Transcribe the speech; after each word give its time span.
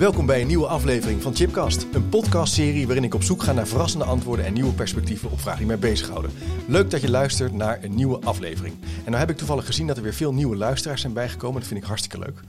Welkom 0.00 0.26
bij 0.26 0.40
een 0.40 0.46
nieuwe 0.46 0.66
aflevering 0.66 1.22
van 1.22 1.34
Chipcast, 1.34 1.86
een 1.92 2.08
podcastserie 2.08 2.86
waarin 2.86 3.04
ik 3.04 3.14
op 3.14 3.22
zoek 3.22 3.42
ga 3.42 3.52
naar 3.52 3.66
verrassende 3.66 4.04
antwoorden 4.04 4.44
en 4.44 4.52
nieuwe 4.52 4.72
perspectieven 4.72 5.30
op 5.30 5.40
vragen 5.40 5.58
die 5.58 5.66
mij 5.66 5.78
bezighouden. 5.78 6.30
Leuk 6.66 6.90
dat 6.90 7.00
je 7.00 7.10
luistert 7.10 7.52
naar 7.52 7.78
een 7.82 7.94
nieuwe 7.94 8.20
aflevering. 8.20 8.74
En 8.82 9.04
nou 9.04 9.16
heb 9.16 9.30
ik 9.30 9.36
toevallig 9.36 9.66
gezien 9.66 9.86
dat 9.86 9.96
er 9.96 10.02
weer 10.02 10.14
veel 10.14 10.32
nieuwe 10.32 10.56
luisteraars 10.56 11.00
zijn 11.00 11.12
bijgekomen. 11.12 11.58
Dat 11.58 11.68
vind 11.68 11.80
ik 11.80 11.86
hartstikke 11.86 12.18
leuk. 12.18 12.40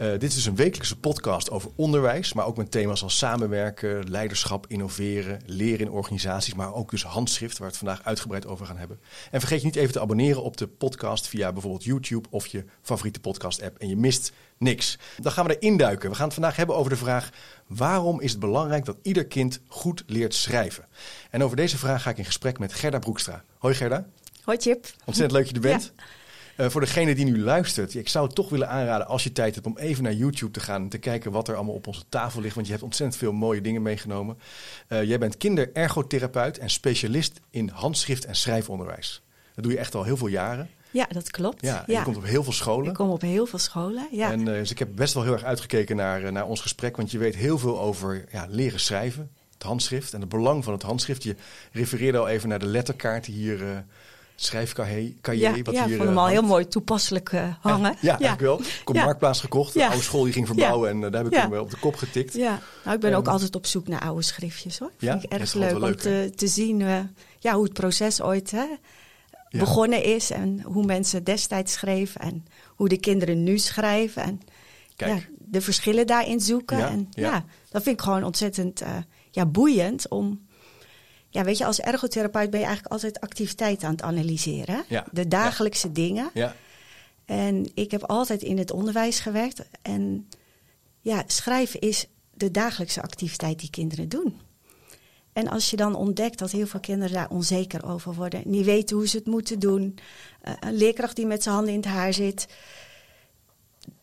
Uh, 0.00 0.10
dit 0.10 0.22
is 0.22 0.34
dus 0.34 0.46
een 0.46 0.56
wekelijkse 0.56 0.98
podcast 0.98 1.50
over 1.50 1.70
onderwijs, 1.74 2.32
maar 2.32 2.46
ook 2.46 2.56
met 2.56 2.70
thema's 2.70 3.02
als 3.02 3.18
samenwerken, 3.18 4.10
leiderschap, 4.10 4.66
innoveren, 4.68 5.40
leren 5.46 5.86
in 5.86 5.90
organisaties, 5.90 6.54
maar 6.54 6.74
ook 6.74 6.90
dus 6.90 7.02
handschrift, 7.02 7.58
waar 7.58 7.66
we 7.66 7.74
het 7.76 7.84
vandaag 7.84 8.04
uitgebreid 8.04 8.46
over 8.46 8.66
gaan 8.66 8.76
hebben. 8.76 9.00
En 9.30 9.40
vergeet 9.40 9.60
je 9.60 9.66
niet 9.66 9.76
even 9.76 9.92
te 9.92 10.00
abonneren 10.00 10.42
op 10.42 10.56
de 10.56 10.66
podcast 10.66 11.28
via 11.28 11.52
bijvoorbeeld 11.52 11.84
YouTube 11.84 12.28
of 12.30 12.46
je 12.46 12.64
favoriete 12.82 13.20
podcast-app 13.20 13.78
en 13.78 13.88
je 13.88 13.96
mist 13.96 14.32
niks. 14.58 14.98
Dan 15.18 15.32
gaan 15.32 15.46
we 15.46 15.58
erin 15.58 15.76
duiken. 15.76 16.10
We 16.10 16.16
gaan 16.16 16.24
het 16.24 16.34
vandaag 16.34 16.56
hebben 16.56 16.76
over 16.76 16.90
de 16.90 16.96
vraag: 16.96 17.30
waarom 17.66 18.20
is 18.20 18.30
het 18.30 18.40
belangrijk 18.40 18.84
dat 18.84 18.96
ieder 19.02 19.26
kind 19.26 19.60
goed 19.68 20.02
leert 20.06 20.34
schrijven? 20.34 20.86
En 21.30 21.42
over 21.42 21.56
deze 21.56 21.78
vraag 21.78 22.02
ga 22.02 22.10
ik 22.10 22.18
in 22.18 22.24
gesprek 22.24 22.58
met 22.58 22.72
Gerda 22.72 22.98
Broekstra. 22.98 23.44
Hoi 23.58 23.74
Gerda. 23.74 24.06
Hoi 24.42 24.58
Chip. 24.58 24.86
Ontzettend 25.04 25.32
leuk 25.32 25.52
dat 25.52 25.62
je 25.62 25.68
er 25.68 25.78
bent. 25.78 25.92
Ja. 25.96 26.04
Uh, 26.56 26.68
voor 26.68 26.80
degene 26.80 27.14
die 27.14 27.24
nu 27.24 27.42
luistert, 27.42 27.94
ik 27.94 28.08
zou 28.08 28.26
het 28.26 28.34
toch 28.34 28.48
willen 28.48 28.68
aanraden 28.68 29.06
als 29.06 29.22
je 29.22 29.32
tijd 29.32 29.54
hebt 29.54 29.66
om 29.66 29.78
even 29.78 30.02
naar 30.02 30.12
YouTube 30.12 30.50
te 30.52 30.60
gaan 30.60 30.82
en 30.82 30.88
te 30.88 30.98
kijken 30.98 31.32
wat 31.32 31.48
er 31.48 31.54
allemaal 31.54 31.74
op 31.74 31.86
onze 31.86 32.02
tafel 32.08 32.40
ligt. 32.40 32.54
Want 32.54 32.66
je 32.66 32.72
hebt 32.72 32.84
ontzettend 32.84 33.20
veel 33.20 33.32
mooie 33.32 33.60
dingen 33.60 33.82
meegenomen. 33.82 34.38
Uh, 34.88 35.02
jij 35.04 35.18
bent 35.18 35.36
kinderergotherapeut 35.36 36.58
en 36.58 36.70
specialist 36.70 37.40
in 37.50 37.68
handschrift 37.68 38.24
en 38.24 38.36
schrijfonderwijs. 38.36 39.22
Dat 39.54 39.64
doe 39.64 39.72
je 39.72 39.78
echt 39.78 39.94
al 39.94 40.04
heel 40.04 40.16
veel 40.16 40.26
jaren. 40.26 40.68
Ja, 40.90 41.06
dat 41.10 41.30
klopt. 41.30 41.62
Ja, 41.62 41.84
je 41.86 42.02
komt 42.02 42.16
op 42.16 42.24
heel 42.24 42.42
veel 42.42 42.52
scholen. 42.52 42.88
Ik 42.88 42.94
kom 42.94 43.10
op 43.10 43.20
heel 43.20 43.46
veel 43.46 43.58
scholen, 43.58 44.08
ja. 44.10 44.32
En 44.32 44.40
uh, 44.40 44.46
dus 44.46 44.70
ik 44.70 44.78
heb 44.78 44.88
best 44.94 45.14
wel 45.14 45.22
heel 45.22 45.32
erg 45.32 45.44
uitgekeken 45.44 45.96
naar, 45.96 46.32
naar 46.32 46.46
ons 46.46 46.60
gesprek, 46.60 46.96
want 46.96 47.10
je 47.10 47.18
weet 47.18 47.36
heel 47.36 47.58
veel 47.58 47.80
over 47.80 48.24
ja, 48.32 48.46
leren 48.48 48.80
schrijven, 48.80 49.30
het 49.52 49.62
handschrift 49.62 50.14
en 50.14 50.20
het 50.20 50.28
belang 50.28 50.64
van 50.64 50.72
het 50.72 50.82
handschrift. 50.82 51.22
Je 51.22 51.36
refereerde 51.72 52.18
al 52.18 52.28
even 52.28 52.48
naar 52.48 52.58
de 52.58 52.66
letterkaart 52.66 53.24
die 53.24 53.34
hier 53.34 53.84
schrijfcahier. 54.44 55.12
Ja, 55.32 55.62
wat 55.62 55.74
ja, 55.74 55.86
hier, 55.86 55.96
vond 55.96 56.08
hem 56.08 56.18
al 56.18 56.26
heel 56.26 56.42
mooi 56.42 56.68
toepasselijk 56.68 57.32
uh, 57.32 57.54
hangen. 57.60 57.96
Ja, 58.00 58.16
ja, 58.18 58.32
ik 58.32 58.38
wel. 58.38 58.60
Ik 58.60 58.90
ja. 58.92 59.04
Marktplaats 59.04 59.40
gekocht. 59.40 59.72
De 59.72 59.86
oude 59.86 60.02
school 60.02 60.24
die 60.24 60.32
ging 60.32 60.46
verbouwen 60.46 60.90
en 60.90 60.96
uh, 60.96 61.02
daar 61.02 61.24
heb 61.24 61.32
ik 61.32 61.38
hem 61.38 61.58
op 61.58 61.70
de 61.70 61.76
kop 61.76 61.96
getikt. 61.96 62.34
Ja, 62.34 62.60
nou, 62.84 62.94
ik 62.96 63.00
ben 63.02 63.14
ook 63.14 63.28
altijd 63.28 63.54
op 63.54 63.66
zoek 63.66 63.88
naar 63.88 64.00
oude 64.00 64.22
schriftjes 64.22 64.78
hoor. 64.78 64.92
Ja? 64.98 65.10
Vind 65.10 65.24
ik 65.24 65.38
erg 65.38 65.54
leuk, 65.54 65.78
leuk, 65.78 65.82
om 65.82 65.96
te, 65.96 66.32
te 66.36 66.46
zien 66.46 66.80
uh, 66.80 66.98
ja, 67.38 67.54
hoe 67.54 67.64
het 67.64 67.72
proces 67.72 68.22
ooit 68.22 68.50
hè, 68.50 68.66
begonnen 69.50 70.04
is. 70.04 70.30
En 70.30 70.62
hoe 70.62 70.84
mensen 70.84 71.24
destijds 71.24 71.72
schreven. 71.72 72.20
En 72.20 72.44
hoe 72.66 72.88
de 72.88 72.98
kinderen 72.98 73.42
nu 73.42 73.58
schrijven. 73.58 74.22
En 74.22 74.40
ja, 74.96 75.18
de 75.38 75.60
verschillen 75.60 76.06
daarin 76.06 76.40
zoeken. 76.40 76.88
en 76.88 77.08
ja. 77.10 77.44
dat 77.70 77.82
vind 77.82 77.98
ik 77.98 78.04
gewoon 78.04 78.24
ontzettend 78.24 78.82
ja, 79.30 79.46
boeiend 79.46 80.08
om 80.08 80.48
ja, 81.30 81.44
weet 81.44 81.58
je, 81.58 81.64
als 81.64 81.80
ergotherapeut 81.80 82.50
ben 82.50 82.60
je 82.60 82.66
eigenlijk 82.66 82.94
altijd 82.94 83.20
activiteit 83.20 83.84
aan 83.84 83.90
het 83.90 84.02
analyseren. 84.02 84.84
Ja. 84.88 85.06
De 85.12 85.28
dagelijkse 85.28 85.92
dingen. 85.92 86.30
Ja. 86.34 86.54
En 87.24 87.70
ik 87.74 87.90
heb 87.90 88.02
altijd 88.02 88.42
in 88.42 88.58
het 88.58 88.70
onderwijs 88.70 89.20
gewerkt. 89.20 89.68
En 89.82 90.28
ja, 91.00 91.22
schrijven 91.26 91.80
is 91.80 92.06
de 92.34 92.50
dagelijkse 92.50 93.02
activiteit 93.02 93.58
die 93.58 93.70
kinderen 93.70 94.08
doen. 94.08 94.40
En 95.32 95.48
als 95.48 95.70
je 95.70 95.76
dan 95.76 95.94
ontdekt 95.94 96.38
dat 96.38 96.50
heel 96.50 96.66
veel 96.66 96.80
kinderen 96.80 97.14
daar 97.14 97.30
onzeker 97.30 97.86
over 97.86 98.14
worden, 98.14 98.42
niet 98.44 98.64
weten 98.64 98.96
hoe 98.96 99.08
ze 99.08 99.16
het 99.16 99.26
moeten 99.26 99.58
doen, 99.58 99.98
uh, 100.44 100.54
een 100.60 100.76
leerkracht 100.76 101.16
die 101.16 101.26
met 101.26 101.42
zijn 101.42 101.54
handen 101.54 101.74
in 101.74 101.80
het 101.80 101.88
haar 101.88 102.12
zit, 102.12 102.46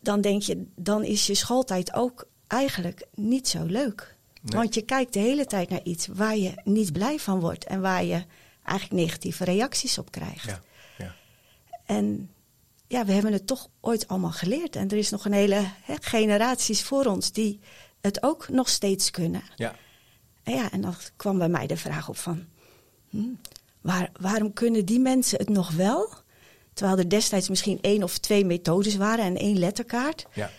dan 0.00 0.20
denk 0.20 0.42
je, 0.42 0.66
dan 0.74 1.04
is 1.04 1.26
je 1.26 1.34
schooltijd 1.34 1.94
ook 1.94 2.28
eigenlijk 2.46 3.06
niet 3.14 3.48
zo 3.48 3.64
leuk. 3.64 4.16
Want 4.42 4.74
je 4.74 4.82
kijkt 4.82 5.12
de 5.12 5.18
hele 5.18 5.46
tijd 5.46 5.68
naar 5.68 5.82
iets 5.82 6.06
waar 6.06 6.36
je 6.36 6.52
niet 6.64 6.92
blij 6.92 7.18
van 7.18 7.40
wordt 7.40 7.64
en 7.64 7.80
waar 7.80 8.04
je 8.04 8.24
eigenlijk 8.62 9.02
negatieve 9.02 9.44
reacties 9.44 9.98
op 9.98 10.10
krijgt. 10.10 10.44
Ja. 10.44 10.60
Ja. 10.98 11.14
En 11.84 12.30
ja, 12.86 13.04
we 13.04 13.12
hebben 13.12 13.32
het 13.32 13.46
toch 13.46 13.68
ooit 13.80 14.08
allemaal 14.08 14.32
geleerd. 14.32 14.76
En 14.76 14.88
er 14.88 14.96
is 14.96 15.10
nog 15.10 15.24
een 15.24 15.32
hele 15.32 15.60
hè, 15.82 15.94
generaties 16.00 16.82
voor 16.82 17.04
ons 17.04 17.32
die 17.32 17.60
het 18.00 18.22
ook 18.22 18.48
nog 18.48 18.68
steeds 18.68 19.10
kunnen. 19.10 19.42
Ja. 19.56 19.74
En 20.42 20.54
ja, 20.54 20.70
en 20.70 20.80
dan 20.80 20.94
kwam 21.16 21.38
bij 21.38 21.48
mij 21.48 21.66
de 21.66 21.76
vraag 21.76 22.08
op 22.08 22.16
van, 22.16 22.46
hm, 23.10 23.28
waar, 23.80 24.10
waarom 24.20 24.52
kunnen 24.52 24.84
die 24.84 25.00
mensen 25.00 25.38
het 25.38 25.48
nog 25.48 25.70
wel? 25.70 26.08
Terwijl 26.72 26.98
er 26.98 27.08
destijds 27.08 27.48
misschien 27.48 27.78
één 27.80 28.02
of 28.02 28.18
twee 28.18 28.44
methodes 28.44 28.96
waren 28.96 29.24
en 29.24 29.36
één 29.36 29.58
letterkaart. 29.58 30.26
Ja. 30.32 30.50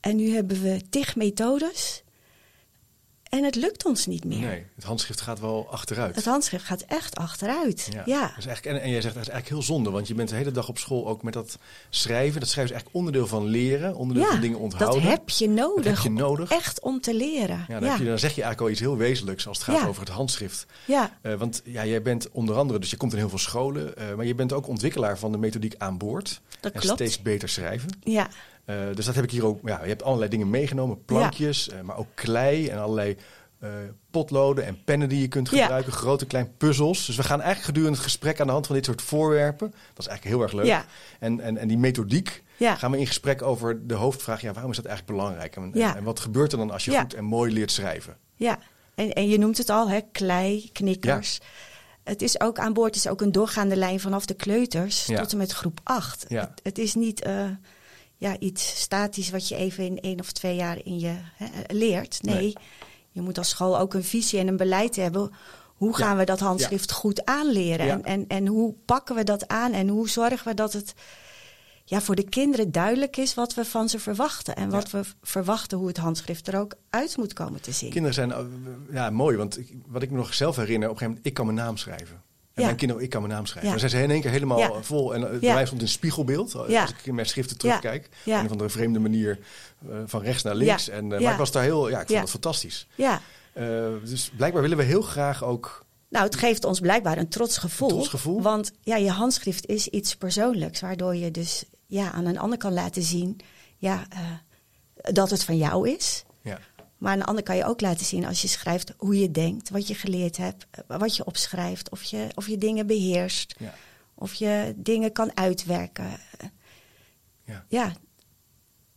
En 0.00 0.16
nu 0.16 0.34
hebben 0.34 0.62
we 0.62 0.82
tig 0.90 1.16
methodes. 1.16 2.02
En 3.28 3.44
het 3.44 3.54
lukt 3.54 3.84
ons 3.84 4.06
niet 4.06 4.24
meer. 4.24 4.38
Nee, 4.38 4.66
het 4.74 4.84
handschrift 4.84 5.20
gaat 5.20 5.40
wel 5.40 5.68
achteruit. 5.70 6.14
Het 6.14 6.24
handschrift 6.24 6.64
gaat 6.64 6.80
echt 6.80 7.16
achteruit. 7.16 7.88
Ja. 7.92 8.02
ja. 8.06 8.32
Dus 8.36 8.46
eigenlijk, 8.46 8.76
en, 8.76 8.82
en 8.82 8.90
jij 8.90 9.00
zegt 9.00 9.14
dat 9.14 9.22
is 9.22 9.28
eigenlijk 9.28 9.48
heel 9.48 9.74
zonde, 9.74 9.90
want 9.90 10.08
je 10.08 10.14
bent 10.14 10.28
de 10.28 10.34
hele 10.34 10.50
dag 10.50 10.68
op 10.68 10.78
school 10.78 11.08
ook 11.08 11.22
met 11.22 11.32
dat 11.32 11.58
schrijven. 11.90 12.40
Dat 12.40 12.48
schrijven 12.48 12.74
is 12.74 12.82
eigenlijk 12.82 12.94
onderdeel 12.94 13.26
van 13.26 13.46
leren, 13.46 13.94
onderdeel 13.94 14.30
van 14.30 14.40
dingen 14.40 14.58
onthouden. 14.58 15.02
Dat 15.02 15.10
heb 15.10 15.28
je 15.28 15.48
nodig. 15.48 15.84
Dat 15.84 15.94
heb 15.94 16.02
je 16.02 16.10
nodig. 16.10 16.50
Echt 16.50 16.80
om 16.80 17.00
te 17.00 17.14
leren. 17.14 17.64
Ja, 17.68 17.80
dan, 17.80 17.98
je, 17.98 18.04
dan, 18.04 18.18
zeg 18.18 18.34
je 18.34 18.42
eigenlijk 18.42 18.60
al 18.60 18.70
iets 18.70 18.80
heel 18.80 18.96
wezenlijks 18.96 19.46
als 19.46 19.58
het 19.58 19.66
gaat 19.66 19.88
over 19.88 20.02
het 20.02 20.12
handschrift. 20.12 20.66
Ja. 20.84 21.18
Uh, 21.22 21.34
want 21.34 21.62
ja, 21.64 21.84
jij 21.84 22.02
bent 22.02 22.30
onder 22.30 22.56
andere, 22.56 22.78
dus 22.78 22.90
je 22.90 22.96
komt 22.96 23.12
in 23.12 23.18
heel 23.18 23.28
veel 23.28 23.38
scholen, 23.38 23.94
uh, 23.98 24.14
maar 24.14 24.26
je 24.26 24.34
bent 24.34 24.52
ook 24.52 24.68
ontwikkelaar 24.68 25.18
van 25.18 25.32
de 25.32 25.38
methodiek 25.38 25.74
aan 25.78 25.98
boord. 25.98 26.40
Dat 26.60 26.72
en 26.72 26.80
klopt. 26.80 26.94
steeds 26.94 27.22
beter 27.22 27.48
schrijven. 27.48 27.88
Ja. 28.02 28.28
Uh, 28.70 28.76
dus 28.94 29.04
dat 29.06 29.14
heb 29.14 29.24
ik 29.24 29.30
hier 29.30 29.46
ook. 29.46 29.58
Ja, 29.64 29.82
je 29.82 29.88
hebt 29.88 30.02
allerlei 30.02 30.30
dingen 30.30 30.50
meegenomen, 30.50 31.04
plankjes, 31.04 31.70
maar 31.84 31.96
ook 31.96 32.08
klei 32.14 32.68
en 32.68 32.78
allerlei 32.78 33.16
uh, 33.64 33.70
potloden 34.10 34.64
en 34.64 34.84
pennen 34.84 35.08
die 35.08 35.20
je 35.20 35.28
kunt 35.28 35.48
gebruiken, 35.48 35.92
ja. 35.92 35.98
grote 35.98 36.26
kleine 36.26 36.50
puzzels. 36.56 37.06
Dus 37.06 37.16
we 37.16 37.22
gaan 37.22 37.40
eigenlijk 37.40 37.66
gedurende 37.66 37.96
het 37.96 38.06
gesprek 38.06 38.40
aan 38.40 38.46
de 38.46 38.52
hand 38.52 38.66
van 38.66 38.74
dit 38.74 38.84
soort 38.84 39.02
voorwerpen. 39.02 39.70
Dat 39.70 39.98
is 39.98 40.06
eigenlijk 40.06 40.36
heel 40.36 40.42
erg 40.42 40.52
leuk. 40.52 40.66
Ja. 40.66 40.84
En, 41.18 41.40
en, 41.40 41.56
en 41.56 41.68
die 41.68 41.78
methodiek 41.78 42.42
gaan 42.58 42.90
we 42.90 42.98
in 42.98 43.06
gesprek 43.06 43.42
over 43.42 43.86
de 43.86 43.94
hoofdvraag: 43.94 44.40
ja, 44.40 44.52
waarom 44.52 44.70
is 44.70 44.76
dat 44.76 44.86
eigenlijk 44.86 45.18
belangrijk? 45.18 45.56
En, 45.56 45.72
en 45.96 46.04
wat 46.04 46.20
gebeurt 46.20 46.52
er 46.52 46.58
dan 46.58 46.70
als 46.70 46.84
je 46.84 46.98
goed 46.98 47.14
en 47.14 47.24
mooi 47.24 47.52
leert 47.52 47.72
schrijven? 47.72 48.16
Ja, 48.34 48.58
en, 48.94 49.12
en 49.12 49.28
je 49.28 49.38
noemt 49.38 49.58
het 49.58 49.70
al, 49.70 49.88
hè, 49.88 50.00
klei, 50.12 50.70
knikkers. 50.72 51.40
Het 52.04 52.22
is 52.22 52.40
ook 52.40 52.58
aan 52.58 52.72
boord, 52.72 52.96
is 52.96 53.08
ook 53.08 53.20
een 53.20 53.32
doorgaande 53.32 53.76
lijn 53.76 54.00
vanaf 54.00 54.26
de 54.26 54.34
kleuters 54.34 55.04
tot 55.04 55.32
en 55.32 55.38
met 55.38 55.52
groep 55.52 55.80
8. 55.82 56.24
Het, 56.28 56.60
het, 56.62 56.78
is 56.78 56.94
niet 56.94 57.26
uh, 57.26 57.44
ja, 58.18 58.38
iets 58.38 58.80
statisch 58.80 59.30
wat 59.30 59.48
je 59.48 59.56
even 59.56 59.84
in 59.84 60.00
één 60.00 60.20
of 60.20 60.32
twee 60.32 60.56
jaar 60.56 60.78
in 60.84 60.98
je 60.98 61.14
hè, 61.34 61.46
leert. 61.66 62.22
nee. 62.22 62.34
nee 62.34 62.54
je 63.18 63.24
moet 63.24 63.38
als 63.38 63.48
school 63.48 63.78
ook 63.78 63.94
een 63.94 64.04
visie 64.04 64.38
en 64.38 64.48
een 64.48 64.56
beleid 64.56 64.96
hebben. 64.96 65.30
Hoe 65.74 65.96
gaan 65.96 66.16
we 66.16 66.24
dat 66.24 66.40
handschrift 66.40 66.92
goed 66.92 67.24
aanleren? 67.24 67.88
En, 67.88 68.04
en, 68.04 68.24
en 68.28 68.46
hoe 68.46 68.74
pakken 68.84 69.14
we 69.14 69.24
dat 69.24 69.48
aan? 69.48 69.72
En 69.72 69.88
hoe 69.88 70.08
zorgen 70.08 70.48
we 70.48 70.54
dat 70.54 70.72
het 70.72 70.94
ja, 71.84 72.00
voor 72.00 72.14
de 72.14 72.28
kinderen 72.28 72.72
duidelijk 72.72 73.16
is 73.16 73.34
wat 73.34 73.54
we 73.54 73.64
van 73.64 73.88
ze 73.88 73.98
verwachten. 73.98 74.56
En 74.56 74.70
wat 74.70 74.90
we 74.90 75.00
verwachten 75.22 75.78
hoe 75.78 75.86
het 75.86 75.96
handschrift 75.96 76.48
er 76.48 76.58
ook 76.58 76.74
uit 76.90 77.16
moet 77.16 77.32
komen 77.32 77.60
te 77.60 77.72
zien. 77.72 77.90
Kinderen 77.90 78.14
zijn 78.14 78.32
ja, 78.90 79.10
mooi, 79.10 79.36
want 79.36 79.58
wat 79.86 80.02
ik 80.02 80.10
me 80.10 80.16
nog 80.16 80.34
zelf 80.34 80.56
herinner, 80.56 80.88
op 80.88 80.94
een 80.94 80.98
gegeven 80.98 81.08
moment, 81.08 81.26
ik 81.26 81.34
kan 81.34 81.44
mijn 81.46 81.58
naam 81.58 81.76
schrijven. 81.76 82.22
En 82.58 82.64
mijn 82.64 82.76
kinderen, 82.76 83.02
ik 83.02 83.10
kan 83.10 83.22
mijn 83.22 83.34
naam 83.34 83.46
schrijven. 83.46 83.70
Dan 83.70 83.78
zijn 83.78 83.90
ze 83.90 84.02
in 84.02 84.10
één 84.10 84.20
keer 84.20 84.30
helemaal 84.30 84.82
vol. 84.82 85.14
En 85.14 85.40
bij 85.40 85.54
mij 85.54 85.66
stond 85.66 85.82
een 85.82 85.88
spiegelbeeld. 85.88 86.54
Als 86.54 86.68
ik 86.68 86.96
in 87.02 87.14
mijn 87.14 87.26
schriften 87.26 87.58
terugkijk. 87.58 88.08
Op 88.26 88.32
een 88.32 88.44
of 88.44 88.50
andere 88.50 88.70
vreemde 88.70 88.98
manier 88.98 89.38
uh, 89.88 89.96
van 90.06 90.22
rechts 90.22 90.42
naar 90.42 90.54
links. 90.54 90.88
En, 90.88 91.06
Maar 91.06 91.20
ik 91.20 91.36
was 91.36 91.52
daar 91.52 91.62
heel, 91.62 91.88
ja, 91.88 92.00
ik 92.00 92.06
vond 92.06 92.20
het 92.20 92.30
fantastisch. 92.30 92.86
Ja. 92.94 93.20
Uh, 93.54 93.64
dus 94.04 94.30
blijkbaar 94.36 94.62
willen 94.62 94.76
we 94.76 94.84
heel 94.84 95.02
graag 95.02 95.44
ook... 95.44 95.86
Nou, 96.08 96.24
het 96.24 96.36
geeft 96.36 96.64
ons 96.64 96.80
blijkbaar 96.80 97.18
een 97.18 97.28
trots 97.28 97.58
gevoel. 97.58 97.88
Een 97.88 97.94
trots 97.94 98.08
gevoel. 98.08 98.42
Want 98.42 98.72
ja, 98.80 98.96
je 98.96 99.10
handschrift 99.10 99.66
is 99.66 99.88
iets 99.88 100.16
persoonlijks. 100.16 100.80
Waardoor 100.80 101.16
je 101.16 101.30
dus 101.30 101.64
ja, 101.86 102.12
aan 102.12 102.26
een 102.26 102.38
ander 102.38 102.58
kan 102.58 102.72
laten 102.72 103.02
zien 103.02 103.40
ja, 103.76 104.06
dat 104.94 105.30
het 105.30 105.44
van 105.44 105.56
jou 105.56 105.88
is. 105.88 106.24
Maar 106.98 107.12
aan 107.12 107.18
de 107.18 107.24
andere 107.24 107.46
kan 107.46 107.56
je 107.56 107.64
ook 107.64 107.80
laten 107.80 108.06
zien 108.06 108.24
als 108.24 108.42
je 108.42 108.48
schrijft 108.48 108.94
hoe 108.96 109.18
je 109.18 109.30
denkt, 109.30 109.70
wat 109.70 109.88
je 109.88 109.94
geleerd 109.94 110.36
hebt, 110.36 110.66
wat 110.86 111.16
je 111.16 111.24
opschrijft, 111.24 111.90
of 111.90 112.02
je, 112.02 112.26
of 112.34 112.48
je 112.48 112.58
dingen 112.58 112.86
beheerst, 112.86 113.54
ja. 113.58 113.74
of 114.14 114.34
je 114.34 114.74
dingen 114.76 115.12
kan 115.12 115.36
uitwerken. 115.36 116.06
Ja. 117.44 117.64
ja. 117.68 117.92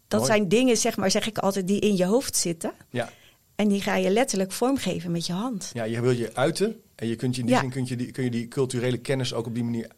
dat 0.07 0.25
zijn 0.25 0.47
dingen, 0.47 0.77
zeg 0.77 0.97
maar, 0.97 1.11
zeg 1.11 1.27
ik 1.27 1.37
altijd, 1.37 1.67
die 1.67 1.79
in 1.79 1.95
je 1.95 2.05
hoofd 2.05 2.35
zitten. 2.35 2.71
Ja. 2.89 3.09
En 3.55 3.67
die 3.67 3.81
ga 3.81 3.95
je 3.95 4.09
letterlijk 4.09 4.51
vormgeven 4.51 5.11
met 5.11 5.25
je 5.25 5.33
hand. 5.33 5.69
Ja, 5.73 5.83
je 5.83 6.01
wil 6.01 6.11
je 6.11 6.35
uiten. 6.35 6.81
En 6.95 7.07
je 7.07 7.15
kunt 7.15 7.35
je 7.35 7.41
in 7.41 7.47
die 7.47 7.57
zin 7.57 7.69
kun 7.69 7.85
je 7.85 7.95
die, 7.95 8.11
kun 8.11 8.23
je 8.23 8.29
die 8.29 8.47
culturele 8.47 8.97
kennis 8.97 9.33
ook 9.33 9.45
op 9.45 9.53
die 9.53 9.63
manier 9.63 9.91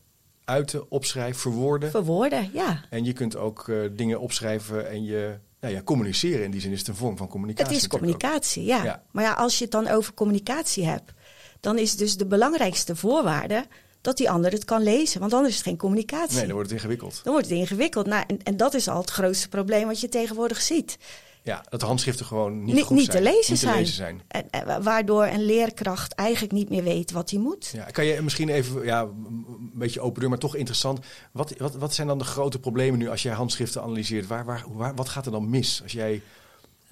uiten, 0.43 0.91
opschrijven, 0.91 1.41
verwoorden. 1.41 1.89
Verwoorden, 1.89 2.49
ja. 2.53 2.83
En 2.89 3.03
je 3.03 3.13
kunt 3.13 3.35
ook 3.35 3.67
uh, 3.67 3.89
dingen 3.91 4.19
opschrijven 4.19 4.89
en 4.89 5.03
je 5.03 5.37
nou 5.63 5.75
ja, 5.75 5.81
communiceren. 5.83 6.43
In 6.43 6.51
die 6.51 6.61
zin 6.61 6.71
is 6.71 6.79
het 6.79 6.87
een 6.87 6.95
vorm 6.95 7.17
van 7.17 7.27
communicatie. 7.27 7.73
Het 7.73 7.81
is 7.81 7.87
communicatie, 7.87 8.63
ja. 8.63 8.83
ja. 8.83 9.03
Maar 9.11 9.23
ja, 9.23 9.33
als 9.33 9.57
je 9.57 9.63
het 9.63 9.71
dan 9.71 9.87
over 9.87 10.13
communicatie 10.13 10.85
hebt, 10.85 11.11
dan 11.59 11.77
is 11.77 11.95
dus 11.95 12.17
de 12.17 12.25
belangrijkste 12.25 12.95
voorwaarde 12.95 13.65
dat 14.01 14.17
die 14.17 14.29
ander 14.29 14.51
het 14.51 14.65
kan 14.65 14.83
lezen. 14.83 15.19
Want 15.19 15.33
anders 15.33 15.51
is 15.51 15.59
het 15.59 15.67
geen 15.67 15.77
communicatie. 15.77 16.35
Nee, 16.35 16.45
dan 16.45 16.53
wordt 16.53 16.69
het 16.69 16.79
ingewikkeld. 16.79 17.19
Dan 17.23 17.33
wordt 17.33 17.49
het 17.49 17.57
ingewikkeld. 17.57 18.05
Nou, 18.05 18.23
en, 18.27 18.43
en 18.43 18.57
dat 18.57 18.73
is 18.73 18.87
al 18.87 19.01
het 19.01 19.09
grootste 19.09 19.49
probleem 19.49 19.87
wat 19.87 20.01
je 20.01 20.09
tegenwoordig 20.09 20.61
ziet. 20.61 20.97
Ja, 21.43 21.63
dat 21.69 21.79
de 21.79 21.85
handschriften 21.85 22.25
gewoon 22.25 22.63
niet, 22.63 22.75
niet, 22.75 22.83
goed 22.83 22.97
niet 22.97 23.11
zijn. 23.11 23.23
Te 23.23 23.29
lezen 23.29 23.53
niet 23.53 23.61
te 23.61 23.71
lezen 23.71 23.95
zijn. 23.95 24.21
En, 24.27 24.49
en, 24.49 24.83
waardoor 24.83 25.25
een 25.25 25.45
leerkracht 25.45 26.13
eigenlijk 26.13 26.53
niet 26.53 26.69
meer 26.69 26.83
weet 26.83 27.11
wat 27.11 27.29
hij 27.29 27.39
moet. 27.39 27.71
Ja, 27.73 27.83
kan 27.83 28.05
je 28.05 28.21
misschien 28.21 28.49
even, 28.49 28.85
ja, 28.85 29.01
een 29.01 29.71
beetje 29.73 30.01
open 30.01 30.19
deur, 30.19 30.29
maar 30.29 30.39
toch 30.39 30.55
interessant. 30.55 30.99
Wat, 31.31 31.53
wat, 31.57 31.75
wat 31.75 31.93
zijn 31.93 32.07
dan 32.07 32.17
de 32.17 32.23
grote 32.23 32.59
problemen 32.59 32.99
nu 32.99 33.09
als 33.09 33.23
jij 33.23 33.33
handschriften 33.33 33.81
analyseert? 33.81 34.27
Waar, 34.27 34.45
waar, 34.45 34.63
waar, 34.67 34.95
wat 34.95 35.09
gaat 35.09 35.25
er 35.25 35.31
dan 35.31 35.49
mis 35.49 35.79
als 35.83 35.91
jij 35.91 36.21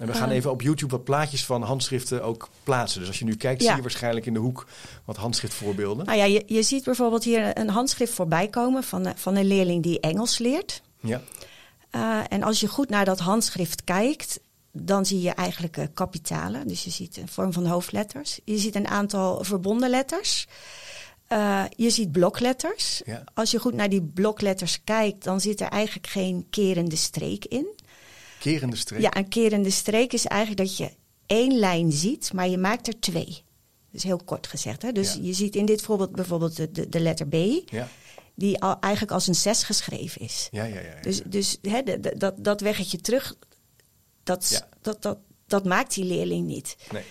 en 0.02 0.08
we 0.08 0.14
gaan 0.14 0.28
ehm. 0.28 0.38
even 0.38 0.52
op 0.52 0.62
YouTube 0.62 0.92
wat 0.92 1.04
plaatjes 1.04 1.46
van 1.46 1.62
handschriften 1.62 2.24
ook 2.24 2.50
plaatsen. 2.64 3.00
Dus 3.00 3.10
als 3.10 3.20
je 3.20 3.26
nu 3.26 3.36
kijkt, 3.36 3.64
zie 3.64 3.76
je 3.76 3.82
waarschijnlijk 3.82 4.26
in 4.26 4.34
de 4.34 4.40
hoek 4.40 4.66
wat 5.06 5.16
handschriftvoorbeelden. 5.16 6.06
Nou 6.06 6.18
ja, 6.18 6.24
je, 6.24 6.44
je 6.46 6.64
ziet 6.64 6.84
bijvoorbeeld 6.84 7.24
hier 7.24 7.58
een 7.58 7.70
handschrift 7.70 8.14
voorbij 8.14 8.48
komen 8.48 8.84
van, 8.84 9.06
eh, 9.06 9.14
van 9.16 9.36
een 9.36 9.48
leerling 9.48 9.84
die 9.84 10.00
Engels 10.00 10.38
leert. 10.38 10.82
Ja. 11.00 11.22
Uh, 11.96 12.20
en 12.30 12.44
als 12.44 12.60
je 12.60 12.68
goed 12.68 12.90
naar 12.90 13.06
dat 13.06 13.20
handschrift 13.20 13.84
kijkt, 13.84 14.40
dan 14.72 15.06
zie 15.06 15.22
je 15.22 15.30
eigenlijk 15.30 15.78
uh, 15.78 15.86
kapitalen. 15.94 16.68
Dus 16.68 16.84
je 16.84 16.90
ziet 16.90 17.18
een 17.18 17.28
vorm 17.28 17.54
van 17.54 17.66
hoofdletters. 17.66 18.40
Je 18.44 18.58
ziet 18.58 18.76
een 18.76 18.88
aantal 18.88 19.44
verbonden 19.44 19.90
letters. 19.90 20.48
Uh, 21.30 21.64
je 21.76 21.90
ziet 21.90 22.12
blokletters. 22.12 23.02
Ja. 23.06 23.24
Als 23.34 23.52
je 23.52 23.60
goed 23.60 23.74
naar 23.74 23.90
die 23.90 24.04
blokletters 24.04 24.84
kijkt, 24.84 25.24
dan 25.24 25.42
zit 25.42 25.62
er 25.62 25.68
eigenlijk 25.68 26.08
geen 26.08 26.48
kerende 26.50 26.96
streek 26.96 27.46
in. 27.46 27.68
Kerende 28.40 28.76
streek? 28.76 29.02
Ja, 29.02 29.16
een 29.18 29.28
kerende 29.28 29.70
streek 29.70 30.14
is 30.14 30.26
eigenlijk 30.26 30.68
dat 30.68 30.78
je 30.78 30.92
één 31.26 31.60
lijn 31.60 31.92
ziet, 31.92 32.34
maar 32.34 32.48
je 32.48 32.58
maakt 32.58 32.88
er 32.88 33.00
twee. 33.00 33.44
Dus 33.92 34.04
heel 34.04 34.22
kort 34.26 34.48
gezegd. 34.48 34.82
Hè? 34.82 34.92
Dus 34.92 35.20
je 35.22 35.34
ziet 35.34 35.56
in 35.56 35.66
dit 35.66 35.82
voorbeeld 35.82 36.12
bijvoorbeeld 36.12 36.56
de, 36.56 36.72
de, 36.72 36.90
de 36.90 37.00
letter 37.00 37.28
B. 37.28 37.36
Ja. 37.70 37.88
Die 38.36 38.62
al, 38.62 38.80
eigenlijk 38.80 39.14
als 39.14 39.28
een 39.28 39.36
zes 39.36 39.64
geschreven 39.64 40.22
is. 40.22 40.48
Ja, 40.52 40.64
ja, 40.64 40.80
ja, 40.80 41.02
Dus, 41.02 41.22
dus 41.26 41.58
hè, 41.62 41.84
de, 41.84 42.18
dat, 42.18 42.44
dat 42.44 42.62
weggetje 42.62 42.98
terug, 42.98 43.36
dat, 44.24 44.66
dat, 44.82 45.02
dat, 45.02 45.18
dat 45.48 45.66
maakt 45.66 45.94
die 45.94 46.06
leerling 46.06 46.48
niet. 46.48 46.76
Nee. 46.92 47.04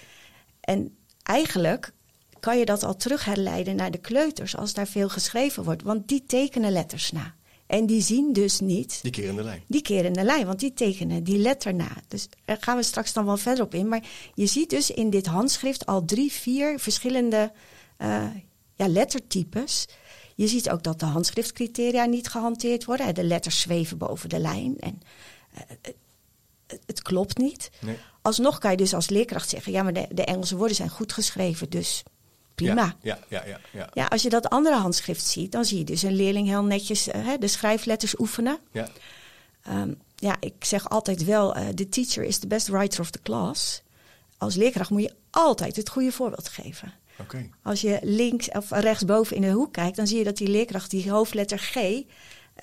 En 0.60 0.96
eigenlijk 1.22 1.92
kan 2.40 2.58
je 2.58 2.64
dat 2.64 2.82
al 2.82 2.96
terug 2.96 3.24
herleiden 3.24 3.76
naar 3.76 3.90
de 3.90 3.98
kleuters 3.98 4.56
als 4.56 4.74
daar 4.74 4.86
veel 4.86 5.08
geschreven 5.08 5.64
wordt. 5.64 5.82
Want 5.82 6.08
die 6.08 6.24
tekenen 6.26 6.72
letters 6.72 7.12
na. 7.12 7.34
En 7.66 7.86
die 7.86 8.02
zien 8.02 8.32
dus 8.32 8.60
niet. 8.60 8.98
Die 9.02 9.10
kerende 9.10 9.42
lijn. 9.42 9.62
Die 9.66 9.82
kerende 9.82 10.22
lijn, 10.22 10.46
want 10.46 10.60
die 10.60 10.72
tekenen 10.72 11.24
die 11.24 11.38
letter 11.38 11.74
na. 11.74 11.96
Dus 12.08 12.28
daar 12.44 12.56
gaan 12.60 12.76
we 12.76 12.82
straks 12.82 13.12
dan 13.12 13.24
wel 13.24 13.36
verder 13.36 13.64
op 13.64 13.74
in. 13.74 13.88
Maar 13.88 14.02
je 14.34 14.46
ziet 14.46 14.70
dus 14.70 14.90
in 14.90 15.10
dit 15.10 15.26
handschrift 15.26 15.86
al 15.86 16.04
drie, 16.04 16.32
vier 16.32 16.78
verschillende 16.78 17.52
uh, 17.98 18.26
ja, 18.74 18.88
lettertypes. 18.88 19.88
Je 20.40 20.46
ziet 20.46 20.70
ook 20.70 20.82
dat 20.82 21.00
de 21.00 21.06
handschriftcriteria 21.06 22.04
niet 22.04 22.28
gehanteerd 22.28 22.84
worden. 22.84 23.14
De 23.14 23.24
letters 23.24 23.60
zweven 23.60 23.98
boven 23.98 24.28
de 24.28 24.38
lijn. 24.38 24.78
En 24.78 25.02
uh, 25.54 25.92
het 26.86 27.02
klopt 27.02 27.38
niet. 27.38 27.70
Nee. 27.80 27.96
Alsnog 28.22 28.58
kan 28.58 28.70
je 28.70 28.76
dus 28.76 28.94
als 28.94 29.08
leerkracht 29.08 29.48
zeggen: 29.48 29.72
ja, 29.72 29.82
maar 29.82 29.92
de, 29.92 30.06
de 30.10 30.24
Engelse 30.24 30.56
woorden 30.56 30.76
zijn 30.76 30.88
goed 30.88 31.12
geschreven. 31.12 31.70
Dus 31.70 32.02
prima. 32.54 32.96
Ja, 33.00 33.18
ja, 33.28 33.44
ja, 33.46 33.58
ja, 33.72 33.88
ja. 33.92 34.06
als 34.06 34.22
je 34.22 34.28
dat 34.28 34.48
andere 34.48 34.76
handschrift 34.76 35.24
ziet, 35.24 35.52
dan 35.52 35.64
zie 35.64 35.78
je 35.78 35.84
dus 35.84 36.02
een 36.02 36.16
leerling 36.16 36.46
heel 36.46 36.64
netjes 36.64 37.08
uh, 37.08 37.28
de 37.38 37.48
schrijfletters 37.48 38.18
oefenen. 38.18 38.58
Ja. 38.72 38.88
Um, 39.68 39.98
ja, 40.16 40.36
ik 40.40 40.64
zeg 40.64 40.88
altijd 40.88 41.24
wel, 41.24 41.56
uh, 41.56 41.68
the 41.68 41.88
teacher 41.88 42.24
is 42.24 42.38
the 42.38 42.46
best 42.46 42.68
writer 42.68 43.00
of 43.00 43.10
the 43.10 43.22
class. 43.22 43.82
Als 44.38 44.54
leerkracht 44.54 44.90
moet 44.90 45.02
je 45.02 45.14
altijd 45.30 45.76
het 45.76 45.88
goede 45.88 46.12
voorbeeld 46.12 46.48
geven. 46.48 46.99
Okay. 47.20 47.50
Als 47.62 47.80
je 47.80 47.98
links 48.02 48.48
of 48.48 48.70
rechtsboven 48.70 49.36
in 49.36 49.42
de 49.42 49.50
hoek 49.50 49.72
kijkt, 49.72 49.96
dan 49.96 50.06
zie 50.06 50.18
je 50.18 50.24
dat 50.24 50.36
die 50.36 50.48
leerkracht 50.48 50.90
die 50.90 51.10
hoofdletter 51.10 51.58
G 51.58 51.76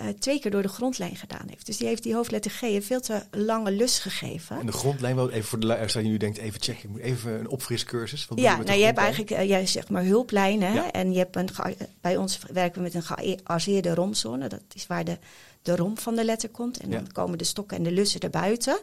uh, 0.02 0.08
twee 0.08 0.40
keer 0.40 0.50
door 0.50 0.62
de 0.62 0.68
grondlijn 0.68 1.16
gedaan 1.16 1.46
heeft. 1.48 1.66
Dus 1.66 1.76
die 1.76 1.86
heeft 1.86 2.02
die 2.02 2.14
hoofdletter 2.14 2.50
G 2.50 2.62
een 2.62 2.82
veel 2.82 3.00
te 3.00 3.22
lange 3.30 3.70
lus 3.70 3.98
gegeven. 3.98 4.58
En 4.60 4.66
de 4.66 4.72
grondlijn, 4.72 5.16
wel 5.16 5.30
even 5.30 5.48
voor 5.48 5.60
de 5.60 5.66
luisteraar 5.66 6.02
die 6.02 6.12
nu 6.12 6.18
denkt, 6.18 6.38
even 6.38 6.60
checken, 6.60 6.84
ik 6.84 6.90
moet 6.90 7.00
even 7.00 7.32
een 7.32 7.48
opfriscursus. 7.48 8.26
Wat 8.26 8.40
ja, 8.40 8.56
nou 8.56 8.78
je 8.78 8.84
hebt 8.84 8.98
eigenlijk 8.98 9.30
uh, 9.30 9.48
ja, 9.48 9.66
zeg 9.66 9.88
maar 9.88 10.04
hulplijnen. 10.04 10.74
Ja. 10.74 10.90
En 10.90 11.12
je 11.12 11.18
hebt 11.18 11.36
een, 11.36 11.48
bij 12.00 12.16
ons 12.16 12.38
werken 12.52 12.82
we 12.82 12.82
met 12.82 12.94
een 12.94 13.16
gearseerde 13.42 13.94
romzone. 13.94 14.48
Dat 14.48 14.62
is 14.74 14.86
waar 14.86 15.04
de, 15.04 15.18
de 15.62 15.76
rom 15.76 15.98
van 15.98 16.14
de 16.14 16.24
letter 16.24 16.48
komt. 16.48 16.78
En 16.78 16.90
dan 16.90 17.12
komen 17.12 17.38
de 17.38 17.44
stokken 17.44 17.76
en 17.76 17.82
de 17.82 17.92
lussen 17.92 18.20
erbuiten. 18.20 18.78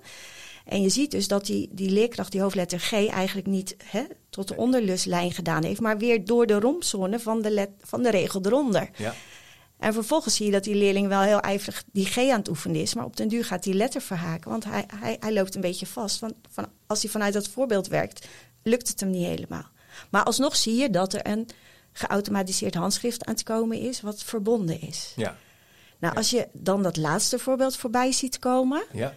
En 0.65 0.81
je 0.81 0.89
ziet 0.89 1.11
dus 1.11 1.27
dat 1.27 1.45
die, 1.45 1.69
die 1.71 1.89
leerkracht, 1.89 2.31
die 2.31 2.41
hoofdletter 2.41 2.79
G, 2.79 2.91
eigenlijk 2.91 3.47
niet 3.47 3.75
hè, 3.83 4.03
tot 4.29 4.47
de 4.47 4.55
onderluslijn 4.55 5.31
gedaan 5.31 5.63
heeft, 5.63 5.79
maar 5.79 5.97
weer 5.97 6.25
door 6.25 6.47
de 6.47 6.59
romzone 6.59 7.19
van 7.19 7.41
de, 7.41 7.51
let, 7.51 7.69
van 7.81 8.03
de 8.03 8.09
regel 8.09 8.41
eronder. 8.43 8.89
Ja. 8.95 9.13
En 9.77 9.93
vervolgens 9.93 10.35
zie 10.35 10.45
je 10.45 10.51
dat 10.51 10.63
die 10.63 10.75
leerling 10.75 11.07
wel 11.07 11.21
heel 11.21 11.39
ijverig 11.39 11.83
die 11.91 12.05
G 12.05 12.17
aan 12.17 12.39
het 12.39 12.49
oefenen 12.49 12.81
is. 12.81 12.93
Maar 12.93 13.05
op 13.05 13.17
den 13.17 13.27
duur 13.27 13.45
gaat 13.45 13.63
die 13.63 13.73
letter 13.73 14.01
verhaken. 14.01 14.49
Want 14.49 14.63
hij, 14.63 14.85
hij, 14.95 15.17
hij 15.19 15.33
loopt 15.33 15.55
een 15.55 15.61
beetje 15.61 15.85
vast. 15.85 16.19
Want 16.19 16.33
van, 16.51 16.67
als 16.87 17.01
hij 17.01 17.11
vanuit 17.11 17.33
dat 17.33 17.47
voorbeeld 17.47 17.87
werkt, 17.87 18.27
lukt 18.63 18.87
het 18.87 18.99
hem 18.99 19.09
niet 19.09 19.25
helemaal. 19.25 19.65
Maar 20.09 20.23
alsnog 20.23 20.55
zie 20.55 20.75
je 20.75 20.89
dat 20.89 21.13
er 21.13 21.27
een 21.27 21.49
geautomatiseerd 21.91 22.75
handschrift 22.75 23.25
aan 23.25 23.33
het 23.33 23.43
komen 23.43 23.79
is, 23.79 24.01
wat 24.01 24.23
verbonden 24.23 24.81
is. 24.81 25.13
Ja. 25.15 25.37
Nou, 25.97 26.15
als 26.15 26.29
je 26.29 26.47
dan 26.53 26.83
dat 26.83 26.97
laatste 26.97 27.39
voorbeeld 27.39 27.75
voorbij 27.75 28.11
ziet 28.11 28.39
komen, 28.39 28.83
ja. 28.91 29.13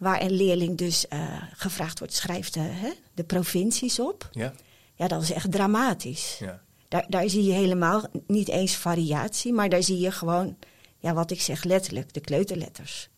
Waar 0.00 0.22
een 0.22 0.32
leerling 0.32 0.78
dus 0.78 1.04
uh, 1.12 1.42
gevraagd 1.54 1.98
wordt, 1.98 2.14
schrijft 2.14 2.54
de, 2.54 2.60
hè, 2.60 2.90
de 3.14 3.24
provincies 3.24 4.00
op. 4.00 4.28
Ja. 4.32 4.52
ja, 4.94 5.08
dat 5.08 5.22
is 5.22 5.32
echt 5.32 5.52
dramatisch. 5.52 6.36
Ja. 6.38 6.62
Daar, 6.88 7.04
daar 7.08 7.28
zie 7.28 7.44
je 7.44 7.52
helemaal 7.52 8.04
niet 8.26 8.48
eens 8.48 8.74
variatie, 8.74 9.52
maar 9.52 9.68
daar 9.68 9.82
zie 9.82 9.98
je 9.98 10.10
gewoon, 10.10 10.56
ja, 10.98 11.14
wat 11.14 11.30
ik 11.30 11.40
zeg 11.40 11.64
letterlijk, 11.64 12.14
de 12.14 12.20
kleuterletters. 12.20 13.08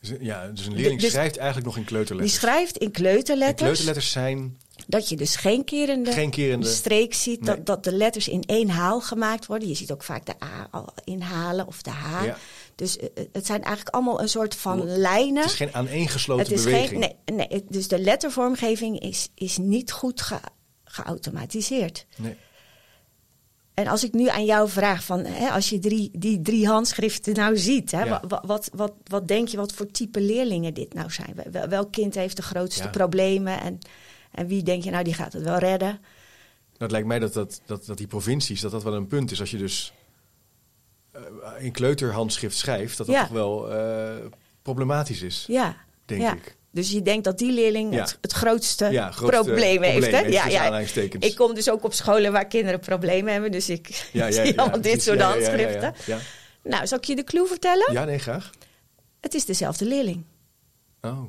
Dus, 0.00 0.12
ja, 0.20 0.48
dus 0.48 0.66
een 0.66 0.74
leerling 0.74 1.00
dus 1.00 1.10
schrijft 1.10 1.36
eigenlijk 1.36 1.66
nog 1.66 1.76
in 1.76 1.84
kleuterletters. 1.84 2.32
Die 2.32 2.40
schrijft 2.40 2.76
in 2.76 2.90
kleuterletters. 2.90 3.60
En 3.60 3.64
kleuterletters 3.64 4.10
zijn. 4.10 4.58
Dat 4.86 5.08
je 5.08 5.16
dus 5.16 5.36
geen 5.36 5.64
kerende, 5.64 6.12
geen 6.12 6.30
kerende 6.30 6.66
streek 6.66 7.14
ziet, 7.14 7.44
dat, 7.44 7.66
dat 7.66 7.84
de 7.84 7.92
letters 7.92 8.28
in 8.28 8.42
één 8.46 8.68
haal 8.68 9.00
gemaakt 9.00 9.46
worden. 9.46 9.68
Je 9.68 9.74
ziet 9.74 9.92
ook 9.92 10.02
vaak 10.02 10.26
de 10.26 10.34
A 10.44 10.68
al 10.70 10.92
inhalen 11.04 11.66
of 11.66 11.82
de 11.82 11.90
H. 11.90 12.24
Ja. 12.24 12.36
Dus 12.74 12.96
uh, 12.96 13.04
het 13.32 13.46
zijn 13.46 13.62
eigenlijk 13.62 13.94
allemaal 13.94 14.20
een 14.20 14.28
soort 14.28 14.54
van 14.54 14.86
lijnen. 14.86 15.42
Het 15.42 15.50
is 15.50 15.56
geen 15.56 15.74
aaneengesloten 15.74 16.44
het 16.44 16.52
is 16.52 16.64
beweging. 16.64 17.04
Geen, 17.04 17.36
nee, 17.36 17.48
nee, 17.48 17.64
dus 17.68 17.88
de 17.88 17.98
lettervormgeving 17.98 19.00
is, 19.00 19.28
is 19.34 19.58
niet 19.58 19.92
goed 19.92 20.20
ge, 20.20 20.40
geautomatiseerd. 20.84 22.06
Nee. 22.16 22.36
En 23.74 23.86
als 23.86 24.04
ik 24.04 24.12
nu 24.12 24.28
aan 24.28 24.44
jou 24.44 24.68
vraag 24.68 25.04
van, 25.04 25.24
hè, 25.24 25.48
als 25.48 25.68
je 25.68 25.78
drie, 25.78 26.10
die 26.12 26.42
drie 26.42 26.66
handschriften 26.66 27.34
nou 27.34 27.56
ziet, 27.56 27.90
hè, 27.90 28.08
wat, 28.08 28.42
wat, 28.44 28.70
wat, 28.74 28.92
wat, 29.04 29.28
denk 29.28 29.48
je 29.48 29.56
wat 29.56 29.72
voor 29.72 29.90
type 29.90 30.20
leerlingen 30.20 30.74
dit 30.74 30.94
nou 30.94 31.10
zijn? 31.10 31.34
welk 31.68 31.92
kind 31.92 32.14
heeft 32.14 32.36
de 32.36 32.42
grootste 32.42 32.90
problemen 32.90 33.60
en, 33.60 33.78
en 34.32 34.46
wie 34.46 34.62
denk 34.62 34.84
je 34.84 34.90
nou 34.90 35.04
die 35.04 35.14
gaat 35.14 35.32
het 35.32 35.42
wel 35.42 35.58
redden? 35.58 35.88
Nou, 35.88 35.98
het 36.78 36.90
lijkt 36.90 37.06
mij 37.06 37.18
dat, 37.18 37.32
dat, 37.32 37.60
dat, 37.66 37.86
dat 37.86 37.96
die 37.96 38.06
provincies, 38.06 38.60
dat 38.60 38.70
dat 38.70 38.82
wel 38.82 38.94
een 38.94 39.06
punt 39.06 39.30
is. 39.30 39.40
Als 39.40 39.50
je 39.50 39.58
dus 39.58 39.92
in 41.58 41.72
kleuterhandschrift 41.72 42.56
schrijft, 42.56 42.96
dat 42.96 43.06
dat 43.06 43.16
toch 43.16 43.28
wel 43.28 43.72
uh, 43.72 44.10
problematisch 44.62 45.22
is. 45.22 45.44
Ja. 45.48 45.76
Denk 46.04 46.32
ik. 46.32 46.56
Dus 46.70 46.90
je 46.90 47.02
denkt 47.02 47.24
dat 47.24 47.38
die 47.38 47.52
leerling 47.52 47.94
het, 47.94 48.32
grootste, 48.32 49.12
probleem 49.16 49.82
heeft. 49.82 50.10
Hè? 50.10 50.20
Ja, 50.20 50.46
ja. 50.46 50.78
Ik 51.18 51.34
kom 51.34 51.54
dus 51.54 51.70
ook 51.70 51.84
op 51.84 51.92
scholen 51.92 52.32
waar 52.32 52.46
kinderen 52.46 52.80
problemen 52.80 53.32
hebben. 53.32 53.50
Dus 53.50 53.68
ik 53.68 53.88
ja, 54.12 54.26
ja, 54.26 54.44
zie 54.44 54.58
allemaal 54.58 54.80
dit 54.80 55.02
soort 55.02 55.20
handschriften. 55.20 55.94
Nou, 56.62 56.86
zal 56.86 56.98
ik 56.98 57.04
je 57.04 57.16
de 57.16 57.24
clue 57.24 57.46
vertellen? 57.46 57.92
Ja, 57.92 58.04
nee, 58.04 58.18
graag. 58.18 58.50
Het 59.20 59.34
is 59.34 59.44
dezelfde 59.44 59.84
leerling. 59.84 60.24
Oh. 61.00 61.22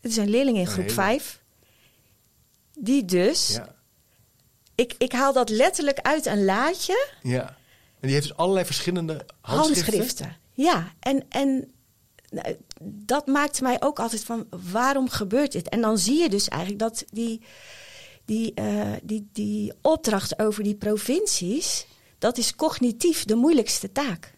Het 0.00 0.10
is 0.10 0.16
een 0.16 0.30
leerling 0.30 0.56
in 0.56 0.66
groep 0.66 0.90
5. 0.90 1.40
Die 2.78 3.04
dus... 3.04 3.60
Ik, 4.74 4.94
ik 4.98 5.12
haal 5.12 5.32
dat 5.32 5.48
letterlijk 5.48 5.98
uit 5.98 6.26
een 6.26 6.44
laadje. 6.44 7.08
Ja. 7.22 7.56
En 8.02 8.08
die 8.08 8.16
heeft 8.16 8.28
dus 8.28 8.36
allerlei 8.36 8.66
verschillende 8.66 9.26
handschriften. 9.40 9.94
handschriften. 9.94 10.36
Ja, 10.52 10.92
en, 11.00 11.24
en 11.28 11.72
nou, 12.30 12.56
dat 12.82 13.26
maakt 13.26 13.60
mij 13.60 13.82
ook 13.82 13.98
altijd 13.98 14.24
van 14.24 14.46
waarom 14.72 15.08
gebeurt 15.08 15.52
dit? 15.52 15.68
En 15.68 15.80
dan 15.80 15.98
zie 15.98 16.20
je 16.20 16.28
dus 16.28 16.48
eigenlijk 16.48 16.80
dat 16.80 17.04
die, 17.10 17.42
die, 18.24 18.52
uh, 18.54 18.92
die, 19.02 19.28
die 19.32 19.72
opdracht 19.80 20.38
over 20.38 20.62
die 20.62 20.74
provincies, 20.74 21.86
dat 22.18 22.38
is 22.38 22.54
cognitief 22.54 23.24
de 23.24 23.34
moeilijkste 23.34 23.92
taak. 23.92 24.34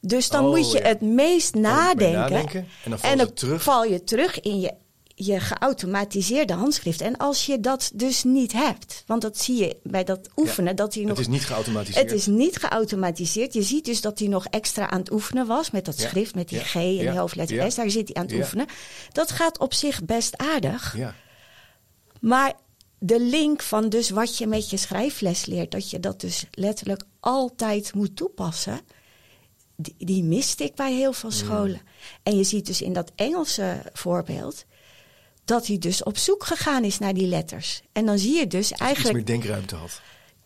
Dus 0.00 0.28
dan 0.28 0.48
moet 0.48 0.72
je 0.72 0.80
het 0.80 1.00
meest 1.00 1.54
nadenken. 1.54 2.12
nadenken. 2.12 2.66
En 2.84 2.90
dan, 2.90 2.98
val, 2.98 3.18
je 3.18 3.32
terug. 3.32 3.62
val 3.62 3.84
je 3.84 4.04
terug 4.04 4.40
in 4.40 4.60
je, 4.60 4.74
je 5.24 5.40
geautomatiseerde 5.40 6.52
handschrift. 6.52 7.00
En 7.00 7.16
als 7.16 7.46
je 7.46 7.60
dat 7.60 7.90
dus 7.94 8.24
niet 8.24 8.52
hebt, 8.52 9.04
want 9.06 9.22
dat 9.22 9.38
zie 9.38 9.56
je 9.56 9.76
bij 9.82 10.04
dat 10.04 10.28
oefenen, 10.36 10.76
dat 10.76 10.94
hij 10.94 11.02
nog. 11.02 11.10
Het 11.10 11.26
is 11.26 11.32
niet 11.32 11.44
geautomatiseerd. 11.44 12.10
Het 12.10 12.18
is 12.20 12.26
niet 12.26 12.56
geautomatiseerd. 12.56 13.52
Je 13.52 13.62
ziet 13.62 13.84
dus 13.84 14.00
dat 14.00 14.18
hij 14.18 14.28
nog 14.28 14.46
extra 14.46 14.90
aan 14.90 14.98
het 14.98 15.12
oefenen 15.12 15.46
was 15.46 15.70
met 15.70 15.84
dat 15.84 15.98
schrift, 15.98 16.34
met 16.34 16.48
die 16.48 16.58
G 16.58 16.74
en 16.74 16.98
die 16.98 17.10
hoofdletter 17.10 17.72
S. 17.72 17.74
Daar 17.74 17.90
zit 17.90 18.08
hij 18.08 18.22
aan 18.22 18.28
het 18.28 18.34
oefenen. 18.34 18.66
Dat 19.12 19.30
gaat 19.30 19.58
op 19.58 19.74
zich 19.74 20.04
best 20.04 20.36
aardig. 20.36 20.96
Ja. 20.96 21.14
Maar 22.20 22.54
de 22.98 23.20
link 23.20 23.62
van 23.62 23.88
dus 23.88 24.10
wat 24.10 24.38
je 24.38 24.46
met 24.46 24.70
je 24.70 24.76
schrijfles 24.76 25.46
leert, 25.46 25.70
dat 25.70 25.90
je 25.90 26.00
dat 26.00 26.20
dus 26.20 26.46
letterlijk 26.50 27.04
altijd 27.20 27.94
moet 27.94 28.16
toepassen, 28.16 28.80
die, 29.76 29.94
die 29.98 30.22
miste 30.22 30.64
ik 30.64 30.74
bij 30.74 30.92
heel 30.92 31.12
veel 31.12 31.30
scholen. 31.30 31.80
En 32.22 32.36
je 32.36 32.44
ziet 32.44 32.66
dus 32.66 32.82
in 32.82 32.92
dat 32.92 33.12
Engelse 33.14 33.82
voorbeeld 33.92 34.64
dat 35.44 35.66
hij 35.66 35.78
dus 35.78 36.02
op 36.02 36.18
zoek 36.18 36.44
gegaan 36.44 36.84
is 36.84 36.98
naar 36.98 37.14
die 37.14 37.26
letters. 37.26 37.82
En 37.92 38.06
dan 38.06 38.18
zie 38.18 38.38
je 38.38 38.46
dus 38.46 38.68
dat 38.68 38.78
eigenlijk. 38.78 39.14
meer 39.14 39.24
denkruimte 39.24 39.74
had. 39.74 40.00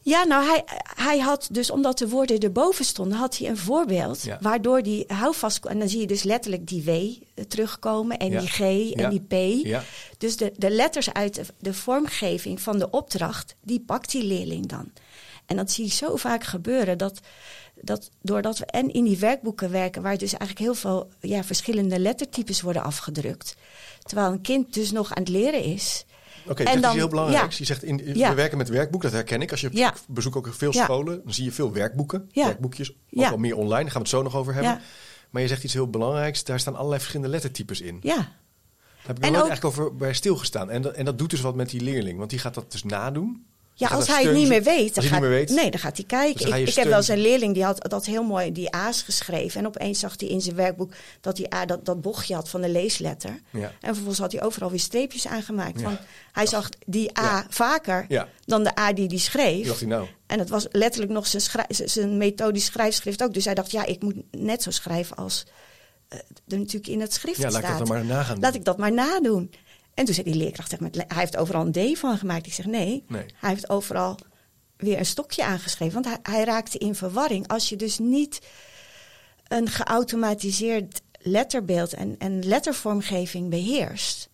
Ja, 0.07 0.25
nou, 0.25 0.45
hij, 0.47 0.65
hij 0.97 1.19
had 1.19 1.49
dus, 1.51 1.71
omdat 1.71 1.99
de 1.99 2.09
woorden 2.09 2.39
erboven 2.39 2.85
stonden, 2.85 3.19
had 3.19 3.39
hij 3.39 3.49
een 3.49 3.57
voorbeeld. 3.57 4.25
Waardoor 4.41 4.83
die 4.83 5.05
houvast. 5.07 5.65
En 5.65 5.79
dan 5.79 5.89
zie 5.89 6.01
je 6.01 6.07
dus 6.07 6.23
letterlijk 6.23 6.67
die 6.67 6.83
W 6.83 6.89
eh, 6.89 7.45
terugkomen. 7.45 8.19
En 8.19 8.31
die 8.31 8.49
G 8.49 8.61
en 8.93 9.11
die 9.11 9.21
P. 9.21 9.67
Dus 10.19 10.37
de, 10.37 10.53
de 10.57 10.71
letters 10.71 11.13
uit 11.13 11.35
de, 11.35 11.45
de, 11.59 11.75
vormgeving 11.75 12.61
van 12.61 12.79
de 12.79 12.91
opdracht, 12.91 13.55
die 13.61 13.81
pakt 13.81 14.11
die 14.11 14.25
leerling 14.25 14.67
dan. 14.67 14.93
En 15.47 15.57
dat 15.57 15.71
zie 15.71 15.85
je 15.85 15.91
zo 15.91 16.17
vaak 16.17 16.45
gebeuren. 16.45 16.99
Dat, 16.99 17.21
dat 17.87 18.11
doordat 18.23 18.59
we 18.59 18.67
en 18.67 18.93
in 18.93 19.05
die 19.05 19.19
werkboeken 19.19 19.71
werken, 19.71 20.03
waar 20.03 20.19
dus 20.19 20.37
eigenlijk 20.37 20.61
heel 20.61 20.75
veel 20.75 21.11
ja, 21.21 21.45
verschillende 21.45 21.99
lettertypes 21.99 22.61
worden 22.61 22.83
afgedrukt. 22.83 23.57
Terwijl 24.03 24.33
een 24.33 24.41
kind 24.41 24.75
dus 24.75 24.93
nog 24.93 25.15
aan 25.15 25.23
het 25.23 25.33
leren 25.33 25.63
is 25.63 26.07
Oké, 26.49 26.65
dat 26.65 26.85
is 26.85 26.93
heel 26.93 27.09
belangrijk. 27.09 27.53
Je 27.53 27.65
zegt, 27.65 27.83
in, 27.83 27.97
we 27.97 28.35
werken 28.35 28.59
met 28.59 28.69
werkboek, 28.69 29.03
dat 29.03 29.13
herken 29.13 29.43
ik. 29.43 29.51
Als 29.51 29.61
je 29.61 29.69
ja. 29.73 29.95
bezoekt 30.09 30.37
ook 30.37 30.49
veel 30.55 30.73
scholen, 30.73 31.21
dan 31.25 31.35
zie 31.35 31.45
je 31.45 31.53
veel 31.53 31.73
werkboeken. 31.73 32.31
Werkboekjes, 32.33 32.91
ook 32.91 33.29
wel 33.29 33.37
meer 33.37 33.57
online, 33.57 33.83
daar 33.83 33.91
gaan 33.91 34.03
we 34.03 34.09
het 34.09 34.09
zo 34.09 34.23
nog 34.23 34.37
over 34.37 34.55
hebben. 34.55 34.81
Maar 35.31 35.43
je 35.43 35.49
zegt 35.49 35.65
iets 35.65 35.73
heel 35.73 35.91
belangrijks, 35.91 36.45
daar 36.45 36.61
staan 36.61 36.75
allerlei 36.75 37.01
verschillende 37.01 37.33
lettertypes 37.33 37.81
in. 37.81 37.99
Ja. 38.03 38.15
Daar 38.15 39.15
heb 39.15 39.17
ik 39.17 39.23
nooit 39.23 39.49
eigenlijk 39.49 39.65
over 39.65 39.97
bij 39.97 40.15
stilgestaan. 40.15 40.71
En 40.71 40.83
dat, 40.83 40.95
en 40.95 41.05
dat 41.05 41.19
doet 41.19 41.31
dus 41.31 41.41
wat 41.41 41.55
met 41.55 41.71
die 41.71 41.81
leerling, 41.81 42.19
want 42.19 42.31
die 42.31 42.39
gaat 42.39 42.55
dat 42.55 42.73
dus 42.73 42.85
nadoen. 42.85 43.47
Ja, 43.79 43.89
als 43.89 44.07
hij 44.07 44.23
het 44.23 44.33
niet 44.33 44.49
meer 44.49 44.63
weet, 44.63 44.95
dan 44.95 45.05
gaat, 45.05 45.21
nee, 45.21 45.71
dan 45.71 45.79
gaat 45.79 45.97
hij 45.97 46.07
kijken. 46.07 46.51
Dus 46.51 46.61
ik, 46.61 46.69
ik 46.69 46.75
heb 46.75 46.85
wel 46.87 46.97
eens 46.97 47.09
een 47.09 47.19
leerling 47.19 47.55
die 47.55 47.65
had 47.65 47.91
dat 47.91 48.07
heel 48.07 48.23
mooi 48.23 48.53
die 48.53 48.75
A's 48.75 49.03
geschreven. 49.03 49.61
En 49.61 49.67
opeens 49.67 49.99
zag 49.99 50.15
hij 50.17 50.29
in 50.29 50.41
zijn 50.41 50.57
werkboek 50.57 50.93
dat 51.21 51.39
hij 51.39 51.53
A 51.55 51.67
dat, 51.67 51.85
dat 51.85 52.01
bochtje 52.01 52.35
had 52.35 52.49
van 52.49 52.61
de 52.61 52.69
leesletter. 52.69 53.41
Ja. 53.51 53.73
En 53.81 53.87
vervolgens 53.87 54.19
had 54.19 54.33
hij 54.33 54.43
overal 54.43 54.71
weer 54.71 54.81
streepjes 54.81 55.27
aangemaakt. 55.27 55.83
Want 55.83 55.99
hij 56.33 56.47
zag 56.47 56.69
die 56.87 57.19
A 57.19 57.47
vaker 57.49 58.07
dan 58.45 58.63
de 58.65 58.79
A 58.79 58.93
die 58.93 59.07
hij 59.07 59.19
schreef. 59.19 59.67
dacht 59.67 59.81
hij 59.81 59.89
nou? 59.89 60.07
En 60.27 60.39
het 60.39 60.49
was 60.49 60.67
letterlijk 60.71 61.13
nog 61.13 61.27
zijn, 61.27 61.43
zijn 61.69 62.17
methodisch 62.17 62.65
schrijfschrift 62.65 63.23
ook. 63.23 63.35
Dus 63.35 63.45
hij 63.45 63.55
dacht, 63.55 63.71
ja, 63.71 63.85
ik 63.85 64.03
moet 64.03 64.15
net 64.31 64.63
zo 64.63 64.71
schrijven 64.71 65.17
als 65.17 65.47
uh, 66.13 66.19
er 66.49 66.59
natuurlijk 66.59 66.87
in 66.87 67.01
het 67.01 67.13
schrift 67.13 67.41
ja, 67.41 67.51
staat. 67.51 67.63
laat 67.63 67.73
ik 67.73 67.79
dat 67.79 67.89
maar 67.89 68.05
nagaan. 68.05 68.39
Laat 68.41 68.55
ik 68.55 68.65
dat 68.65 68.79
maar 68.79 68.93
nadoen. 68.93 69.51
En 69.97 70.05
toen 70.05 70.15
zei 70.15 70.31
die 70.31 70.43
leerkracht 70.43 70.71
tegen 70.71 70.85
me, 70.85 71.05
hij 71.09 71.19
heeft 71.19 71.37
overal 71.37 71.67
een 71.67 71.95
D 71.95 71.99
van 71.99 72.19
gemaakt. 72.19 72.47
Ik 72.47 72.53
zeg 72.53 72.67
nee, 72.67 73.05
hij 73.09 73.51
heeft 73.51 73.69
overal 73.69 74.19
weer 74.77 74.99
een 74.99 75.07
stokje 75.07 75.45
aangeschreven. 75.45 76.03
Want 76.03 76.05
hij, 76.05 76.35
hij, 76.35 76.45
raakte 76.45 76.79
in 76.79 76.95
verwarring. 76.95 77.49
Als 77.49 77.69
je 77.69 77.77
dus 77.77 77.99
niet 77.99 78.41
een 79.49 79.69
geautomatiseerd 79.69 81.03
letterbeeld 81.19 81.93
en, 81.93 82.15
en 82.19 82.45
lettervormgeving 82.45 83.51
beheerst... 83.51 84.29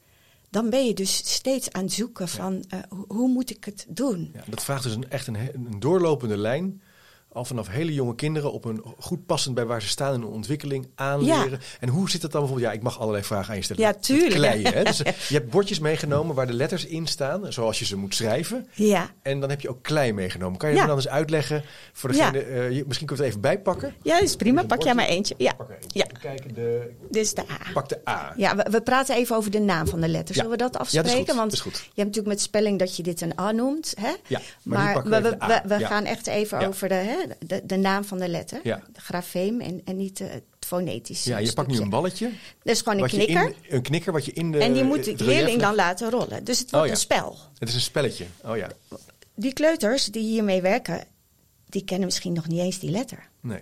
dan 0.51 0.71
ben 0.71 0.87
je 0.87 0.95
dus 0.95 1.17
steeds 1.17 1.73
aan 1.73 1.83
het 1.83 1.93
zoeken 1.93 2.29
van 2.29 2.65
uh, 2.75 2.81
hoe, 3.09 3.29
moet 3.29 3.51
ik 3.51 3.65
het 3.65 3.87
doen. 3.89 4.31
Ja, 4.35 4.43
dat 4.47 4.63
vraagt 4.63 4.83
dus 4.83 4.95
een, 4.95 5.11
echt 5.11 5.27
een, 5.27 5.37
een 5.37 5.81
doorlopende 5.81 6.37
lijn 6.37 6.83
al 7.33 7.45
vanaf 7.45 7.69
hele 7.69 7.95
jonge 7.95 8.15
kinderen 8.15 8.53
op 8.53 8.65
een 8.65 8.83
goed 8.99 9.27
passend 9.27 9.55
bij 9.55 9.65
waar 9.65 9.83
ze 9.83 9.89
staan 9.89 10.15
in 10.15 10.21
hun 10.21 10.31
ontwikkeling 10.31 10.89
aanleren. 10.95 11.61
En 11.81 11.89
hoe 11.89 12.11
zit 12.11 12.23
het 12.23 12.33
dan 12.33 12.41
bijvoorbeeld? 12.41 12.71
Ja, 12.71 12.77
ik 12.77 12.83
mag 12.83 12.99
allerlei 12.99 13.25
vragen 13.25 13.51
aan 13.51 13.57
je 13.57 13.63
stellen. 13.63 13.83
Ja, 13.83 13.93
tuurlijk. 13.93 14.35
Kleien, 14.35 14.73
hè? 14.73 14.85
Dus, 14.85 14.99
je 15.29 15.35
hebt 15.35 15.51
bordjes 15.51 15.79
meegenomen 15.79 16.35
waar 16.35 16.47
de 16.47 16.53
letters 16.53 16.87
in 16.87 17.07
staan, 17.07 17.53
zoals 17.53 17.79
je 17.79 17.85
ze 17.85 17.97
moet 17.97 18.15
schrijven. 18.15 18.69
Ja. 18.73 19.11
En 19.23 19.41
dan 19.41 19.51
heb 19.51 19.61
je 19.61 19.69
ook 19.69 19.83
klei 19.83 20.13
meegenomen. 20.13 20.59
Kan 20.59 20.69
je 20.69 20.75
ja. 20.75 20.81
me 20.81 20.89
dan 20.89 20.97
eens 20.97 21.09
uitleggen 21.09 21.65
voor 21.93 22.13
degene, 22.13 22.71
uh, 22.71 22.85
misschien 22.87 23.07
kun 23.07 23.17
je 23.17 23.23
het 23.23 23.31
even 23.31 23.41
bijpakken? 23.41 23.95
Ja, 24.03 24.15
dat 24.15 24.23
is 24.23 24.37
prima. 24.37 24.65
Pak 24.65 24.83
jij 24.83 24.95
maar 24.95 25.07
eentje. 25.07 25.35
Ja. 25.39 25.57
Ja. 25.87 26.07
Kijken, 26.21 26.55
de... 26.55 26.91
Dit 27.11 27.25
is 27.25 27.35
de 27.35 27.43
A. 27.51 27.73
Pak 27.73 27.89
de 27.89 28.01
A. 28.09 28.33
Ja, 28.37 28.57
we, 28.57 28.67
we 28.71 28.83
praten 28.83 29.17
even 29.17 29.37
over 29.37 29.51
de 29.51 29.61
naam 29.61 29.87
van 29.87 30.01
de 30.01 30.09
letters. 30.09 30.37
Zullen 30.37 30.51
we 30.51 30.57
dat 30.57 30.77
afspreken? 30.77 31.11
Ja, 31.11 31.17
dat 31.17 31.21
is 31.21 31.29
goed. 31.29 31.37
Want 31.37 31.51
dat 31.51 31.59
is 31.59 31.65
goed. 31.65 31.77
je 31.77 31.83
hebt 31.85 31.97
natuurlijk 31.97 32.27
met 32.27 32.41
spelling 32.41 32.79
dat 32.79 32.97
je 32.97 33.03
dit 33.03 33.21
een 33.21 33.39
A 33.39 33.53
noemt. 33.53 33.95
Hè? 34.01 34.13
Ja, 34.27 34.41
maar, 34.63 35.09
maar 35.09 35.23
we, 35.23 35.37
we, 35.39 35.61
we, 35.65 35.85
gaan 35.85 36.05
echt 36.05 36.27
even 36.27 36.67
over 36.67 36.89
de, 36.89 36.95
hè, 36.95 37.22
de, 37.47 37.63
de 37.65 37.77
naam 37.77 38.05
van 38.05 38.19
de 38.19 38.29
letter. 38.29 38.61
Ja. 38.63 38.83
De 38.93 39.01
grafeem 39.01 39.61
en, 39.61 39.81
en 39.85 39.97
niet 39.97 40.19
het 40.19 40.45
fonetische 40.61 41.31
Ja, 41.31 41.39
je 41.39 41.53
pakt 41.53 41.69
nu 41.69 41.79
een 41.79 41.91
balletje. 41.91 42.31
Dat 42.63 42.75
is 42.75 42.81
gewoon 42.81 43.03
een 43.03 43.09
knikker. 43.09 43.47
In, 43.47 43.55
een 43.69 43.83
knikker 43.83 44.13
wat 44.13 44.25
je 44.25 44.33
in 44.33 44.53
de 44.53 44.59
En 44.59 44.73
die 44.73 44.85
moet 44.85 45.05
de 45.05 45.25
leerling 45.25 45.61
dan 45.61 45.75
laten 45.75 46.11
rollen. 46.11 46.45
Dus 46.45 46.59
het 46.59 46.71
wordt 46.71 46.87
oh, 46.87 46.93
een 46.93 46.99
spel. 46.99 47.39
Het 47.59 47.69
is 47.69 47.75
een 47.75 47.81
spelletje. 47.81 48.27
Oh 48.45 48.57
ja. 48.57 48.71
Die 49.35 49.53
kleuters 49.53 50.07
die 50.07 50.23
hiermee 50.23 50.61
werken, 50.61 51.05
die 51.69 51.85
kennen 51.85 52.07
misschien 52.07 52.33
nog 52.33 52.49
niet 52.49 52.61
eens 52.61 52.79
die 52.79 52.91
letter. 52.91 53.29
Nee. 53.41 53.61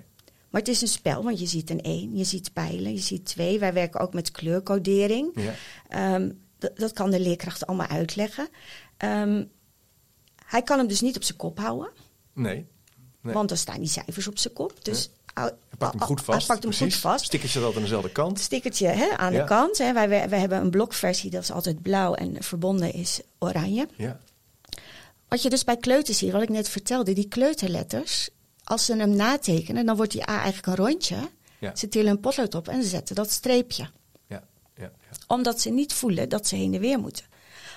Maar 0.51 0.61
het 0.61 0.71
is 0.71 0.83
een 0.83 0.89
spel, 0.89 1.23
want 1.23 1.41
je 1.41 1.47
ziet 1.47 1.71
een 1.71 1.83
1, 1.83 2.17
je 2.17 2.25
ziet 2.25 2.53
pijlen, 2.53 2.93
je 2.93 2.99
ziet 2.99 3.25
2. 3.25 3.59
Wij 3.59 3.73
werken 3.73 4.01
ook 4.01 4.15
met 4.15 4.31
kleurcodering. 4.31 5.33
Ja. 5.35 6.15
Um, 6.15 6.41
dat 6.75 6.93
kan 6.93 7.11
de 7.11 7.21
leerkracht 7.21 7.67
allemaal 7.67 7.87
uitleggen. 7.87 8.49
Um, 8.99 9.51
hij 10.47 10.63
kan 10.63 10.79
hem 10.79 10.87
dus 10.87 11.01
niet 11.01 11.17
op 11.17 11.23
zijn 11.23 11.39
kop 11.39 11.59
houden. 11.59 11.91
Nee. 12.35 12.67
Nee. 13.21 13.35
Want 13.35 13.49
dan 13.49 13.59
staan 13.59 13.79
die 13.79 13.89
cijfers 13.89 14.29
op 14.29 14.39
zijn 14.39 14.55
kop. 14.55 14.85
Dus 14.85 15.11
hij 15.35 15.53
pakt 15.79 15.93
hem 15.93 16.03
goed 16.03 16.21
vast. 16.21 16.39
Hij 16.39 16.47
pakt 16.47 16.63
hem 16.63 16.73
precies. 16.73 16.95
goed 16.95 17.03
vast. 17.03 17.25
Stickertje 17.25 17.61
dat 17.61 17.77
aan 17.77 17.83
dezelfde 17.83 18.11
kant. 18.11 18.41
Stickertje 18.41 18.87
hè, 18.87 19.17
aan 19.17 19.33
ja. 19.33 19.41
de 19.41 19.47
kant. 19.47 19.79
Hè. 19.79 19.93
Wij, 19.93 20.09
wij, 20.09 20.39
hebben 20.39 20.59
een 20.59 20.71
blokversie, 20.71 21.31
dat 21.31 21.43
is 21.43 21.51
altijd 21.51 21.83
blauw 21.83 22.15
en 22.15 22.43
verbonden 22.43 22.93
is 22.93 23.21
oranje. 23.39 23.89
Ja. 23.97 24.19
Wat 25.29 25.43
je 25.43 25.51
dus 25.51 25.65
bij 25.65 25.77
kleuters 25.77 26.19
ziet, 26.19 26.33
wat 26.33 26.43
ik 26.43 26.49
net 26.49 26.69
vertelde, 26.69 27.13
die 27.13 27.29
kleuterletters, 27.29 28.31
als 28.65 28.85
ze 28.85 28.97
hem 28.97 29.17
natekenen, 29.17 29.87
dan 29.87 29.97
wordt 29.97 30.13
die 30.13 30.31
A 30.31 30.35
eigenlijk 30.35 30.67
een 30.67 30.87
rondje. 30.87 31.17
Ja. 31.59 31.77
Ze 31.77 31.89
tillen 31.89 32.11
een 32.11 32.21
potlood 32.21 32.55
op 32.55 32.69
en 32.69 32.83
ze 32.83 32.89
zetten 32.89 33.15
dat 33.15 33.31
streepje. 33.31 33.91
Ja. 34.27 34.43
Ja. 34.77 34.91
Omdat 35.27 35.61
ze 35.61 35.71
niet 35.71 35.93
voelen 35.93 36.29
dat 36.29 36.47
ze 36.47 36.57
heen 36.57 36.75
en 36.75 36.81
weer 36.81 36.99
moeten. 36.99 37.25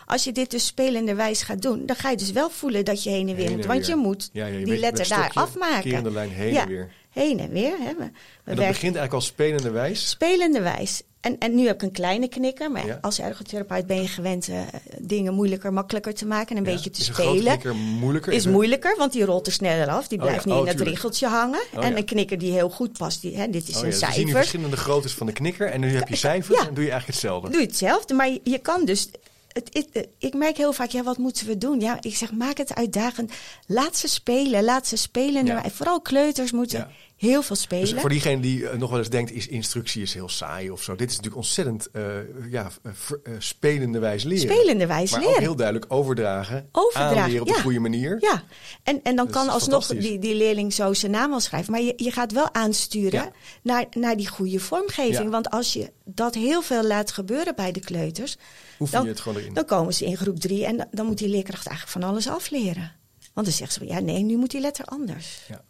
Als 0.05 0.24
je 0.24 0.31
dit 0.31 0.51
dus 0.51 0.65
spelenderwijs 0.65 1.41
gaat 1.41 1.62
doen, 1.62 1.86
dan 1.86 1.95
ga 1.95 2.10
je 2.10 2.17
dus 2.17 2.31
wel 2.31 2.50
voelen 2.50 2.86
dat 2.86 3.03
je 3.03 3.10
heen 3.10 3.29
en 3.29 3.36
weer 3.36 3.48
heen 3.48 3.55
moet. 3.55 3.65
Want 3.65 3.86
je 3.86 3.95
moet 3.95 4.29
ja, 4.33 4.45
ja, 4.45 4.57
je 4.57 4.65
die 4.65 4.77
letter 4.77 5.07
daar 5.07 5.31
afmaken. 5.33 5.81
Kerende 5.81 6.12
lijn 6.12 6.29
heen 6.29 6.55
en 6.55 6.67
weer. 6.67 6.91
Heen 7.10 7.39
en 7.39 7.50
weer. 7.50 7.77
Hè. 7.79 7.93
We, 7.93 7.93
we 7.98 8.03
en 8.03 8.12
dat 8.43 8.55
werken, 8.55 8.55
begint 8.67 8.81
eigenlijk 8.95 9.13
al 9.13 9.22
spelenderwijs? 9.22 10.10
Spelenderwijs. 10.10 11.01
En, 11.22 11.38
en 11.39 11.55
nu 11.55 11.65
heb 11.65 11.75
ik 11.75 11.81
een 11.81 11.91
kleine 11.91 12.27
knikker. 12.27 12.72
Maar 12.72 12.86
Ja. 12.86 12.98
als 13.01 13.19
ergotherapeut 13.19 13.88
ben 13.88 14.01
je 14.01 14.07
gewend 14.07 14.48
uh, 14.48 14.60
dingen 15.00 15.33
moeilijker, 15.33 15.74
makkelijker 15.74 16.13
te 16.13 16.25
maken. 16.25 16.55
En 16.57 16.63
een 16.63 16.69
Ja. 16.69 16.75
beetje 16.75 16.89
te 16.89 17.01
is 17.01 17.07
een 17.07 17.13
spelen. 17.13 17.43
knikker 17.43 17.75
moeilijker? 17.75 18.33
Is 18.33 18.45
moeilijker, 18.48 18.95
want 18.98 19.12
die 19.12 19.25
rolt 19.25 19.48
er 19.48 19.53
sneller 19.53 19.88
af. 19.88 20.07
Die 20.07 20.17
Oh 20.17 20.24
blijft 20.24 20.43
ja, 20.43 20.50
niet 20.50 20.60
oh, 20.60 20.62
in 20.62 20.67
het 20.67 20.77
tuurlijk. 20.77 20.95
riegeltje 20.95 21.27
hangen. 21.27 21.62
Oh 21.75 21.86
en 21.86 21.98
een 21.98 22.05
knikker 22.05 22.38
die 22.38 22.51
heel 22.51 22.69
goed 22.69 22.98
past. 22.98 23.22
Die, 23.22 23.36
hè, 23.38 23.50
dit 23.50 23.67
is 23.67 23.75
Oh 23.75 23.81
een 23.83 23.89
dus 23.89 24.00
we 24.00 24.05
zien 24.05 24.10
nu 24.15 24.22
cijfer. 24.22 24.36
verschillende 24.38 24.77
groottes 24.77 25.13
van 25.13 25.25
de 25.27 25.33
knikker 25.33 25.67
en 25.72 25.79
nu 25.79 25.95
heb 25.95 26.07
je 26.07 26.15
cijfers 26.15 26.60
en 26.67 26.74
doe 26.74 26.83
je 26.83 26.91
eigenlijk 26.91 27.07
hetzelfde. 27.07 27.50
Doe 27.50 27.60
je 27.62 27.65
hetzelfde, 27.67 28.13
maar 28.13 28.29
je, 28.29 28.39
je 28.43 28.57
kan 28.60 28.86
dus. 28.86 29.10
Het, 29.53 29.69
het- 29.74 29.88
het- 29.93 30.07
ik 30.17 30.33
merk 30.33 30.57
heel 30.57 30.74
vaak, 30.74 30.89
ja, 30.89 31.03
wat 31.03 31.17
moeten 31.17 31.48
we 31.48 31.57
doen? 31.57 31.79
Ja, 31.79 31.98
ik 32.01 32.15
zeg, 32.15 32.31
maak 32.31 32.57
het 32.57 32.75
uitdagend. 32.75 33.31
Laat 33.67 33.98
ze 33.98 34.07
spelen, 34.07 34.63
laat 34.63 34.88
ze 34.88 34.95
spelen. 34.95 35.45
Ja. 35.45 35.63
Vooral 35.74 36.01
kleuters 36.01 36.51
moeten 36.51 36.77
Ja. 36.79 36.89
heel 37.27 37.41
veel 37.41 37.55
spelen. 37.55 37.89
Dus 37.89 38.00
voor 38.00 38.10
diegene 38.10 38.41
die 38.41 38.67
eh, 38.69 38.77
nog 38.77 38.89
wel 38.89 39.00
eens 39.00 39.10
denkt, 39.10 39.31
is 39.31 39.48
instructie 39.48 40.01
is 40.01 40.13
heel 40.13 40.29
saai 40.29 40.69
of 40.72 40.83
zo. 40.83 40.95
Dit 40.95 41.10
is 41.10 41.15
natuurlijk 41.15 41.43
ontzettend 41.43 41.89
eh, 41.91 42.03
ja, 42.51 42.69
eh, 42.83 42.91
eh, 43.24 43.33
spelende 43.38 44.00
wijs 44.00 44.24
leren. 44.24 44.50
Spelenderwijs 44.55 45.12
maar 45.12 45.19
leren. 45.19 45.36
ook 45.36 45.41
heel 45.41 45.55
duidelijk 45.55 45.86
overdragen, 45.93 46.69
Overdragen, 46.72 47.17
aanleren 47.22 47.41
op 47.41 47.48
ja. 47.48 47.55
de 47.55 47.62
goede 47.62 47.79
manier. 47.79 48.17
Ja, 48.19 48.43
en, 48.83 49.00
en 49.03 49.15
dan 49.15 49.25
Dat 49.25 49.36
kan 49.36 49.50
alsnog 49.50 49.86
die, 49.88 50.19
die 50.19 50.36
leerling 50.36 50.74
zo 50.74 50.93
zijn 50.93 51.12
naam 51.12 51.33
al 51.33 51.39
schrijven. 51.39 51.72
Maar 51.72 51.81
je, 51.81 51.93
je 51.95 52.12
gaat 52.12 52.31
wel 52.31 52.53
aansturen 52.53 53.31
naar, 53.63 53.86
naar 53.91 54.17
die 54.17 54.27
goede 54.27 54.60
vormgeving. 54.60 55.29
Want 55.31 55.50
als 55.50 55.74
je 55.74 55.91
dat 56.05 56.33
heel 56.36 56.62
veel 56.62 56.83
laat 56.83 57.12
gebeuren 57.12 57.55
bij 57.55 57.72
de 57.72 57.79
kleuters... 57.79 58.38
Oefen 58.84 58.98
dan, 58.98 59.06
je 59.06 59.12
het 59.12 59.20
gewoon 59.20 59.38
erin. 59.38 59.54
dan 59.54 59.66
komen 59.66 59.94
ze 59.94 60.06
in 60.06 60.18
groep 60.18 60.40
drie 60.40 60.66
en 60.66 60.78
dan, 60.78 60.88
dan 60.92 61.06
moet 61.06 61.18
die 61.18 61.28
leerkracht 61.28 61.68
eigenlijk 61.68 62.00
van 62.00 62.10
alles 62.10 62.28
afleren. 62.28 62.92
Want 63.34 63.48
dan 63.48 63.56
zegt 63.56 63.74
ze, 63.74 63.86
ja 63.86 64.00
nee, 64.00 64.24
nu 64.24 64.38
moet 64.38 64.52
die 64.52 64.62
letter 64.62 64.86
anders. 64.86 65.46
Ja. 65.48 65.63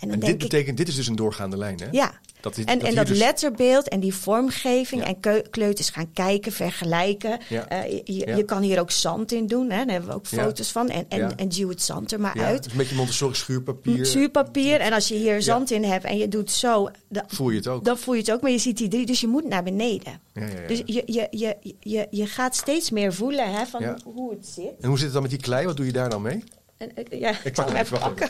En, 0.00 0.08
dan 0.08 0.20
en 0.20 0.26
dit 0.26 0.38
betekent, 0.38 0.76
dit 0.76 0.88
is 0.88 0.94
dus 0.94 1.06
een 1.06 1.16
doorgaande 1.16 1.56
lijn, 1.56 1.80
hè? 1.80 1.88
Ja. 1.90 2.12
Dat 2.40 2.56
is, 2.56 2.64
en 2.64 2.78
dat, 2.78 2.88
en 2.88 2.94
dat 2.94 3.06
dus... 3.06 3.18
letterbeeld 3.18 3.88
en 3.88 4.00
die 4.00 4.14
vormgeving 4.14 5.04
en 5.04 5.40
kleuters 5.50 5.90
gaan 5.90 6.12
kijken, 6.12 6.52
vergelijken. 6.52 7.38
Ja. 7.48 7.84
Uh, 7.86 8.00
je, 8.04 8.36
je, 8.36 8.44
kan 8.44 8.62
hier 8.62 8.80
ook 8.80 8.90
zand 8.90 9.32
in 9.32 9.46
doen, 9.46 9.70
hè? 9.70 9.76
daar 9.76 9.86
hebben 9.86 10.08
we 10.08 10.14
ook 10.14 10.26
foto's 10.26 10.72
van. 10.72 10.88
En, 10.88 11.04
en, 11.08 11.36
en 11.36 11.48
duw 11.48 11.68
het 11.68 11.82
zand 11.82 12.12
er 12.12 12.20
maar 12.20 12.40
uit. 12.40 12.62
Dus 12.62 12.72
een 12.72 12.78
beetje 12.78 12.96
Montessori 12.96 13.34
schuurpapier. 13.34 14.06
Schuurpapier. 14.06 14.80
En 14.80 14.92
als 14.92 15.08
je 15.08 15.14
hier 15.14 15.42
zand 15.42 15.70
in 15.70 15.84
hebt 15.84 16.04
en 16.04 16.16
je 16.16 16.28
doet 16.28 16.50
zo... 16.50 16.90
Dan 17.08 17.24
voel 17.26 17.50
je 17.50 17.56
het 17.56 17.66
ook. 17.66 17.84
Dan 17.84 17.98
voel 17.98 18.14
je 18.14 18.20
het 18.20 18.32
ook, 18.32 18.40
maar 18.40 18.50
je 18.50 18.58
ziet 18.58 18.76
die 18.76 18.88
drie, 18.88 19.06
dus 19.06 19.20
je 19.20 19.26
moet 19.26 19.48
naar 19.48 19.62
beneden. 19.62 20.20
Dus 20.66 20.82
je, 20.84 21.02
je, 21.06 21.26
je, 21.30 21.56
je, 21.80 22.06
je 22.10 22.26
gaat 22.26 22.56
steeds 22.56 22.90
meer 22.90 23.12
voelen 23.12 23.52
hè, 23.52 23.66
van 23.66 24.00
hoe 24.04 24.30
het 24.30 24.46
zit. 24.46 24.72
En 24.80 24.88
hoe 24.88 24.96
zit 24.96 25.04
het 25.04 25.12
dan 25.12 25.22
met 25.22 25.30
die 25.30 25.40
klei? 25.40 25.66
Wat 25.66 25.76
doe 25.76 25.86
je 25.86 25.92
daar 25.92 26.10
dan 26.10 26.22
mee? 26.22 26.44
En, 26.76 26.90
ja, 27.10 27.34
ik 27.44 27.54
pak 27.54 27.68
hem 27.68 27.76
even 27.76 27.98
pakken. 27.98 28.28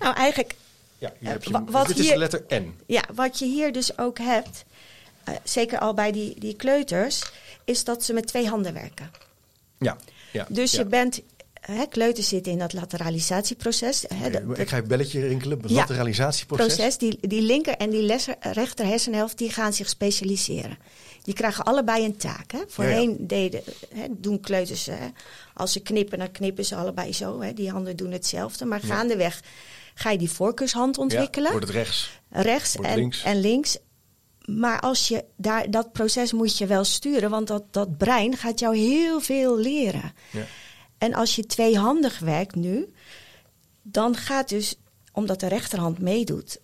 Nou, 0.00 0.16
eigenlijk 0.16 0.54
ja, 0.98 1.12
hier 1.18 1.30
heb 1.30 1.44
je, 1.44 1.64
wat 1.64 1.86
dit 1.86 1.98
is 1.98 2.08
de 2.08 2.16
letter 2.16 2.44
N. 2.54 2.74
Ja, 2.86 3.04
wat 3.14 3.38
je 3.38 3.46
hier 3.46 3.72
dus 3.72 3.98
ook 3.98 4.18
hebt, 4.18 4.64
uh, 5.28 5.34
zeker 5.44 5.78
al 5.78 5.94
bij 5.94 6.12
die, 6.12 6.40
die 6.40 6.54
kleuters, 6.54 7.22
is 7.64 7.84
dat 7.84 8.04
ze 8.04 8.12
met 8.12 8.26
twee 8.26 8.48
handen 8.48 8.72
werken. 8.72 9.10
Ja. 9.78 9.96
ja 10.32 10.46
dus 10.48 10.72
je 10.72 10.84
bent 10.84 11.22
Hè, 11.60 11.86
kleuters 11.86 12.28
zitten 12.28 12.52
in 12.52 12.58
dat 12.58 12.72
lateralisatieproces. 12.72 14.04
Hè, 14.14 14.30
dat, 14.30 14.58
ik 14.58 14.68
ga 14.68 14.76
een 14.76 14.86
belletje 14.86 15.26
rinkelen. 15.26 15.60
Het 15.60 15.70
lateralisatieproces. 15.70 16.74
Proces, 16.74 16.98
die, 16.98 17.18
die 17.20 17.42
linker 17.42 17.76
en 17.76 17.90
die 17.90 18.02
lesser, 18.02 18.36
rechter 18.40 18.86
hersenhelft 18.86 19.38
die 19.38 19.50
gaan 19.50 19.72
zich 19.72 19.88
specialiseren. 19.88 20.78
Die 21.22 21.34
krijgen 21.34 21.64
allebei 21.64 22.04
een 22.04 22.16
taak. 22.16 22.52
Hè. 22.52 22.58
Voorheen 22.66 23.16
Deden, 23.26 23.62
hè, 23.94 24.06
doen 24.10 24.40
kleuters, 24.40 24.86
hè, 24.86 25.08
als 25.54 25.72
ze 25.72 25.80
knippen, 25.80 26.18
dan 26.18 26.30
knippen 26.30 26.64
ze 26.64 26.74
allebei 26.74 27.12
zo. 27.12 27.40
Hè. 27.40 27.52
Die 27.52 27.70
handen 27.70 27.96
doen 27.96 28.12
hetzelfde. 28.12 28.64
Maar 28.64 28.80
gaandeweg 28.80 29.42
ga 30.00 30.10
je 30.10 30.18
die 30.18 30.30
voorkeurshand 30.30 30.98
ontwikkelen. 30.98 31.50
wordt 31.50 31.66
het 31.66 31.76
rechts. 31.76 32.20
Rechts 32.28 32.76
en 32.76 32.94
links. 32.94 33.22
en 33.22 33.40
links. 33.40 33.78
Maar 34.44 34.80
als 34.80 35.08
je 35.08 35.24
daar, 35.36 35.70
dat 35.70 35.92
proces 35.92 36.32
moet 36.32 36.58
je 36.58 36.66
wel 36.66 36.84
sturen, 36.84 37.30
want 37.30 37.46
dat, 37.46 37.72
dat 37.72 37.96
brein 37.96 38.36
gaat 38.36 38.58
jou 38.58 38.76
heel 38.76 39.20
veel 39.20 39.58
leren. 39.58 40.12
Ja. 40.30 40.44
En 40.98 41.14
als 41.14 41.36
je 41.36 41.46
tweehandig 41.46 42.18
werkt 42.18 42.54
nu, 42.54 42.92
dan 43.82 44.16
gaat 44.16 44.48
dus, 44.48 44.76
omdat 45.12 45.40
de 45.40 45.48
rechterhand 45.48 45.98
meedoet, 45.98 46.60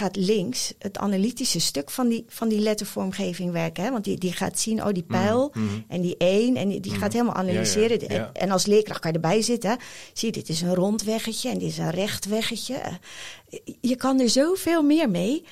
gaat 0.00 0.16
links 0.16 0.72
het 0.78 0.98
analytische 0.98 1.60
stuk 1.60 1.90
van 1.90 2.08
die, 2.08 2.24
van 2.28 2.48
die 2.48 2.58
lettervormgeving 2.58 3.52
werken. 3.52 3.84
Hè? 3.84 3.90
Want 3.90 4.04
die, 4.04 4.18
die 4.18 4.32
gaat 4.32 4.58
zien, 4.58 4.84
oh 4.84 4.92
die 4.92 5.04
mhm, 5.08 5.12
pijl 5.12 5.50
mhm. 5.54 5.80
en 5.88 6.00
die 6.00 6.16
één. 6.16 6.56
En 6.56 6.68
die, 6.68 6.80
die 6.80 6.92
gaat 6.92 7.08
mhm. 7.08 7.10
helemaal 7.10 7.34
analyseren. 7.34 8.32
En, 8.32 8.50
als 8.50 8.66
leerkracht 8.66 9.00
kan 9.00 9.10
je 9.10 9.16
erbij 9.16 9.42
zitten. 9.42 9.78
Zie 10.12 10.32
dit 10.32 10.48
is 10.48 10.60
een 10.60 10.74
rond 10.74 11.02
weggetje 11.02 11.50
en 11.50 11.58
dit 11.58 11.68
is 11.68 11.78
een 11.78 11.90
recht 11.90 12.24
weggetje. 12.24 12.74
Eh, 12.74 13.58
je 13.80 13.96
kan 13.96 14.20
er 14.20 14.28
zoveel 14.28 14.82
meer 14.82 15.10
mee. 15.10 15.44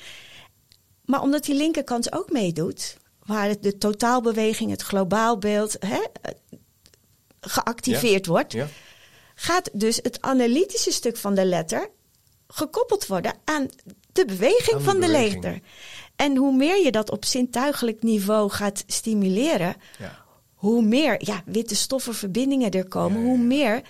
Maar 1.05 1.21
omdat 1.21 1.43
die 1.45 1.55
linkerkant 1.55 2.13
ook 2.13 2.31
meedoet, 2.31 2.97
waar 3.25 3.59
de 3.61 3.77
totaalbeweging, 3.77 4.71
het 4.71 4.81
globaal 4.81 5.37
beeld 5.37 5.77
hè, 5.79 5.99
geactiveerd 7.41 8.25
wordt, 8.25 8.55
gaat 9.35 9.69
dus 9.73 9.99
het 10.01 10.21
analytische 10.21 10.91
stuk 10.91 11.17
van 11.17 11.35
de 11.35 11.45
letter 11.45 11.89
gekoppeld 12.47 13.07
worden 13.07 13.33
aan 13.43 13.67
de 14.11 14.25
beweging 14.25 14.81
van 14.81 14.99
de, 14.99 15.07
letter. 15.07 15.59
En 16.15 16.35
hoe 16.35 16.55
meer 16.55 16.83
je 16.83 16.91
dat 16.91 17.11
op 17.11 17.25
zintuigelijk 17.25 18.03
niveau 18.03 18.49
gaat 18.49 18.83
stimuleren, 18.87 19.75
ja. 19.99 20.25
hoe 20.53 20.81
meer 20.81 21.25
ja, 21.25 21.41
witte 21.45 21.75
stoffenverbindingen 21.75 22.71
er 22.71 22.87
komen, 22.87 23.21
hoe 23.23 23.37
meer 23.37 23.81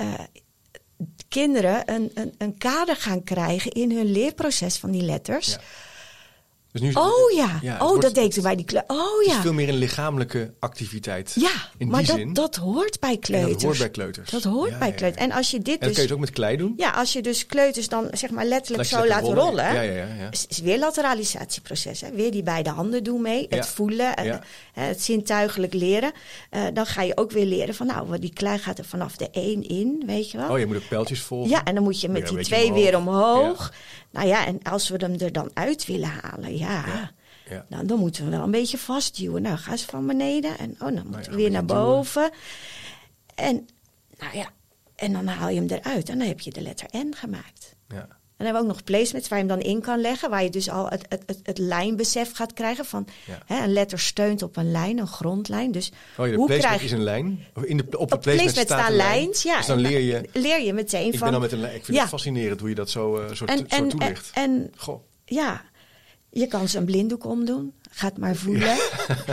uh, 0.00 0.14
kinderen 1.28 1.92
een, 1.94 2.10
een, 2.14 2.34
een 2.38 2.58
kader 2.58 2.96
gaan 2.96 3.24
krijgen 3.24 3.70
in 3.70 3.92
hun 3.92 4.12
leerproces 4.12 4.76
van 4.76 4.90
die 4.90 5.02
letters. 5.02 5.58
Dus 6.72 6.80
nu, 6.80 6.92
oh 6.92 7.30
ja, 7.62 7.78
oh 7.78 8.00
dat 8.00 8.14
deed 8.14 8.34
ze 8.34 8.40
bij 8.40 8.56
die 8.56 8.64
kleuters. 8.64 8.98
Oh 8.98 9.22
ja. 9.22 9.28
Het 9.28 9.36
is 9.36 9.42
veel 9.42 9.52
meer 9.52 9.68
een 9.68 9.74
lichamelijke 9.74 10.52
activiteit. 10.58 11.32
Ja, 11.34 11.50
in 11.78 11.88
maar 11.88 12.04
dat, 12.04 12.34
dat 12.34 12.56
hoort 12.56 13.00
bij 13.00 13.16
kleuters. 13.16 13.52
dat 13.52 13.62
hoort 13.62 13.78
bij 13.78 13.90
kleuters. 13.90 14.30
Dat 14.30 14.42
hoort 14.42 14.78
bij 14.78 14.92
kleuters. 14.92 15.24
En 15.24 15.32
als 15.32 15.50
je 15.50 15.58
dit 15.58 15.74
en 15.74 15.78
dat 15.78 15.88
dus, 15.88 15.92
kun 15.92 16.02
je 16.02 16.08
het 16.08 16.12
ook 16.12 16.24
met 16.24 16.30
klei 16.30 16.56
doen? 16.56 16.74
Ja, 16.76 16.90
als 16.90 17.12
je 17.12 17.22
dus 17.22 17.46
kleuters 17.46 17.88
dan 17.88 18.08
zeg 18.12 18.30
maar 18.30 18.44
letterlijk 18.44 18.88
zo 18.88 19.06
laat 19.06 19.22
rollen. 19.22 19.64
ja, 19.74 19.80
ja, 19.80 19.92
ja, 19.92 20.30
Is, 20.30 20.46
is 20.48 20.58
weer 20.58 20.78
lateralisatieproces. 20.78 22.00
Hè? 22.00 22.10
Weer 22.10 22.30
die 22.30 22.42
beide 22.42 22.70
handen 22.70 23.04
doen 23.04 23.22
mee. 23.22 23.46
Het 23.48 23.66
voelen, 23.66 24.16
en, 24.16 24.40
het 24.72 25.02
zintuigelijk 25.02 25.74
leren. 25.74 26.12
Uh, 26.50 26.62
dan 26.72 26.86
ga 26.86 27.02
je 27.02 27.16
ook 27.16 27.30
weer 27.30 27.46
leren 27.46 27.74
van 27.74 27.86
nou, 27.86 28.18
die 28.18 28.32
klei 28.32 28.58
gaat 28.58 28.78
er 28.78 28.84
vanaf 28.84 29.16
de 29.16 29.30
één 29.30 29.68
in, 29.68 30.02
weet 30.06 30.30
je 30.30 30.38
wel. 30.38 30.50
Oh, 30.50 30.58
je 30.58 30.66
moet 30.66 30.76
ook 30.76 30.88
pijltjes 30.88 31.20
volgen. 31.20 31.50
Ja, 31.50 31.64
en 31.64 31.74
dan 31.74 31.84
moet 31.84 32.00
je 32.00 32.08
met 32.08 32.28
die 32.28 32.38
twee 32.38 32.72
weer 32.72 32.96
omhoog. 32.96 33.72
Nou 34.10 34.26
ja, 34.26 34.46
en 34.46 34.62
als 34.62 34.88
we 34.88 34.96
hem 34.96 35.14
er 35.18 35.32
dan 35.32 35.50
uit 35.54 35.86
willen 35.86 36.08
halen, 36.08 36.56
ja. 36.56 36.84
ja. 36.86 37.64
Nou, 37.68 37.86
dan 37.86 37.98
moeten 37.98 38.24
we 38.24 38.30
wel 38.30 38.42
een 38.42 38.50
beetje 38.50 38.78
vastduwen. 38.78 39.42
Nou, 39.42 39.56
ga 39.56 39.70
eens 39.70 39.84
van 39.84 40.06
beneden 40.06 40.58
en 40.58 40.70
oh, 40.70 40.78
dan 40.78 40.94
nou 40.94 41.06
moeten 41.06 41.30
we 41.30 41.36
weer 41.36 41.50
naar 41.50 41.64
boven. 41.64 42.30
En, 43.34 43.68
nou 44.18 44.36
ja, 44.36 44.50
en 44.94 45.12
dan 45.12 45.26
haal 45.26 45.48
je 45.48 45.60
hem 45.60 45.68
eruit 45.68 46.08
en 46.08 46.18
dan 46.18 46.28
heb 46.28 46.40
je 46.40 46.50
de 46.50 46.60
letter 46.60 46.88
N 46.96 47.12
gemaakt. 47.14 47.76
Ja. 47.88 48.19
En 48.40 48.46
dan 48.46 48.54
hebben 48.54 48.70
we 48.70 48.78
ook 48.78 48.84
nog 48.84 49.00
placements 49.00 49.28
waar 49.28 49.38
je 49.38 49.44
hem 49.44 49.56
dan 49.58 49.66
in 49.66 49.80
kan 49.80 50.00
leggen. 50.00 50.30
Waar 50.30 50.42
je 50.42 50.50
dus 50.50 50.70
al 50.70 50.88
het, 50.88 51.06
het, 51.08 51.22
het, 51.26 51.40
het 51.42 51.58
lijnbesef 51.58 52.32
gaat 52.32 52.52
krijgen 52.52 52.84
van 52.84 53.06
hè, 53.46 53.64
een 53.64 53.72
letter 53.72 53.98
steunt 53.98 54.42
op 54.42 54.56
een 54.56 54.70
lijn, 54.70 54.98
een 54.98 55.06
grondlijn. 55.06 55.72
Dus 55.72 55.92
oh, 56.16 56.24
de 56.24 56.34
hoe 56.34 56.46
placement 56.46 56.60
krijg... 56.60 56.82
is 56.82 56.92
een 56.92 57.02
lijn? 57.02 57.46
In 57.62 57.76
de, 57.76 57.82
op 57.82 57.90
de 57.90 57.98
op 57.98 58.08
placement, 58.08 58.52
placement 58.52 58.66
staan 58.68 58.96
lijns. 58.96 59.42
Ja, 59.42 59.56
dus 59.56 59.66
dan 59.66 59.78
leer 59.78 60.00
je, 60.00 60.28
leer 60.32 60.62
je 60.62 60.72
meteen 60.72 61.12
ik 61.12 61.18
van... 61.18 61.30
Ben 61.30 61.40
dan 61.40 61.40
met 61.40 61.52
een, 61.52 61.74
ik 61.74 61.84
vind 61.84 61.98
het 61.98 62.08
fascinerend 62.08 62.60
hoe 62.60 62.68
je 62.68 62.74
dat 62.74 62.90
zo, 62.90 63.20
uh, 63.20 63.32
zo, 63.32 63.44
en, 63.44 63.58
zo 63.68 63.86
toelicht. 63.86 64.30
En, 64.34 64.42
en 64.42 64.72
Goh. 64.76 65.02
ja, 65.24 65.64
je 66.30 66.46
kan 66.46 66.68
ze 66.68 66.78
een 66.78 66.84
blinddoek 66.84 67.24
omdoen. 67.24 67.74
Ga 68.00 68.06
het 68.06 68.18
maar 68.18 68.36
voelen. 68.36 68.76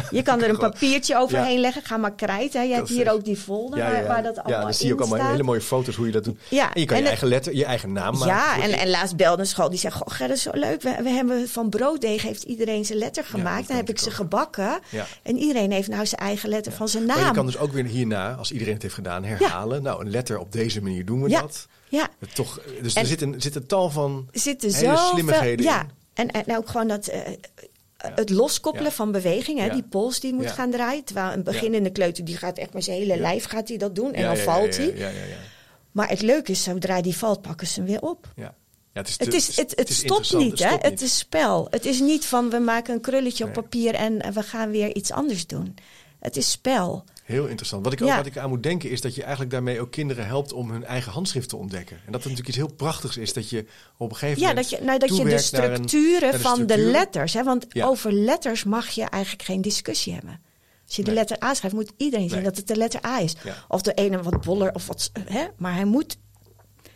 Je 0.10 0.22
kan 0.22 0.44
er 0.44 0.50
een 0.50 0.58
papiertje 0.70 1.18
overheen 1.18 1.60
leggen. 1.60 1.82
Ga 1.84 1.98
maar 1.98 2.14
krijten. 2.14 2.68
Je 2.68 2.74
hebt 2.74 2.90
hier 2.90 3.12
ook 3.12 3.26
die 3.26 3.38
folder 3.38 3.80
waar, 3.80 4.08
waar, 4.08 4.24
dat 4.24 4.38
allemaal 4.38 4.60
Ja, 4.60 4.62
dan 4.62 4.74
zie 4.74 4.88
je 4.88 4.94
ook 4.94 5.02
allemaal 5.02 5.30
hele 5.30 5.44
mooie 5.44 5.62
foto's 5.62 5.96
hoe 5.96 6.06
je 6.06 6.12
dat 6.12 6.24
doet. 6.24 6.40
Ja, 6.50 6.74
en 6.74 6.80
je 6.80 6.86
kan 6.86 6.98
je 6.98 7.08
eigen 7.08 7.28
letter, 7.28 7.56
je 7.56 7.66
eigen 7.66 7.92
naam 7.92 8.18
maken. 8.18 8.28
Ja, 8.28 8.62
en, 8.62 8.72
en 8.72 8.90
laatst 8.90 9.16
belde 9.16 9.42
een 9.42 9.48
school 9.48 9.70
die 9.70 9.80
zegt... 9.80 9.96
Goh, 9.96 10.20
dat 10.20 10.30
is 10.30 10.42
zo 10.42 10.52
leuk. 10.54 10.82
We, 10.82 10.96
we 11.04 11.10
hebben 11.10 11.50
van 11.50 11.70
brooddeeg 11.70 12.22
heeft 12.22 12.44
iedereen 12.44 12.86
zijn 12.86 12.98
letter 12.98 13.24
gemaakt. 13.24 13.68
dan 13.68 13.78
heb 13.78 13.90
ik 13.90 14.00
ze 14.00 14.12
gebakken. 14.12 14.80
En 15.24 15.38
iedereen 15.38 15.72
heeft 15.72 15.88
nou 15.88 16.06
zijn 16.06 16.22
eigen 16.22 16.50
letter 16.50 16.72
van 16.72 16.88
zijn 16.88 17.06
naam. 17.06 17.18
Maar 17.18 17.28
je 17.28 17.34
kan 17.34 17.46
dus 17.46 17.58
ook 17.58 17.72
weer 17.72 17.86
hierna, 17.86 18.34
als 18.34 18.52
iedereen 18.52 18.74
het 18.74 18.82
heeft 18.82 18.94
gedaan, 18.94 19.24
herhalen. 19.24 19.84
Nou, 19.84 20.02
een 20.02 20.12
letter 20.12 20.40
op 20.40 20.52
deze 20.52 20.82
manier 20.82 21.06
doen 21.06 21.24
we 21.24 21.30
dat. 21.30 21.68
Ja. 21.90 22.10
Toch, 22.34 22.60
dus 22.82 22.96
er 22.96 23.06
zit 23.06 23.22
een, 23.22 23.36
zit 23.38 23.56
een 23.56 23.68
tal 23.68 23.90
van 23.90 24.28
hele 24.32 24.98
slimmigheden 25.12 25.66
ja. 25.66 25.82
in. 25.82 25.90
En, 26.14 26.46
en 26.46 26.58
ook 26.58 26.70
gewoon 26.70 26.88
dat, 26.88 27.10
uh, 27.10 27.16
het 28.16 28.30
loskoppelen 28.30 28.92
van 28.92 29.12
beweging, 29.12 29.60
hè, 29.60 29.70
die 29.70 29.84
pols 29.84 30.20
die 30.20 30.34
moet 30.34 30.52
gaan 30.52 30.72
draaien. 30.72 31.04
Terwijl 31.04 31.34
een 31.34 31.44
beginnende 31.44 31.90
kleuter 31.90 32.26
die 32.26 32.38
gaat 32.38 32.58
echt 32.58 32.74
met 32.74 32.84
zijn 32.84 32.98
hele 32.98 33.18
lijf 33.18 33.46
gaat 33.46 33.68
hij 33.68 33.78
dat 33.78 33.96
doen 33.96 34.14
en 34.14 34.24
dan 34.24 34.38
valt 34.38 34.78
hij. 34.78 35.14
Maar 35.92 36.10
het 36.10 36.22
leuke 36.22 36.52
is, 36.52 36.64
zodra 36.64 37.02
die 37.02 37.18
valt, 37.18 37.42
pakken 37.42 37.68
ze 37.68 37.80
hem 37.80 37.90
weer 37.90 38.02
op. 38.02 38.32
Ja. 38.36 38.54
het, 38.94 39.08
is 39.08 39.18
het, 39.18 39.34
is, 39.34 39.56
het, 39.56 39.74
het, 39.76 39.94
stopt 39.94 40.34
niet, 40.34 40.60
hè? 40.60 40.76
Het 40.80 41.02
is 41.02 41.18
spel. 41.18 41.68
Het 41.70 41.86
is 41.86 42.00
niet 42.00 42.26
van 42.26 42.50
we 42.50 42.60
maken 42.60 42.94
een 42.94 43.02
krulletje 43.02 43.44
op 43.44 43.54
papier 43.54 43.94
en 43.94 44.34
we 44.34 44.44
gaan 44.44 44.72
weer 44.72 44.96
iets 44.96 45.12
anders 45.12 45.48
doen. 45.48 45.76
Het 46.20 46.38
is 46.38 46.52
spel. 46.52 47.04
Heel 47.28 47.46
interessant. 47.46 47.84
Wat 47.84 47.94
ik, 47.94 48.02
ook, 48.02 48.16
wat 48.16 48.26
ik 48.26 48.38
aan 48.38 48.50
moet 48.50 48.64
denken 48.64 48.90
is 48.90 49.02
dat 49.02 49.16
je 49.16 49.22
eigenlijk 49.22 49.52
daarmee 49.52 49.82
ook 49.82 49.92
kinderen 49.92 50.26
helpt 50.26 50.54
om 50.54 50.72
hun 50.72 50.84
eigen 50.84 51.12
handschrift 51.12 51.50
te 51.50 51.56
ontdekken. 51.56 51.96
En 51.96 52.12
dat 52.12 52.14
het 52.14 52.24
natuurlijk 52.24 52.48
iets 52.48 52.58
heel 52.58 52.74
prachtigs 52.76 53.18
is 53.18 53.34
dat 53.34 53.50
je 53.50 53.66
op 53.98 54.10
een 54.10 54.16
gegeven 54.16 54.42
ja, 54.42 54.48
moment. 54.48 54.70
Ja, 54.70 54.78
dat 54.78 54.80
je, 54.80 54.86
nou, 54.86 55.00
dat 55.00 55.18
je 55.18 55.24
de 55.24 55.38
structuren 55.38 56.40
van 56.40 56.66
de 56.66 56.78
letters. 56.78 57.34
Hè, 57.34 57.44
want 57.44 57.82
over 57.82 58.14
letters 58.14 58.64
mag 58.64 58.90
je 58.90 59.04
eigenlijk 59.04 59.44
geen 59.44 59.62
discussie 59.62 60.14
hebben. 60.14 60.42
Als 60.86 60.96
je 60.96 61.04
de 61.04 61.12
letter 61.12 61.44
A 61.44 61.54
schrijft, 61.54 61.76
moet 61.76 61.92
iedereen 61.98 62.30
zien 62.30 62.44
dat 62.44 62.58
het 62.58 62.68
de 62.68 62.76
letter 62.76 63.06
A 63.06 63.20
is. 63.20 63.36
Of 63.68 63.82
de 63.82 63.94
ene 63.94 64.22
wat 64.22 64.42
boller 64.42 64.74
of 64.74 64.88
wat. 64.88 65.12
Hè, 65.26 65.46
maar 65.58 65.74
hij 65.74 65.86
moet. 65.86 66.18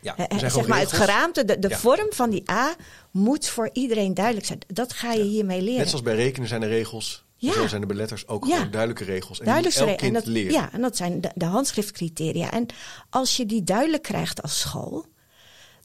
Ja, 0.02 0.16
zeg 0.38 0.68
maar 0.68 0.80
het 0.80 0.92
geraamte, 0.92 1.46
de, 1.46 1.60
de 1.60 1.70
vorm 1.70 2.08
van 2.10 2.30
die 2.30 2.50
A 2.52 2.76
moet 3.12 3.48
voor 3.48 3.70
iedereen 3.74 4.14
duidelijk 4.14 4.46
zijn. 4.46 4.60
Dat 4.68 4.94
ga 4.94 5.14
je 5.14 5.24
hiermee 5.24 5.62
leren. 5.62 5.80
Net 5.80 5.90
zoals 5.90 6.04
bij 6.04 6.16
rekenen 6.16 6.48
zijn 6.48 6.62
er 6.62 6.70
regels 6.70 7.26
ja. 7.42 7.54
Zo 7.54 7.68
zijn 7.68 7.82
de 7.82 7.88
beletters 7.88 8.28
ook 8.28 8.46
gewoon 8.46 8.72
duidelijke 8.72 9.04
regels. 9.04 9.40
En 9.40 9.46
duidelijke 9.46 9.80
elk 9.80 9.98
kind 9.98 10.02
en 10.02 10.34
dat, 10.34 10.52
Ja, 10.52 10.72
en 10.72 10.82
dat 10.82 10.98
zijn 10.98 11.22
de, 11.22 11.32
de 11.36 11.46
handschriftcriteria. 11.46 12.52
En 12.52 12.66
als 13.10 13.38
je 13.38 13.46
die 13.46 13.64
duidelijk 13.64 14.04
krijgt 14.04 14.42
als 14.42 14.60
school, 14.60 15.06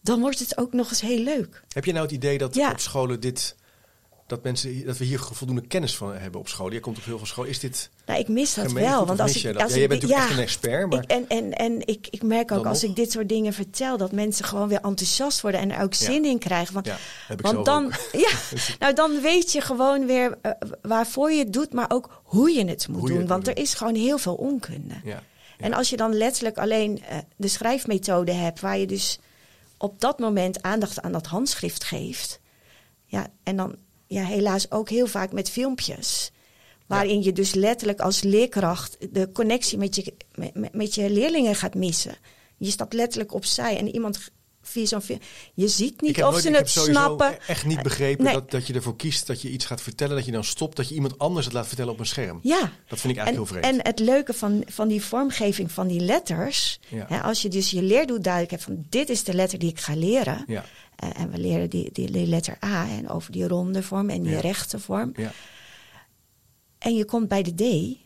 dan 0.03 0.21
wordt 0.21 0.38
het 0.38 0.59
ook 0.59 0.73
nog 0.73 0.90
eens 0.90 1.01
heel 1.01 1.23
leuk. 1.23 1.64
Heb 1.69 1.85
je 1.85 1.92
nou 1.92 2.05
het 2.05 2.14
idee 2.14 2.38
dat 2.38 2.57
op 2.57 2.81
scholen 2.81 3.21
dit 3.21 3.57
dat, 4.27 4.43
mensen, 4.43 4.85
dat 4.85 4.97
we 4.97 5.05
hier 5.05 5.19
voldoende 5.19 5.67
kennis 5.67 5.97
van 5.97 6.15
hebben 6.15 6.41
op 6.41 6.49
school. 6.49 6.73
Je 6.73 6.81
komt 6.81 6.99
op 6.99 7.05
heel 7.05 7.19
veel 7.19 7.27
school. 7.27 7.45
Is 7.45 7.59
dit. 7.59 7.91
Nou, 8.07 8.21
ik 8.21 8.29
mis 8.29 8.55
dat 8.55 8.73
wel. 8.73 9.07
Want 9.07 9.21
als 9.21 9.45
ik, 9.45 9.57
als 9.57 9.73
ja, 9.73 9.79
jij 9.79 9.89
bent 9.89 10.03
natuurlijk 10.03 10.29
echt 10.29 10.39
een 10.39 10.43
expert. 10.43 10.91
Maar 10.91 11.03
ik, 11.03 11.11
en 11.11 11.29
en, 11.29 11.53
en 11.53 11.87
ik, 11.87 12.07
ik 12.11 12.23
merk 12.23 12.53
ook 12.53 12.67
als 12.67 12.85
ik 12.85 12.97
dit 12.97 13.12
soort 13.12 13.29
dingen 13.29 13.53
vertel, 13.53 13.97
dat 13.97 14.12
mensen 14.12 14.45
gewoon 14.45 14.69
weer 14.69 14.81
enthousiast 14.81 15.41
worden 15.41 15.61
en 15.61 15.71
er 15.71 15.83
ook 15.83 15.95
zin 15.95 16.25
in 16.25 16.39
krijgen. 16.39 16.75
Want, 16.75 16.91
want 17.41 17.67
dan, 17.67 17.93
ja, 18.12 18.31
nou, 18.79 18.95
dan 18.95 19.21
weet 19.21 19.53
je 19.53 19.61
gewoon 19.61 20.07
weer 20.07 20.39
uh, 20.43 20.53
waarvoor 20.83 21.33
je 21.33 21.39
het 21.39 21.53
doet, 21.53 21.73
maar 21.73 21.91
ook 21.91 22.23
hoe 22.25 22.51
je 22.51 22.65
het 22.65 22.89
moet 22.89 23.09
doen. 23.09 23.27
want 23.27 23.49
er 23.49 23.57
is 23.57 23.75
gewoon 23.75 23.95
heel 23.95 24.19
veel 24.19 24.35
onkunde. 24.35 24.95
En 25.59 25.73
als 25.73 25.91
je 25.91 25.97
dan 25.97 26.15
letterlijk 26.15 26.59
alleen 26.59 26.99
uh, 26.99 27.19
de 27.37 27.49
schrijfmethode 27.49 28.33
hebt, 28.33 28.61
waar 28.61 28.79
je 28.79 28.87
dus 28.87 29.19
op 29.77 30.01
dat 30.01 30.19
moment 30.19 30.62
aandacht 30.62 31.03
aan 31.03 31.12
dat 31.12 31.27
handschrift 31.27 31.85
geeft. 31.85 32.41
Ja, 33.05 33.27
en 33.43 33.57
dan 33.57 33.77
ja, 34.07 34.25
helaas 34.25 34.71
ook 34.71 34.88
heel 34.88 35.07
vaak 35.07 35.33
met 35.33 35.51
filmpjes. 35.51 36.31
Waarin 36.87 37.23
je 37.23 37.33
dus 37.33 37.55
letterlijk 37.55 38.01
als 38.01 38.23
leerkracht 38.23 38.97
de 39.11 39.33
connectie 39.33 39.79
met 39.79 39.95
je, 39.95 40.14
met, 40.35 40.75
met 40.75 40.95
je 40.95 41.11
leerlingen 41.11 41.55
gaat 41.55 41.75
missen. 41.75 42.16
Je 42.57 42.71
stapt 42.71 42.92
letterlijk 42.92 43.35
opzij 43.35 43.79
en 43.79 43.95
iemand 43.95 44.31
via 44.66 44.87
zo'n 44.87 45.21
Je 45.55 45.69
ziet 45.69 46.01
niet 46.01 46.23
of 46.23 46.40
ze 46.40 46.51
het 46.51 46.71
snappen. 46.71 47.27
Ik 47.27 47.33
heb 47.33 47.49
echt 47.49 47.64
niet 47.64 47.83
begrepen 47.83 48.25
dat, 48.25 48.51
dat 48.51 48.66
je 48.66 48.73
ervoor 48.73 48.97
kiest 48.97 49.27
dat 49.27 49.42
je 49.42 49.51
iets 49.51 49.64
gaat 49.64 49.83
vertellen, 49.83 50.16
dat 50.16 50.25
je 50.25 50.33
dan 50.33 50.45
stopt, 50.45 50.77
dat 50.77 50.88
je 50.88 50.95
iemand 50.95 51.19
anders 51.19 51.47
het 51.47 51.55
laat 51.55 51.66
vertellen 51.66 51.92
op 51.92 51.99
een 51.99 52.07
scherm. 52.07 52.38
Ja. 52.42 52.73
Dat 52.88 53.01
vind 53.01 53.12
ik 53.12 53.19
eigenlijk 53.19 53.37
heel 53.51 53.61
vreemd. 53.61 53.64
En 53.64 53.87
het 53.87 53.99
leuke 53.99 54.33
van, 54.33 54.62
van 54.66 54.88
die 54.88 55.03
vormgeving 55.03 55.73
van 55.73 55.87
die 55.87 56.01
letters, 56.01 56.81
hè, 56.88 57.23
als 57.23 57.42
je 57.42 57.49
dus 57.49 57.71
je 57.71 57.83
leerdoel 57.83 58.21
duidelijk 58.21 58.53
hebt 58.53 58.64
van 58.64 58.85
dit 58.88 59.09
is 59.09 59.25
de 59.25 59.35
letter 59.35 59.59
die 59.59 59.71
ik 59.71 59.81
ga 59.81 59.97
leren. 59.97 60.45
Ja. 60.47 60.64
Uh, 61.05 61.21
en 61.21 61.31
we 61.31 61.39
leren 61.39 61.71
die, 61.71 61.93
die, 61.93 62.27
letter 62.27 62.57
A 62.65 62.89
en 62.89 63.09
over 63.09 63.33
die 63.33 63.49
ronde 63.49 63.83
vorm 63.83 64.11
en 64.11 64.23
die 64.23 64.33
ja. 64.33 64.41
rechte 64.41 64.79
vorm. 64.79 65.13
Ja. 65.17 65.33
En 66.79 66.95
je 66.95 67.05
komt 67.05 67.29
bij 67.29 67.43
de 67.43 67.55
D. 67.55 67.97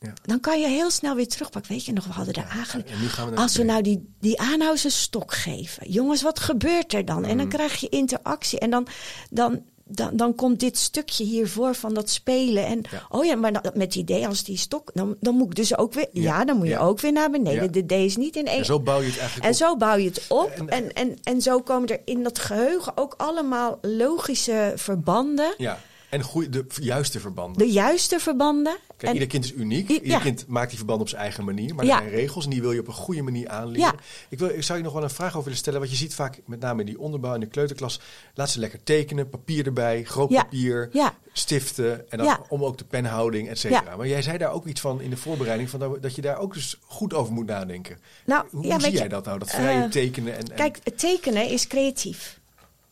Ja. 0.00 0.12
Dan 0.22 0.40
kan 0.40 0.60
je 0.60 0.66
heel 0.66 0.90
snel 0.90 1.14
weer 1.14 1.28
terugpakken. 1.28 1.72
Weet 1.72 1.84
je 1.84 1.92
nog, 1.92 2.06
we 2.06 2.12
hadden 2.12 2.34
de 2.34 2.40
ja, 2.40 3.34
Als 3.34 3.56
we 3.56 3.62
nou 3.62 3.82
die, 3.82 4.14
die 4.20 4.40
aanhouders 4.40 4.84
een 4.84 4.90
stok 4.90 5.32
geven. 5.32 5.90
Jongens, 5.90 6.22
wat 6.22 6.40
gebeurt 6.40 6.92
er 6.92 7.04
dan? 7.04 7.24
En 7.24 7.36
dan 7.36 7.46
mhm. 7.46 7.56
krijg 7.56 7.76
je 7.76 7.88
interactie. 7.88 8.58
En 8.58 8.70
dan, 8.70 8.86
dan, 9.30 9.64
dan, 9.94 10.10
dan 10.12 10.34
komt 10.34 10.60
dit 10.60 10.78
stukje 10.78 11.24
hiervoor 11.24 11.74
van 11.74 11.94
dat 11.94 12.10
spelen. 12.10 12.66
En 12.66 12.82
oh 13.08 13.24
ja, 13.24 13.36
maar 13.36 13.52
met 13.52 13.74
het 13.74 13.94
idee 13.94 14.26
als 14.26 14.44
die 14.44 14.56
stok, 14.56 14.90
dan, 14.94 15.16
dan 15.20 15.34
moet 15.34 15.46
ik 15.46 15.54
dus 15.54 15.76
ook 15.78 15.92
weer. 15.92 16.08
Ja, 16.12 16.44
dan 16.44 16.56
moet 16.56 16.68
je 16.68 16.78
ook 16.78 17.00
weer 17.00 17.12
naar 17.12 17.30
beneden. 17.30 17.72
De 17.72 17.86
D 17.86 17.92
is 17.92 18.16
niet 18.16 18.36
in 18.36 18.46
één. 18.46 18.58
En 18.58 18.64
zo 18.64 18.80
bouw 18.80 19.00
je 19.00 19.06
het 19.06 19.18
eigenlijk. 19.18 19.48
En 19.48 19.54
zo 19.54 19.76
bouw 19.76 19.96
je 19.96 20.08
het 20.08 20.24
op. 20.28 20.50
En, 20.50 20.68
en, 20.68 20.92
en, 20.92 21.18
en 21.22 21.40
zo 21.40 21.60
komen 21.60 21.88
er 21.88 22.00
in 22.04 22.22
dat 22.22 22.38
geheugen 22.38 22.96
ook 22.96 23.14
allemaal 23.16 23.78
logische 23.82 24.72
verbanden. 24.76 25.54
Ja. 25.56 25.78
En 26.12 26.22
goeie, 26.22 26.48
de 26.48 26.64
juiste 26.80 27.20
verbanden. 27.20 27.66
De 27.66 27.72
juiste 27.72 28.18
verbanden. 28.18 28.76
Kijk, 28.86 29.02
en, 29.02 29.12
ieder 29.12 29.28
kind 29.28 29.44
is 29.44 29.52
uniek. 29.52 29.88
Ieder 29.88 30.20
kind 30.20 30.46
maakt 30.46 30.68
die 30.68 30.76
verbanden 30.76 31.04
op 31.04 31.08
zijn 31.08 31.22
eigen 31.22 31.44
manier. 31.44 31.74
Maar 31.74 31.84
er 31.84 31.90
zijn 31.90 32.08
regels 32.08 32.44
en 32.44 32.50
die 32.50 32.60
wil 32.60 32.72
je 32.72 32.80
op 32.80 32.86
een 32.86 32.92
goede 32.92 33.22
manier 33.22 33.48
aanleren. 33.48 33.94
Ik, 34.28 34.38
wil, 34.38 34.48
ik 34.48 34.62
zou 34.62 34.78
je 34.78 34.84
nog 34.84 34.92
wel 34.92 35.02
een 35.02 35.10
vraag 35.10 35.28
over 35.28 35.42
willen 35.42 35.58
stellen. 35.58 35.78
Want 35.78 35.90
je 35.90 35.96
ziet 35.96 36.14
vaak, 36.14 36.40
met 36.46 36.60
name 36.60 36.80
in 36.80 36.86
die 36.86 36.98
onderbouw 36.98 37.34
in 37.34 37.40
de 37.40 37.46
kleuterklas... 37.46 38.00
laat 38.34 38.50
ze 38.50 38.58
lekker 38.58 38.82
tekenen, 38.82 39.28
papier 39.28 39.66
erbij, 39.66 40.04
groot 40.04 40.28
papier, 40.28 40.90
stiften... 41.32 42.10
en 42.10 42.18
dan 42.18 42.46
om 42.48 42.64
ook 42.64 42.78
de 42.78 42.84
penhouding, 42.84 43.48
et 43.48 43.58
cetera. 43.58 43.96
Maar 43.96 44.08
jij 44.08 44.22
zei 44.22 44.38
daar 44.38 44.52
ook 44.52 44.66
iets 44.66 44.80
van 44.80 45.00
in 45.00 45.10
de 45.10 45.16
voorbereiding... 45.16 45.70
Van 45.70 45.98
dat, 46.00 46.14
je 46.14 46.22
daar 46.22 46.38
ook 46.38 46.54
dus 46.54 46.78
goed 46.84 47.14
over 47.14 47.32
moet 47.32 47.46
nadenken. 47.46 47.98
Nou, 48.24 48.46
hoe 48.50 48.80
zie 48.80 48.92
jij 48.92 49.08
dat 49.08 49.24
nou, 49.24 49.38
dat 49.38 49.50
vrije 49.50 49.84
uh, 49.84 49.90
tekenen? 49.90 50.36
En, 50.36 50.50
en... 50.50 50.56
Kijk, 50.56 50.78
tekenen 50.96 51.48
is 51.48 51.66
creatief. 51.66 52.40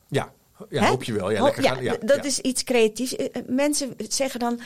Ja, 0.09 0.33
ja, 0.68 0.88
hoop 0.88 1.05
je 1.05 1.12
wel. 1.12 1.31
Ja, 1.31 1.42
lekker 1.42 1.62
gaan, 1.62 1.83
ja, 1.83 1.96
dat 2.01 2.25
is 2.25 2.38
iets 2.38 2.64
creatiefs. 2.64 3.16
Eh, 3.16 3.27
eh, 3.33 3.42
mensen 3.46 3.94
zeggen 4.09 4.40
dan, 4.40 4.61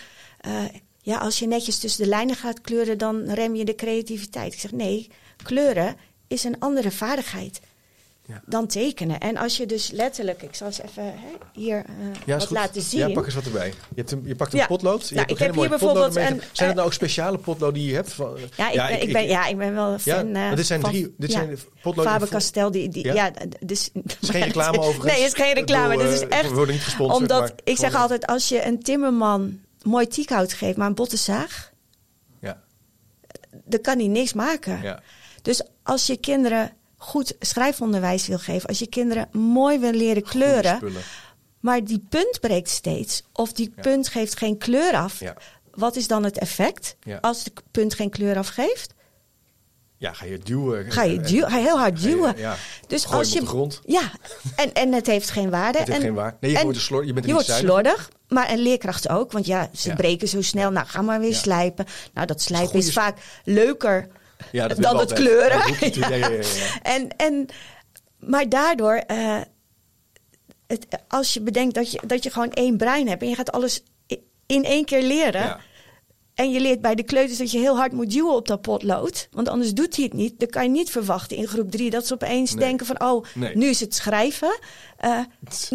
uh, 0.46 0.64
ja, 1.02 1.18
als 1.18 1.38
je 1.38 1.46
netjes 1.46 1.78
tussen 1.78 2.02
de 2.02 2.08
lijnen 2.08 2.36
gaat 2.36 2.60
kleuren, 2.60 2.98
dan 2.98 3.30
rem 3.30 3.54
je 3.54 3.64
de 3.64 3.74
creativiteit. 3.74 4.52
Ik 4.52 4.60
zeg 4.60 4.72
nee, 4.72 5.10
kleuren 5.42 5.96
is 6.26 6.44
een 6.44 6.58
andere 6.58 6.90
vaardigheid 6.90 7.60
ja. 8.26 8.42
dan 8.46 8.66
tekenen. 8.66 9.20
En 9.20 9.36
als 9.36 9.56
je 9.56 9.66
dus 9.66 9.90
letterlijk, 9.90 10.42
ik 10.42 10.54
zal 10.54 10.66
eens 10.66 10.80
even 10.80 11.04
hè, 11.04 11.28
hier 11.52 11.84
uh, 12.26 12.38
wat 12.38 12.50
laten 12.50 12.82
zien. 12.82 13.08
Ja, 13.08 13.14
pak 13.14 13.24
eens 13.24 13.34
wat 13.34 13.44
erbij. 13.44 13.68
Je, 13.68 13.74
hebt 13.94 14.10
een, 14.10 14.22
je 14.24 14.34
pakt 14.34 14.54
een 14.54 14.66
potlood. 14.66 15.08
Je 15.08 15.14
nou, 15.14 15.26
ik 15.28 15.38
heb 15.38 15.54
hier 15.54 15.68
bijvoorbeeld 15.68 16.16
een, 16.16 16.40
Zijn 16.52 16.68
het 16.68 16.76
nou 16.76 16.86
ook 16.86 16.92
speciale 16.92 17.38
potloden 17.38 17.74
die 17.74 17.88
je 17.88 17.94
hebt? 17.94 18.12
Van, 18.12 18.36
ja, 18.56 18.70
ik, 18.70 18.76
ben, 18.76 19.02
ik, 19.02 19.12
ben, 19.12 19.26
ja, 19.26 19.46
ik 19.46 19.58
ben 19.58 19.74
wel 19.74 19.98
fan 19.98 20.28
ja, 20.28 20.50
uh, 20.50 20.56
dit 20.56 20.66
zijn 20.66 20.80
drie, 20.80 21.14
dit 21.18 21.32
zijn 21.32 21.58
potloden. 21.82 22.12
Faber 22.12 22.28
Castell, 22.28 22.70
die, 22.70 22.88
die, 22.88 23.12
ja. 23.12 23.30
dus, 23.60 23.90
het 23.92 24.16
is 24.20 24.28
geen 24.28 24.42
reclame 24.52 24.78
overigens. 24.78 25.12
Nee, 25.12 25.22
het 25.22 25.32
is 25.32 25.44
geen 25.44 25.54
reclame. 25.54 25.96
Dit 25.96 26.12
is 26.12 26.20
eh, 26.20 26.38
echt, 26.38 26.48
we 26.48 26.54
worden 26.54 26.74
niet 26.74 26.84
gesponsord. 26.84 27.20
Omdat, 27.20 27.52
ik 27.64 27.76
zeg 27.76 27.94
altijd, 27.94 28.26
als 28.26 28.48
je 28.48 28.66
een 28.66 28.82
timmerman 28.82 29.60
mooi 29.82 30.06
tiekhout 30.06 30.52
geeft, 30.52 30.76
maar 30.76 30.86
een 30.86 30.94
botte 30.94 31.16
zaag, 31.16 31.72
ja. 32.40 32.62
dan 33.64 33.80
kan 33.80 33.98
hij 33.98 34.08
niks 34.08 34.32
maken. 34.32 34.82
Ja. 34.82 35.02
Dus 35.42 35.62
als 35.82 36.06
je 36.06 36.16
kinderen 36.16 36.72
goed 37.04 37.36
schrijfonderwijs 37.40 38.26
wil 38.26 38.38
geven, 38.38 38.68
als 38.68 38.78
je 38.78 38.86
kinderen 38.86 39.28
mooi 39.32 39.78
wil 39.78 39.92
leren 39.92 40.22
kleuren, 40.22 40.80
maar 41.60 41.84
die 41.84 42.04
punt 42.08 42.38
breekt 42.40 42.68
steeds, 42.68 43.22
of 43.32 43.52
die 43.52 43.72
punt 43.80 44.08
geeft 44.08 44.38
geen 44.38 44.58
kleur 44.58 44.94
af, 44.94 45.20
wat 45.70 45.96
is 45.96 46.08
dan 46.08 46.24
het 46.24 46.38
effect 46.38 46.96
als 47.20 47.44
de 47.44 47.52
punt 47.70 47.94
geen 47.94 48.10
kleur 48.10 48.36
afgeeft? 48.36 48.94
Ja, 49.96 50.12
ga 50.12 50.24
je 50.24 50.38
duwen. 50.38 50.92
Ga 50.92 51.02
je, 51.02 51.20
duwen, 51.20 51.50
ga 51.50 51.56
je 51.56 51.64
heel 51.64 51.78
hard 51.78 52.02
duwen. 52.02 52.34
ja. 52.36 52.56
Dus 52.86 53.06
als 53.06 53.32
je. 53.32 53.38
Op 53.38 53.44
de 53.44 53.50
grond. 53.50 53.80
Ja, 53.86 54.12
en, 54.56 54.72
en 54.72 54.92
het 54.92 55.06
heeft 55.06 55.30
geen 55.30 55.50
waarde. 55.50 55.78
Het 55.78 55.86
heeft 55.88 55.98
en, 56.00 56.04
geen 56.04 56.14
waarde. 56.14 56.36
Nee, 56.40 56.50
je, 56.50 56.62
wordt, 56.62 56.78
slor, 56.78 57.06
je 57.06 57.12
bent 57.12 57.26
je 57.26 57.32
wordt 57.32 57.50
slordig. 57.50 58.10
Maar 58.28 58.50
een 58.50 58.58
leerkracht 58.58 59.08
ook, 59.08 59.32
want 59.32 59.46
ja, 59.46 59.70
ze 59.74 59.94
breken 59.94 60.28
zo 60.28 60.42
snel. 60.42 60.70
Nou, 60.70 60.86
ga 60.86 61.02
maar 61.02 61.20
weer 61.20 61.34
slijpen. 61.34 61.86
Nou, 62.14 62.26
dat 62.26 62.42
slijpen 62.42 62.78
is 62.78 62.92
vaak 62.92 63.18
leuker 63.44 64.08
ja, 64.52 64.68
dat 64.68 64.82
dan 64.82 64.98
het 64.98 65.12
kleuren. 65.12 65.58
Ja. 65.90 66.14
Ja, 66.14 66.30
en, 66.94 67.08
en, 67.16 67.46
maar 68.18 68.48
daardoor, 68.48 69.02
uh, 69.10 69.40
het, 70.66 70.86
als 71.08 71.34
je 71.34 71.40
bedenkt 71.40 71.74
dat 71.74 71.90
je, 71.90 72.00
dat 72.06 72.22
je 72.22 72.30
gewoon 72.30 72.52
één 72.52 72.76
brein 72.76 73.08
hebt 73.08 73.22
en 73.22 73.28
je 73.28 73.34
gaat 73.34 73.52
alles 73.52 73.82
in 74.46 74.64
één 74.64 74.84
keer 74.84 75.02
leren. 75.02 75.60
En 76.34 76.50
je 76.50 76.60
leert 76.60 76.80
bij 76.80 76.94
de 76.94 77.02
kleuters 77.02 77.38
dat 77.38 77.50
je 77.50 77.58
heel 77.58 77.76
hard 77.76 77.92
moet 77.92 78.10
duwen 78.10 78.34
op 78.34 78.48
dat 78.48 78.60
potlood. 78.60 79.28
Want 79.30 79.48
anders 79.48 79.72
doet 79.72 79.96
hij 79.96 80.04
het 80.04 80.12
niet. 80.12 80.38
Dan 80.38 80.48
kan 80.48 80.62
je 80.62 80.68
niet 80.68 80.90
verwachten 80.90 81.36
in 81.36 81.46
groep 81.46 81.70
drie 81.70 81.90
dat 81.90 82.06
ze 82.06 82.14
opeens 82.14 82.52
denken 82.52 82.86
van... 82.86 83.02
oh, 83.02 83.24
nu 83.54 83.66
is 83.66 83.80
het 83.80 83.94
schrijven. 83.94 84.58
Uh, 85.04 85.18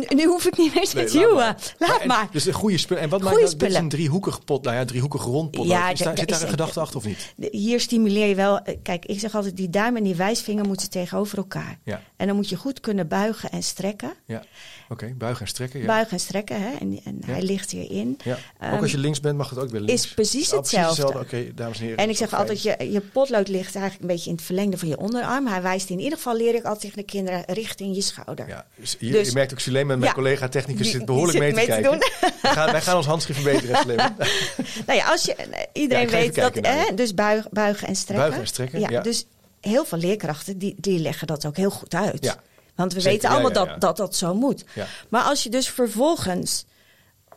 nu, 0.09 0.25
hoef 0.25 0.45
ik 0.45 0.57
niet 0.57 0.73
meer 0.73 0.87
te 0.87 0.95
nee, 0.95 1.09
duwen. 1.09 1.55
Laat 1.77 2.05
maar. 2.05 2.27
Dus 2.31 2.45
een 2.45 2.53
goede 2.53 2.77
spul. 2.77 2.97
En 2.97 3.09
wat 3.09 3.21
maakt 3.21 3.59
dit 3.59 3.69
is 3.69 3.75
een 3.75 3.89
driehoekig 3.89 4.43
pot, 4.43 4.63
nou 4.63 4.75
ja, 4.75 4.85
driehoekig 4.85 5.23
rond 5.23 5.51
pot. 5.51 5.67
Ja, 5.67 5.89
is 5.89 5.99
daar, 5.99 6.17
zit 6.17 6.29
daar 6.29 6.41
een 6.41 6.49
gedachte 6.49 6.79
achter 6.79 6.97
of 6.97 7.05
niet? 7.05 7.33
Hier 7.51 7.79
stimuleer 7.79 8.27
je 8.27 8.35
wel... 8.35 8.59
Eh, 8.59 8.77
kijk, 8.83 9.05
ik 9.05 9.19
zeg 9.19 9.35
altijd, 9.35 9.57
die 9.57 9.69
duim 9.69 9.97
en 9.97 10.03
die 10.03 10.15
wijsvinger 10.15 10.65
moeten 10.65 10.89
tegenover 10.89 11.37
elkaar. 11.37 11.79
Ja. 11.83 12.01
En 12.15 12.27
dan 12.27 12.35
moet 12.35 12.49
je 12.49 12.55
goed 12.55 12.79
kunnen 12.79 13.07
buigen 13.07 13.49
en 13.51 13.63
strekken. 13.63 14.13
Ja. 14.25 14.43
Oké, 14.89 15.13
buigen 15.17 15.41
en 15.41 15.47
strekken. 15.47 15.79
Ja. 15.79 15.85
Buigen 15.85 16.11
en 16.11 16.19
strekken, 16.19 16.61
hè? 16.61 16.71
En, 16.79 16.99
en 17.03 17.21
hij 17.25 17.41
ligt 17.41 17.71
hierin. 17.71 18.17
Ja. 18.23 18.37
ook 18.73 18.81
als 18.81 18.89
je 18.89 18.95
ehm, 18.95 19.05
links 19.05 19.19
bent, 19.19 19.37
mag 19.37 19.49
het 19.49 19.59
ook 19.59 19.69
weer 19.69 19.81
links. 19.81 20.03
Is 20.03 20.13
precies 20.13 20.51
hetzelfde. 20.51 21.07
Oké, 21.07 21.17
okay, 21.17 21.51
dames 21.55 21.77
en 21.77 21.83
heren. 21.83 21.97
En 21.97 22.09
ik 22.09 22.17
zeg 22.17 22.33
altijd, 22.33 22.61
je, 22.61 22.87
je 22.91 23.01
potlood 23.01 23.47
ligt 23.47 23.75
eigenlijk 23.75 24.01
een 24.01 24.15
beetje 24.15 24.29
in 24.29 24.35
het 24.35 24.45
verlengde 24.45 24.77
van 24.77 24.87
je 24.87 24.97
onderarm. 24.97 25.47
Hij 25.47 25.61
wijst 25.61 25.89
in 25.89 25.99
ieder 25.99 26.17
geval, 26.17 26.35
leer 26.35 26.55
ik 26.55 26.63
altijd 26.63 26.81
tegen 26.81 26.97
de 26.97 27.03
kinderen, 27.03 27.43
richting 27.45 27.95
je 27.95 28.01
schouder. 28.01 28.47
Ja, 28.47 28.65
dus 28.75 28.97
hier, 28.99 29.18
dus, 29.19 29.27
je 29.27 29.33
merkt 29.33 29.53
ook, 29.53 29.59
Suleiman, 29.59 29.99
mijn 29.99 30.13
collega 30.13 30.47
technicus, 30.47 30.91
zit 30.91 31.05
behoorlijk 31.05 31.39
mee 31.39 31.53
te 31.53 31.65
kijken. 31.65 31.89
wij, 32.41 32.51
gaan, 32.51 32.71
wij 32.71 32.81
gaan 32.81 32.95
ons 32.95 33.05
handschrift 33.05 33.39
verbeteren, 33.41 33.77
Suleiman. 33.77 34.15
nou 34.87 34.99
ja, 34.99 35.05
als 35.05 35.23
je, 35.23 35.35
iedereen 35.73 36.09
weet 36.09 36.35
dat, 36.35 36.55
hè, 36.61 36.93
dus 36.95 37.13
buigen, 37.13 37.49
buigen 37.53 37.87
en 37.87 37.95
strekken. 37.95 38.17
Buigen 38.17 38.41
en 38.41 38.47
strekken, 38.47 38.79
ja. 38.79 39.01
Dus 39.01 39.25
heel 39.61 39.85
veel 39.85 39.97
leerkrachten, 39.97 40.57
die, 40.57 40.75
die 40.77 40.99
leggen 40.99 41.27
dat 41.27 41.45
ook 41.45 41.57
heel 41.57 41.71
goed 41.71 41.93
uit. 41.95 42.23
Ja. 42.23 42.35
Want 42.75 42.93
we 42.93 43.01
weten 43.01 43.29
allemaal 43.29 43.53
Dat, 43.53 43.81
dat 43.81 43.97
dat 43.97 44.15
zo 44.15 44.33
moet. 44.33 44.63
Maar 45.09 45.23
als 45.23 45.43
je 45.43 45.49
dus 45.49 45.69
vervolgens 45.69 46.65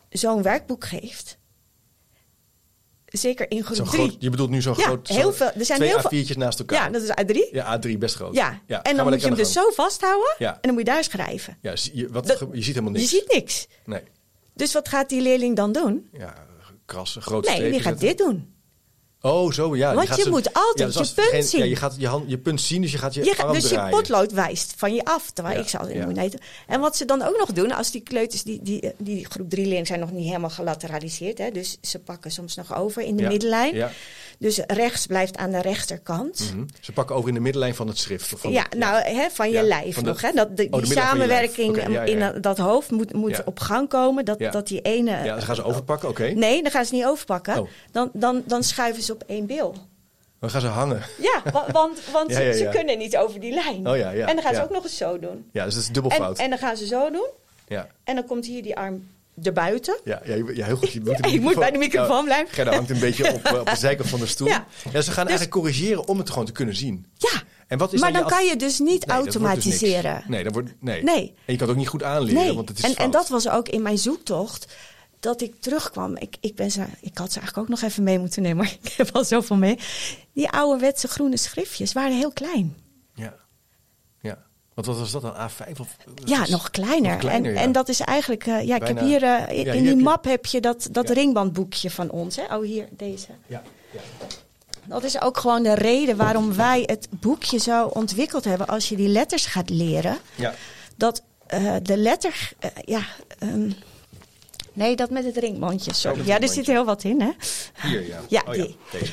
zo'n 0.09 0.41
werkboek 0.41 0.85
geeft. 0.85 1.37
Zeker 3.13 3.51
in 3.51 3.63
groep 3.63 3.87
3. 3.87 4.15
Je 4.19 4.29
bedoelt 4.29 4.49
nu 4.49 4.61
zo'n 4.61 4.73
ja, 4.77 4.83
groot. 4.83 5.07
Heel 5.07 5.33
veel, 5.33 5.51
er 5.51 5.65
zijn 5.65 5.79
twee 5.79 5.89
heel 5.89 6.25
A4'tjes 6.25 6.37
naast 6.37 6.59
elkaar. 6.59 6.83
Ja, 6.83 6.89
dat 6.89 7.01
is 7.01 7.09
A3. 7.09 7.51
Ja, 7.51 7.79
A3 7.79 7.97
best 7.97 8.15
groot. 8.15 8.35
Ja, 8.35 8.61
en 8.65 8.95
dan 8.95 9.09
moet 9.09 9.21
je 9.21 9.27
hem 9.27 9.35
dus 9.35 9.53
zo 9.53 9.69
vasthouden. 9.69 10.35
Ja. 10.37 10.53
En 10.53 10.59
dan 10.61 10.71
moet 10.71 10.79
je 10.79 10.91
daar 10.91 11.03
schrijven. 11.03 11.57
Ja, 11.61 11.73
je, 11.93 12.07
wat, 12.11 12.27
je 12.51 12.61
ziet 12.61 12.65
helemaal 12.65 12.91
niks. 12.91 13.11
Je 13.11 13.17
ziet 13.17 13.33
niks. 13.33 13.67
Nee. 13.85 14.01
Dus 14.53 14.73
wat 14.73 14.87
gaat 14.89 15.09
die 15.09 15.21
leerling 15.21 15.55
dan 15.55 15.71
doen? 15.71 16.09
Ja, 16.11 16.33
krassen, 16.85 17.21
grote 17.21 17.49
Nee, 17.51 17.71
die 17.71 17.79
gaat 17.79 17.99
dit 17.99 18.17
doen. 18.17 18.52
Oh, 19.25 19.51
zo 19.51 19.75
ja. 19.75 19.93
Want 19.93 20.15
je, 20.15 20.29
moet 20.29 20.53
altijd 20.53 20.93
je 20.93 21.29
punt 21.29 21.45
zien. 21.45 21.59
Ja, 21.59 21.65
je 21.65 21.75
gaat 21.75 21.95
je, 21.97 22.07
hand, 22.07 22.29
je 22.29 22.37
punt 22.37 22.61
zien, 22.61 22.81
dus 22.81 22.91
je 22.91 22.97
gaat 22.97 23.13
je, 23.13 23.23
je 23.23 23.37
arm 23.37 23.53
Dus 23.53 23.67
draaien. 23.67 23.89
je 23.89 23.95
potlood 23.95 24.31
wijst 24.31 24.73
van 24.77 24.93
je 24.93 25.05
af. 25.05 25.31
Terwijl 25.31 25.59
ik 25.59 26.05
moet 26.05 26.35
En 26.67 26.79
wat 26.79 26.97
ze 26.97 27.05
dan 27.05 27.21
ook 27.21 27.37
nog 27.37 27.51
doen, 27.51 27.71
als 27.71 27.91
die 27.91 28.01
kleuters, 28.01 28.43
die, 28.43 28.59
die, 28.61 28.91
die 28.97 29.25
groep 29.29 29.49
3 29.49 29.61
leerlingen 29.61 29.85
zijn 29.85 29.99
nog 29.99 30.11
niet 30.11 30.25
helemaal 30.25 30.49
gelateraliseerd. 30.49 31.37
Hè, 31.37 31.51
dus 31.51 31.77
ze 31.81 31.99
pakken 31.99 32.31
soms 32.31 32.55
nog 32.55 32.75
over 32.75 33.01
in 33.01 33.15
de 33.15 33.27
middenlijn. 33.27 33.91
Dus 34.37 34.59
rechts 34.67 35.05
blijft 35.05 35.37
aan 35.37 35.51
de 35.51 35.61
rechterkant. 35.61 36.39
Mm 36.39 36.57
-hmm. 36.57 36.65
Ze 36.79 36.91
pakken 36.91 37.15
over 37.15 37.27
in 37.27 37.33
de 37.33 37.41
middenlijn 37.41 37.75
van 37.75 37.87
het 37.87 37.97
schrift. 37.97 38.33
Van 38.37 38.51
ja, 38.51 38.65
nou, 38.77 39.03
hè, 39.03 39.29
van 39.29 39.51
je 39.51 39.63
lijf 39.63 40.01
nog. 40.01 40.21
Hè, 40.21 40.31
dat, 40.31 40.57
de, 40.57 40.67
oh, 40.69 40.81
die 40.81 40.91
samenwerking 40.91 41.77
in 42.07 42.41
dat 42.41 42.57
hoofd 42.57 42.91
moet, 42.91 43.13
moet 43.13 43.43
op 43.43 43.59
gang 43.59 43.89
komen. 43.89 44.25
Dat, 44.25 44.39
dat 44.39 44.67
die 44.67 44.81
ene... 44.81 45.11
Ja, 45.11 45.23
dan 45.23 45.41
gaan 45.41 45.55
ze 45.55 45.63
overpakken, 45.63 46.09
oké. 46.09 46.23
Nee, 46.23 46.61
dan 46.61 46.71
gaan 46.71 46.85
ze 46.85 46.93
niet 46.93 47.05
overpakken. 47.05 47.59
Oh. 47.59 47.67
Dan, 47.91 48.09
dan, 48.13 48.43
dan 48.45 48.63
schuiven 48.63 49.03
ze 49.03 49.12
op 49.13 49.23
één 49.27 49.45
bil. 49.45 49.75
Dan 50.39 50.49
gaan 50.49 50.61
ze 50.61 50.67
hangen. 50.67 51.01
Ja, 51.21 51.41
want, 51.71 51.99
want 52.11 52.31
ze 52.31 52.69
kunnen 52.71 52.97
niet 52.97 53.17
over 53.17 53.39
die 53.39 53.53
lijn. 53.53 53.87
Oh, 53.87 53.97
ja, 53.97 54.09
ja, 54.09 54.27
en 54.27 54.35
dan 54.35 54.43
gaan 54.43 54.55
ze 54.55 54.63
ook 54.63 54.69
nog 54.69 54.83
eens 54.83 54.97
zo 54.97 55.19
doen. 55.19 55.49
Ja, 55.51 55.65
dus 55.65 55.73
dat 55.73 55.83
is 55.83 55.89
dubbel 55.89 56.11
fout. 56.11 56.37
En, 56.37 56.43
en 56.43 56.49
dan 56.49 56.59
gaan 56.59 56.77
ze 56.77 56.85
zo 56.85 57.11
doen. 57.11 57.29
Ja. 57.67 57.87
En 58.03 58.15
dan 58.15 58.25
komt 58.25 58.45
hier 58.45 58.63
die 58.63 58.75
arm 58.75 59.07
erbuiten. 59.43 59.99
Ja, 60.03 60.21
ja, 60.25 60.35
ja 60.53 60.65
heel 60.65 60.75
goed. 60.75 60.91
Je 60.91 61.01
moet, 61.01 61.25
ik 61.33 61.41
moet 61.41 61.55
bij 61.55 61.71
de 61.71 61.77
microfoon 61.77 62.25
blijven. 62.25 62.53
Gerda 62.53 62.71
hangt 62.71 62.89
een 62.89 62.99
beetje 62.99 63.33
op, 63.33 63.43
eh, 63.43 63.59
op 63.59 63.69
de 63.69 63.75
zijkant 63.75 64.09
van 64.09 64.19
de 64.19 64.25
stoel. 64.25 64.47
Ja. 64.47 64.65
ja 64.91 65.01
ze 65.01 65.11
gaan 65.11 65.27
eigenlijk 65.27 65.55
corrigeren 65.55 66.07
om 66.07 66.17
het 66.17 66.29
gewoon 66.29 66.45
te 66.45 66.51
kunnen 66.51 66.75
zien. 66.75 67.05
Ja. 67.17 67.41
En 67.67 67.77
wat 67.77 67.93
is 67.93 67.99
maar 67.99 68.13
dan, 68.13 68.27
kan 68.27 68.45
je 68.45 68.55
dus 68.55 68.79
niet 68.79 68.87
nee, 68.87 69.17
dus 69.17 69.25
automatiseren. 69.25 70.15
Dus 70.15 70.27
nee, 70.27 70.43
dat 70.43 70.53
wordt, 70.53 70.73
nee. 70.79 71.03
nee. 71.03 71.33
En 71.45 71.53
je 71.53 71.57
kan 71.57 71.67
het 71.67 71.69
ook 71.69 71.75
niet 71.75 71.87
goed 71.87 72.03
aanleren, 72.03 72.43
nee. 72.43 72.53
want 72.53 72.69
het 72.69 72.77
is 72.77 72.83
en, 72.83 72.95
en 72.95 73.11
dat 73.11 73.29
was 73.29 73.49
ook 73.49 73.69
in 73.69 73.81
mijn 73.81 73.97
zoektocht 73.97 74.73
dat 75.23 75.41
ik 75.41 75.61
terugkwam. 75.61 76.17
Ik, 76.17 76.35
ik, 76.39 76.55
ben 76.55 76.71
ze, 76.71 76.85
ik 77.01 77.17
had 77.17 77.31
ze 77.31 77.39
eigenlijk 77.39 77.57
ook 77.57 77.79
nog 77.79 77.89
even 77.89 78.03
mee 78.03 78.19
moeten 78.19 78.41
nemen, 78.41 78.57
maar 78.63 78.77
ik 78.81 78.91
heb 78.91 79.15
al 79.15 79.23
zoveel 79.23 79.55
mee. 79.55 79.79
Die 80.33 80.49
ouderwetse 80.49 81.07
groene 81.07 81.37
schriftjes 81.37 81.93
waren 81.93 82.17
heel 82.17 82.31
klein. 82.31 82.75
Ja. 83.13 83.33
Ja. 84.21 84.43
Wat 84.73 84.85
was 84.85 85.11
dat 85.11 85.21
dan? 85.21 85.33
A5? 85.33 85.79
Of, 85.79 85.95
ja, 86.25 86.47
nog 86.49 86.69
kleiner. 86.69 87.27
en, 87.27 87.45
en 87.45 87.71
dat 87.71 87.89
is 87.89 87.99
eigenlijk, 87.99 88.45
uh, 88.45 88.63
ja, 88.63 88.75
ik 88.75 88.87
heb 88.87 88.99
hier 88.99 89.23
uh, 89.23 89.75
in 89.75 89.83
die 89.83 89.95
map 89.95 90.23
heb 90.23 90.45
je 90.45 90.61
dat, 90.61 90.87
dat 90.91 91.09
ringbandboekje 91.09 91.89
van 91.89 92.09
ons. 92.09 92.35
Hè? 92.35 92.55
Oh, 92.55 92.63
hier, 92.63 92.87
deze. 92.91 93.27
Ja. 93.47 93.61
ja. 93.91 93.99
Dat 94.85 95.03
is 95.03 95.21
ook 95.21 95.37
gewoon 95.37 95.63
de 95.63 95.73
reden 95.73 96.17
waarom 96.17 96.53
wij 96.55 96.83
het 96.85 97.07
boekje 97.09 97.57
zo 97.57 97.85
ontwikkeld 97.85 98.43
hebben. 98.43 98.67
Als 98.67 98.89
je 98.89 98.95
die 98.95 99.07
letters 99.07 99.45
gaat 99.45 99.69
leren, 99.69 100.17
ja. 100.35 100.53
dat 100.95 101.23
uh, 101.53 101.75
de 101.83 101.97
letter, 101.97 102.51
ja. 102.85 103.01
Um, 103.39 103.75
nee, 104.73 104.95
dat 104.95 105.09
met 105.09 105.25
het 105.25 105.37
ringbandje, 105.37 105.93
sorry. 105.93 106.25
Ja, 106.25 106.39
er 106.39 106.47
zit 106.47 106.67
heel 106.67 106.85
wat 106.85 107.03
in, 107.03 107.21
hè? 107.21 107.31
Hier, 107.81 108.07
ja. 108.07 108.19
Ja, 108.27 108.43
oh. 108.45 108.53
Deze. 108.53 109.11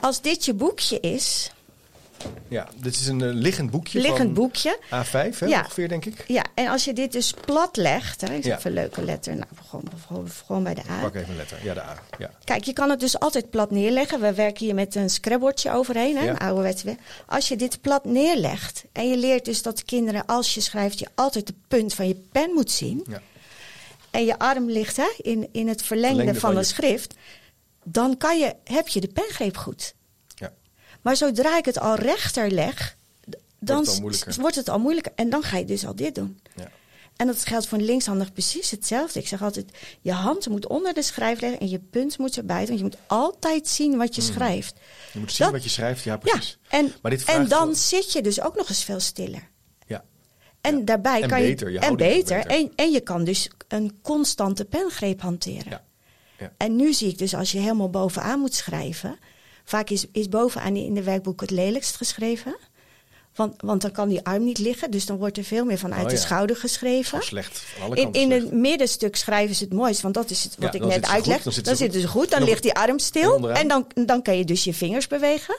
Als 0.00 0.20
dit 0.20 0.44
je 0.44 0.54
boekje 0.54 1.00
is, 1.00 1.52
ja, 2.48 2.68
dit 2.76 2.94
is 2.94 3.06
een 3.06 3.20
uh, 3.20 3.32
liggend 3.32 3.70
boekje. 3.70 4.00
Liggend 4.00 4.34
boekje. 4.34 4.78
A5 4.84 5.38
hè, 5.38 5.46
ja. 5.46 5.60
ongeveer, 5.60 5.88
denk 5.88 6.04
ik. 6.04 6.24
Ja, 6.26 6.44
en 6.54 6.68
als 6.68 6.84
je 6.84 6.92
dit 6.92 7.12
dus 7.12 7.34
plat 7.44 7.76
legt, 7.76 8.20
hè, 8.20 8.34
is 8.34 8.44
even 8.44 8.60
een 8.64 8.72
leuke 8.72 9.04
letter. 9.04 9.34
Nou, 9.34 9.46
gewoon, 9.68 9.84
gewoon, 10.06 10.28
gewoon 10.46 10.62
bij 10.62 10.74
de 10.74 10.82
A. 10.90 11.00
Pak 11.00 11.14
even 11.14 11.30
een 11.30 11.36
letter. 11.36 11.58
Ja, 11.62 11.74
de 11.74 11.82
A. 11.82 12.02
Ja. 12.18 12.30
Kijk, 12.44 12.64
je 12.64 12.72
kan 12.72 12.90
het 12.90 13.00
dus 13.00 13.18
altijd 13.18 13.50
plat 13.50 13.70
neerleggen. 13.70 14.20
We 14.20 14.34
werken 14.34 14.64
hier 14.64 14.74
met 14.74 14.94
een 14.94 15.10
scrapbordje 15.10 15.72
overheen, 15.72 16.16
hè, 16.16 16.28
een 16.28 16.38
ouderwetse. 16.38 16.96
Als 17.26 17.48
je 17.48 17.56
dit 17.56 17.80
plat 17.80 18.04
neerlegt 18.04 18.84
en 18.92 19.08
je 19.08 19.16
leert 19.16 19.44
dus 19.44 19.62
dat 19.62 19.84
kinderen, 19.84 20.26
als 20.26 20.54
je 20.54 20.60
schrijft, 20.60 20.98
je 20.98 21.08
altijd 21.14 21.46
de 21.46 21.54
punt 21.68 21.94
van 21.94 22.08
je 22.08 22.16
pen 22.32 22.50
moet 22.54 22.70
zien. 22.70 23.04
Ja. 23.08 23.20
En 24.14 24.24
je 24.24 24.38
arm 24.38 24.70
ligt 24.70 24.96
hè, 24.96 25.14
in, 25.16 25.48
in 25.52 25.68
het 25.68 25.82
verlengde, 25.82 26.34
van, 26.34 26.56
een 26.56 26.64
schrift. 26.64 27.14
Dan 27.84 28.16
kan 28.16 28.38
je, 28.38 28.54
heb 28.64 28.88
je 28.88 29.00
de 29.00 29.08
pengreep 29.08 29.56
goed. 29.56 29.94
Maar 31.02 31.16
zodra 31.16 31.56
ik 31.58 31.64
het 31.64 31.78
al 31.78 31.94
rechter 31.94 32.50
leg, 32.50 32.96
dan 33.58 33.84
wordt 34.00 34.24
het, 34.24 34.36
wordt 34.36 34.56
het 34.56 34.68
al 34.68 34.78
moeilijker. 34.78 35.12
En 35.14 35.30
dan 35.30 35.42
ga 35.42 35.56
je 35.56 35.64
dus 35.64 35.86
al 35.86 35.94
dit 35.94 36.14
doen. 36.14 36.40
Ja. 36.56 36.70
En 37.16 37.26
dat 37.26 37.46
geldt 37.46 37.66
voor 37.66 37.78
een 37.78 37.84
linkshandig 37.84 38.32
precies 38.32 38.70
hetzelfde. 38.70 39.20
Ik 39.20 39.28
zeg 39.28 39.42
altijd, 39.42 39.70
je 40.00 40.12
hand 40.12 40.48
moet 40.48 40.66
onder 40.66 40.94
de 40.94 41.02
schrijf 41.02 41.40
leggen 41.40 41.60
en 41.60 41.68
je 41.68 41.78
punt 41.78 42.18
moet 42.18 42.36
erbij. 42.36 42.66
Want 42.66 42.78
je 42.78 42.84
moet 42.84 42.96
altijd 43.06 43.68
zien 43.68 43.96
wat 43.96 44.14
je 44.14 44.22
hmm. 44.22 44.32
schrijft. 44.32 44.74
Je 45.12 45.18
moet 45.18 45.32
zien 45.32 45.50
wat 45.50 45.62
je 45.62 45.68
schrijft, 45.70 46.04
ja 46.04 46.16
precies. 46.16 46.58
Ja, 46.62 46.78
en, 46.78 46.92
maar 47.02 47.10
dit 47.10 47.24
en 47.24 47.48
dan 47.48 47.76
zit 47.76 48.12
je 48.12 48.22
dus 48.22 48.40
ook 48.40 48.56
nog 48.56 48.68
eens 48.68 48.84
veel 48.84 49.00
stiller. 49.00 49.48
Ja. 50.64 50.70
En 50.70 50.84
daarbij 50.84 51.20
kan 51.20 51.38
beter, 51.38 51.70
je... 51.70 51.78
en 51.78 51.96
beter. 51.96 52.36
beter. 52.36 52.50
En, 52.50 52.72
en 52.76 52.90
je 52.90 53.00
kan 53.00 53.24
dus 53.24 53.50
een 53.68 53.98
constante 54.02 54.64
pengreep 54.64 55.20
hanteren. 55.20 55.70
Ja. 55.70 55.84
Ja. 56.38 56.52
En 56.56 56.76
nu 56.76 56.92
zie 56.92 57.08
ik 57.08 57.18
dus 57.18 57.34
als 57.34 57.52
je 57.52 57.58
helemaal 57.58 57.90
bovenaan 57.90 58.40
moet 58.40 58.54
schrijven 58.54 59.18
Vaak 59.64 59.90
is, 59.90 60.06
is 60.12 60.28
bovenaan 60.28 60.76
in 60.76 60.94
de 60.94 61.02
werkboek 61.02 61.40
het 61.40 61.50
lelijkst 61.50 61.96
geschreven. 61.96 62.56
Want, 63.34 63.54
want 63.62 63.82
dan 63.82 63.90
kan 63.90 64.08
die 64.08 64.24
arm 64.24 64.44
niet 64.44 64.58
liggen, 64.58 64.90
dus 64.90 65.06
dan 65.06 65.16
wordt 65.16 65.38
er 65.38 65.44
veel 65.44 65.64
meer 65.64 65.78
vanuit 65.78 66.04
oh, 66.04 66.08
de 66.08 66.16
schouder 66.16 66.56
geschreven. 66.56 67.22
Slecht, 67.22 67.58
van 67.58 67.82
alle 67.82 67.96
in, 67.96 68.12
in 68.12 68.30
het 68.30 68.52
middenstuk 68.52 69.16
schrijven 69.16 69.54
ze 69.54 69.64
het 69.64 69.72
mooist, 69.72 70.00
want 70.00 70.14
dat 70.14 70.30
is 70.30 70.44
het, 70.44 70.56
wat 70.58 70.74
ik 70.74 70.84
net 70.84 71.06
uitleg. 71.06 71.42
dan, 71.42 71.52
zit 71.52 71.64
dan 71.64 71.76
zitten 71.76 72.00
ze 72.00 72.08
goed, 72.08 72.30
dan, 72.30 72.42
ligt 72.42 72.62
die 72.62 72.74
arm 72.74 72.98
stil 72.98 73.48
en, 73.48 73.56
en 73.56 73.68
dan, 73.68 73.86
dan 73.94 74.22
kan 74.22 74.38
je 74.38 74.44
dus 74.44 74.64
je 74.64 74.74
vingers 74.74 75.06
bewegen. 75.06 75.56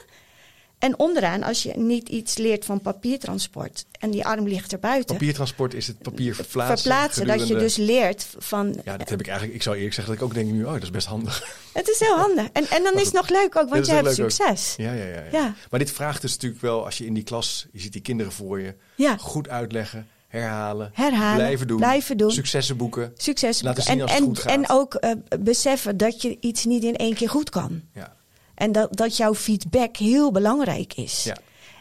En 0.78 0.98
onderaan, 0.98 1.42
als 1.42 1.62
je 1.62 1.72
niet 1.76 2.08
iets 2.08 2.36
leert 2.36 2.64
van 2.64 2.80
papiertransport 2.80 3.86
en 3.98 4.10
die 4.10 4.26
arm 4.26 4.48
ligt 4.48 4.72
er 4.72 4.78
buiten. 4.78 5.16
Papiertransport 5.16 5.74
is 5.74 5.86
het 5.86 5.98
papier 5.98 6.34
verplaatsen. 6.34 6.78
Verplaatsen, 6.78 7.26
dat 7.26 7.48
je 7.48 7.56
dus 7.56 7.76
leert 7.76 8.26
van. 8.38 8.80
Ja, 8.84 8.96
dat 8.96 9.08
heb 9.08 9.20
ik 9.20 9.26
eigenlijk. 9.26 9.56
Ik 9.56 9.62
zou 9.62 9.76
eerlijk 9.76 9.94
zeggen 9.94 10.12
dat 10.12 10.22
ik 10.22 10.28
ook 10.28 10.34
denk 10.34 10.52
nu, 10.52 10.64
oh, 10.64 10.72
dat 10.72 10.82
is 10.82 10.90
best 10.90 11.06
handig. 11.06 11.54
Het 11.72 11.88
is 11.88 11.98
heel 11.98 12.16
handig. 12.16 12.48
En, 12.52 12.66
en 12.68 12.82
dan 12.82 12.94
is 12.94 13.04
het 13.04 13.12
nog 13.12 13.28
leuk 13.28 13.56
ook, 13.56 13.68
want 13.68 13.86
je 13.86 13.92
hebt 13.92 14.14
succes. 14.14 14.74
Ja, 14.76 14.92
ja, 14.92 15.04
ja, 15.04 15.22
ja, 15.32 15.54
Maar 15.70 15.78
dit 15.78 15.90
vraagt 15.90 16.20
dus 16.20 16.32
natuurlijk 16.32 16.62
wel, 16.62 16.84
als 16.84 16.98
je 16.98 17.06
in 17.06 17.14
die 17.14 17.22
klas, 17.22 17.66
je 17.72 17.80
ziet 17.80 17.92
die 17.92 18.02
kinderen 18.02 18.32
voor 18.32 18.60
je, 18.60 18.74
ja. 18.94 19.16
goed 19.16 19.48
uitleggen. 19.48 20.08
Herhalen, 20.28 20.90
herhalen, 20.94 21.36
blijven 21.36 21.66
doen, 21.66 21.76
blijven 21.76 22.16
doen. 22.16 22.30
successen 22.30 22.76
boeken, 22.76 23.12
successen 23.16 23.66
laten 23.66 23.82
zien 23.82 23.94
en, 23.94 24.02
als 24.02 24.10
het 24.10 24.20
en, 24.20 24.26
goed 24.26 24.38
gaat. 24.38 24.52
En 24.52 24.68
ook 24.68 24.98
uh, 25.00 25.10
beseffen 25.40 25.96
dat 25.96 26.22
je 26.22 26.36
iets 26.40 26.64
niet 26.64 26.84
in 26.84 26.96
één 26.96 27.14
keer 27.14 27.28
goed 27.28 27.50
kan. 27.50 27.82
Ja. 27.92 28.15
En 28.56 28.72
dat, 28.72 28.96
dat 28.96 29.16
jouw 29.16 29.34
feedback 29.34 29.96
heel 29.96 30.32
belangrijk 30.32 30.94
is. 30.94 31.24
Ja. 31.24 31.36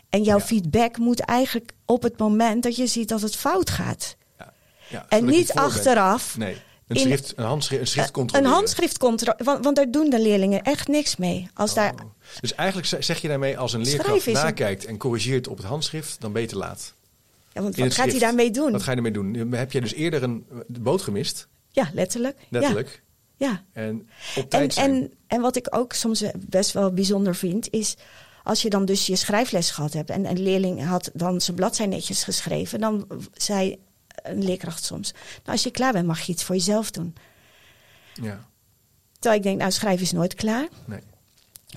En 0.09 0.23
jouw 0.23 0.39
feedback 0.39 0.97
moet 0.97 1.19
eigenlijk 1.19 1.71
op 1.85 2.03
het 2.03 2.17
moment 2.17 2.63
dat 2.63 2.75
je 2.75 2.87
ziet 2.87 3.09
dat 3.09 3.21
het 3.21 3.35
fout 3.35 3.69
gaat. 3.69 4.15
Ja. 4.39 4.53
Ja, 4.87 5.05
en 5.09 5.25
niet 5.25 5.53
achteraf. 5.53 6.37
Nee. 6.37 6.57
Een, 6.87 6.95
schrift, 6.95 7.33
een, 7.35 7.45
handschrift, 7.45 7.81
een 7.81 7.87
schrift 7.87 8.11
controleren. 8.11 8.51
Een 8.51 8.57
handschrift 8.57 8.97
controleren. 8.97 9.45
Want, 9.45 9.63
want 9.63 9.75
daar 9.75 9.91
doen 9.91 10.09
de 10.09 10.21
leerlingen 10.21 10.61
echt 10.61 10.87
niks 10.87 11.15
mee. 11.15 11.49
Als 11.53 11.69
oh. 11.69 11.75
daar, 11.75 11.93
dus 12.41 12.55
eigenlijk 12.55 13.03
zeg 13.03 13.21
je 13.21 13.27
daarmee, 13.27 13.57
als 13.57 13.73
een 13.73 13.81
leerkracht 13.81 14.25
nakijkt 14.25 14.85
en 14.85 14.97
corrigeert 14.97 15.47
op 15.47 15.57
het 15.57 15.65
handschrift, 15.65 16.21
dan 16.21 16.31
beter 16.31 16.57
laat. 16.57 16.93
Ja, 17.53 17.61
want 17.61 17.75
wat 17.75 17.93
gaat 17.93 18.09
hij 18.09 18.19
daarmee 18.19 18.51
doen? 18.51 18.71
Wat 18.71 18.83
ga 18.83 18.91
je 18.91 18.97
ermee 18.97 19.11
doen? 19.11 19.51
Heb 19.51 19.71
jij 19.71 19.81
dus 19.81 19.93
eerder 19.93 20.23
een 20.23 20.45
boot 20.67 21.01
gemist? 21.01 21.47
Ja, 21.71 21.89
letterlijk. 21.93 22.37
Letterlijk. 22.49 23.03
Ja. 23.35 23.63
En 23.71 24.09
op 24.35 24.49
tijd 24.49 24.75
en, 24.75 24.83
en, 24.83 25.13
en 25.27 25.41
wat 25.41 25.55
ik 25.55 25.67
ook 25.69 25.93
soms 25.93 26.23
best 26.37 26.71
wel 26.71 26.93
bijzonder 26.93 27.35
vind, 27.35 27.69
is 27.69 27.95
als 28.43 28.61
je 28.61 28.69
dan 28.69 28.85
dus 28.85 29.05
je 29.05 29.15
schrijfles 29.15 29.71
gehad 29.71 29.93
hebt 29.93 30.09
en 30.09 30.25
een 30.25 30.41
leerling 30.41 30.85
had 30.85 31.11
dan 31.13 31.41
zijn 31.41 31.55
bladzij 31.55 31.85
netjes 31.85 32.23
geschreven, 32.23 32.79
dan 32.79 33.07
zei 33.33 33.77
een 34.23 34.43
leerkracht 34.43 34.83
soms: 34.83 35.11
Nou, 35.11 35.21
als 35.45 35.63
je 35.63 35.71
klaar 35.71 35.91
bent, 35.91 36.07
mag 36.07 36.21
je 36.21 36.31
iets 36.31 36.43
voor 36.43 36.55
jezelf 36.55 36.91
doen. 36.91 37.15
Ja. 38.13 38.47
Terwijl 39.13 39.35
ik 39.35 39.43
denk, 39.43 39.59
nou, 39.59 39.71
schrijven 39.71 40.05
is 40.05 40.11
nooit 40.11 40.33
klaar. 40.33 40.67
Nee. 40.85 40.99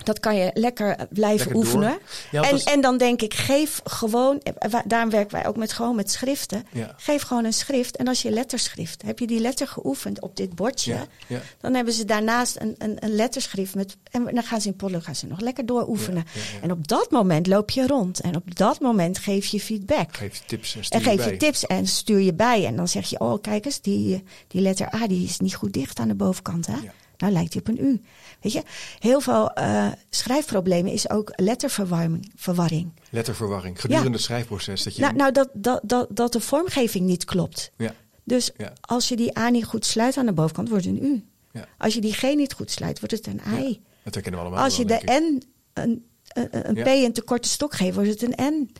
Dat 0.03 0.19
kan 0.19 0.35
je 0.35 0.51
lekker 0.53 1.07
blijven 1.09 1.55
oefenen. 1.55 1.97
en, 2.31 2.59
en 2.59 2.81
dan 2.81 2.97
denk 2.97 3.21
ik, 3.21 3.33
geef 3.33 3.81
gewoon, 3.83 4.41
eh, 4.41 4.73
daarom 4.85 5.09
werken 5.09 5.31
wij 5.31 5.47
ook 5.47 5.57
met 5.57 5.71
gewoon 5.71 5.95
met 5.95 6.11
schriften. 6.11 6.65
Geef 6.97 7.21
gewoon 7.21 7.45
een 7.45 7.53
schrift. 7.53 7.95
En 7.95 8.07
als 8.07 8.21
je 8.21 8.31
letterschrift, 8.31 9.01
heb 9.01 9.19
je 9.19 9.27
die 9.27 9.39
letter 9.39 9.67
geoefend 9.67 10.21
op 10.21 10.35
dit 10.35 10.55
bordje, 10.55 10.97
ja. 11.27 11.41
dan 11.59 11.73
hebben 11.73 11.93
ze 11.93 12.05
daarnaast 12.05 12.55
een, 12.59 12.75
een, 12.77 12.97
een, 12.99 13.15
letterschrift. 13.15 13.75
Met, 13.75 13.97
en 14.11 14.23
dan 14.23 14.43
gaan 14.43 14.61
ze 14.61 14.67
in 14.67 14.75
Pollo 14.75 14.99
gaan 14.99 15.15
ze 15.15 15.27
nog 15.27 15.39
lekker 15.39 15.65
dooroefenen. 15.65 16.25
En 16.61 16.71
op 16.71 16.87
dat 16.87 17.11
moment 17.11 17.47
loop 17.47 17.69
je 17.69 17.87
rond. 17.87 18.19
En 18.19 18.35
op 18.35 18.55
dat 18.55 18.79
moment 18.79 19.17
geef 19.17 19.45
je 19.45 19.59
feedback. 19.59 20.17
Geef 20.17 20.35
je 20.35 20.41
tips 20.45 20.75
en 20.75 20.83
stuur 20.83 20.99
en 20.99 21.05
geef 21.05 21.25
je, 21.25 21.37
tips 21.37 21.65
en 21.65 21.87
stuur 21.87 22.19
je 22.19 22.33
bij. 22.33 22.65
En 22.65 22.75
dan 22.75 22.87
zeg 22.87 23.09
je, 23.09 23.19
oh 23.19 23.41
kijk 23.41 23.65
eens, 23.65 23.81
die, 23.81 24.23
die 24.47 24.61
letter 24.61 24.93
A 24.95 25.07
die 25.07 25.23
is 25.23 25.39
niet 25.39 25.55
goed 25.55 25.73
dicht 25.73 25.99
aan 25.99 26.07
de 26.07 26.15
bovenkant. 26.15 26.65
Hè? 26.65 26.77
Nou 27.19 27.33
lijkt 27.33 27.53
hij 27.53 27.61
op 27.61 27.67
een 27.67 27.85
U. 27.85 28.01
Weet 28.41 28.51
je, 28.51 28.63
heel 28.99 29.21
veel 29.21 29.51
uh, 29.57 29.87
schrijfproblemen 30.09 30.91
is 30.91 31.09
ook 31.09 31.31
letterverwarring. 31.35 32.31
Verwarring. 32.35 32.91
Letterverwarring, 33.09 33.81
gedurende 33.81 34.11
het 34.11 34.21
schrijfproces. 34.21 34.83
Dat 34.83 34.95
je 34.95 35.01
nou, 35.01 35.15
nou 35.15 35.31
dat, 35.31 35.49
dat, 35.53 35.81
dat, 35.83 36.07
dat 36.09 36.33
de 36.33 36.39
vormgeving 36.39 37.05
niet 37.05 37.25
klopt. 37.25 37.71
Ja. 37.77 37.93
Dus 38.23 38.51
als 38.81 39.07
je 39.07 39.15
die 39.15 39.37
A 39.37 39.49
niet 39.49 39.65
goed 39.65 39.85
sluit 39.85 40.17
aan 40.17 40.25
de 40.25 40.33
bovenkant, 40.33 40.69
wordt 40.69 40.85
het 40.85 40.95
een 40.95 41.03
U. 41.03 41.23
Ja. 41.51 41.67
Als 41.77 41.93
je 41.93 42.01
die 42.01 42.13
G 42.13 42.21
niet 42.21 42.53
goed 42.53 42.71
sluit, 42.71 42.99
wordt 42.99 43.15
het 43.15 43.27
een 43.27 43.41
I. 43.59 43.81
Dat 44.03 44.13
herkennen 44.13 44.41
we 44.41 44.47
allemaal. 44.47 44.63
Als 44.63 44.77
je 44.77 44.85
de 44.85 45.01
N 45.05 45.41
een, 45.73 46.05
een, 46.27 46.67
een 46.67 46.83
P 46.83 46.87
een 46.87 47.13
te 47.13 47.21
korte 47.21 47.49
stok 47.49 47.73
geeft, 47.73 47.95
wordt 47.95 48.09
het 48.09 48.21
een 48.21 48.53
N. 48.53 48.71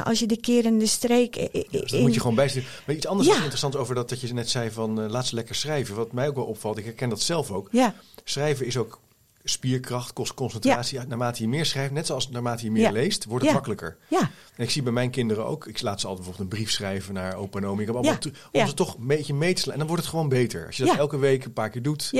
als 0.00 0.18
je 0.18 0.26
de 0.26 0.40
keer 0.40 0.64
in 0.64 0.78
de 0.78 0.86
streek. 0.86 1.36
In, 1.36 1.66
dus 1.70 1.90
dat 1.90 2.00
moet 2.00 2.14
je 2.14 2.20
gewoon 2.20 2.36
bijsturen. 2.36 2.68
Maar 2.86 2.96
iets 2.96 3.06
anders 3.06 3.28
ja. 3.28 3.34
interessant 3.34 3.76
over 3.76 3.94
dat, 3.94 4.08
dat 4.08 4.20
je 4.20 4.34
net 4.34 4.50
zei 4.50 4.70
van 4.70 5.00
uh, 5.00 5.10
laat 5.10 5.26
ze 5.26 5.34
lekker 5.34 5.54
schrijven. 5.54 5.94
Wat 5.94 6.12
mij 6.12 6.28
ook 6.28 6.34
wel 6.34 6.44
opvalt, 6.44 6.78
ik 6.78 6.84
herken 6.84 7.08
dat 7.08 7.20
zelf 7.20 7.50
ook. 7.50 7.68
Ja. 7.70 7.94
Schrijven 8.24 8.66
is 8.66 8.76
ook 8.76 9.00
spierkracht, 9.44 10.12
kost 10.12 10.34
concentratie. 10.34 11.00
Naarmate 11.06 11.42
je 11.42 11.48
meer 11.48 11.66
schrijft, 11.66 11.92
net 11.92 12.06
zoals 12.06 12.28
naarmate 12.28 12.64
je 12.64 12.70
meer 12.70 12.92
leest, 12.92 13.24
wordt 13.24 13.44
het 13.44 13.54
makkelijker. 13.54 13.96
Ja. 14.08 14.30
En 14.56 14.64
ik 14.64 14.70
zie 14.70 14.82
bij 14.82 14.92
mijn 14.92 15.10
kinderen 15.10 15.46
ook, 15.46 15.66
ik 15.66 15.82
laat 15.82 16.00
ze 16.00 16.06
altijd 16.06 16.26
bijvoorbeeld 16.26 16.52
een 16.52 16.58
brief 16.58 16.70
schrijven 16.74 17.14
naar 17.14 17.34
opa 17.34 17.60
en. 17.60 17.80
Ik 17.80 17.86
heb 17.86 17.94
allemaal 17.94 18.18
om 18.52 18.66
ze 18.66 18.74
toch 18.74 18.96
een 18.96 19.06
beetje 19.06 19.34
mee 19.34 19.54
te 19.54 19.60
slaan. 19.60 19.72
En 19.72 19.78
dan 19.78 19.88
wordt 19.88 20.02
het 20.02 20.12
gewoon 20.12 20.28
beter. 20.28 20.66
Als 20.66 20.76
je 20.76 20.84
dat 20.84 20.96
elke 20.96 21.18
week 21.18 21.44
een 21.44 21.52
paar 21.52 21.70
keer 21.70 21.82
doet. 21.82 22.10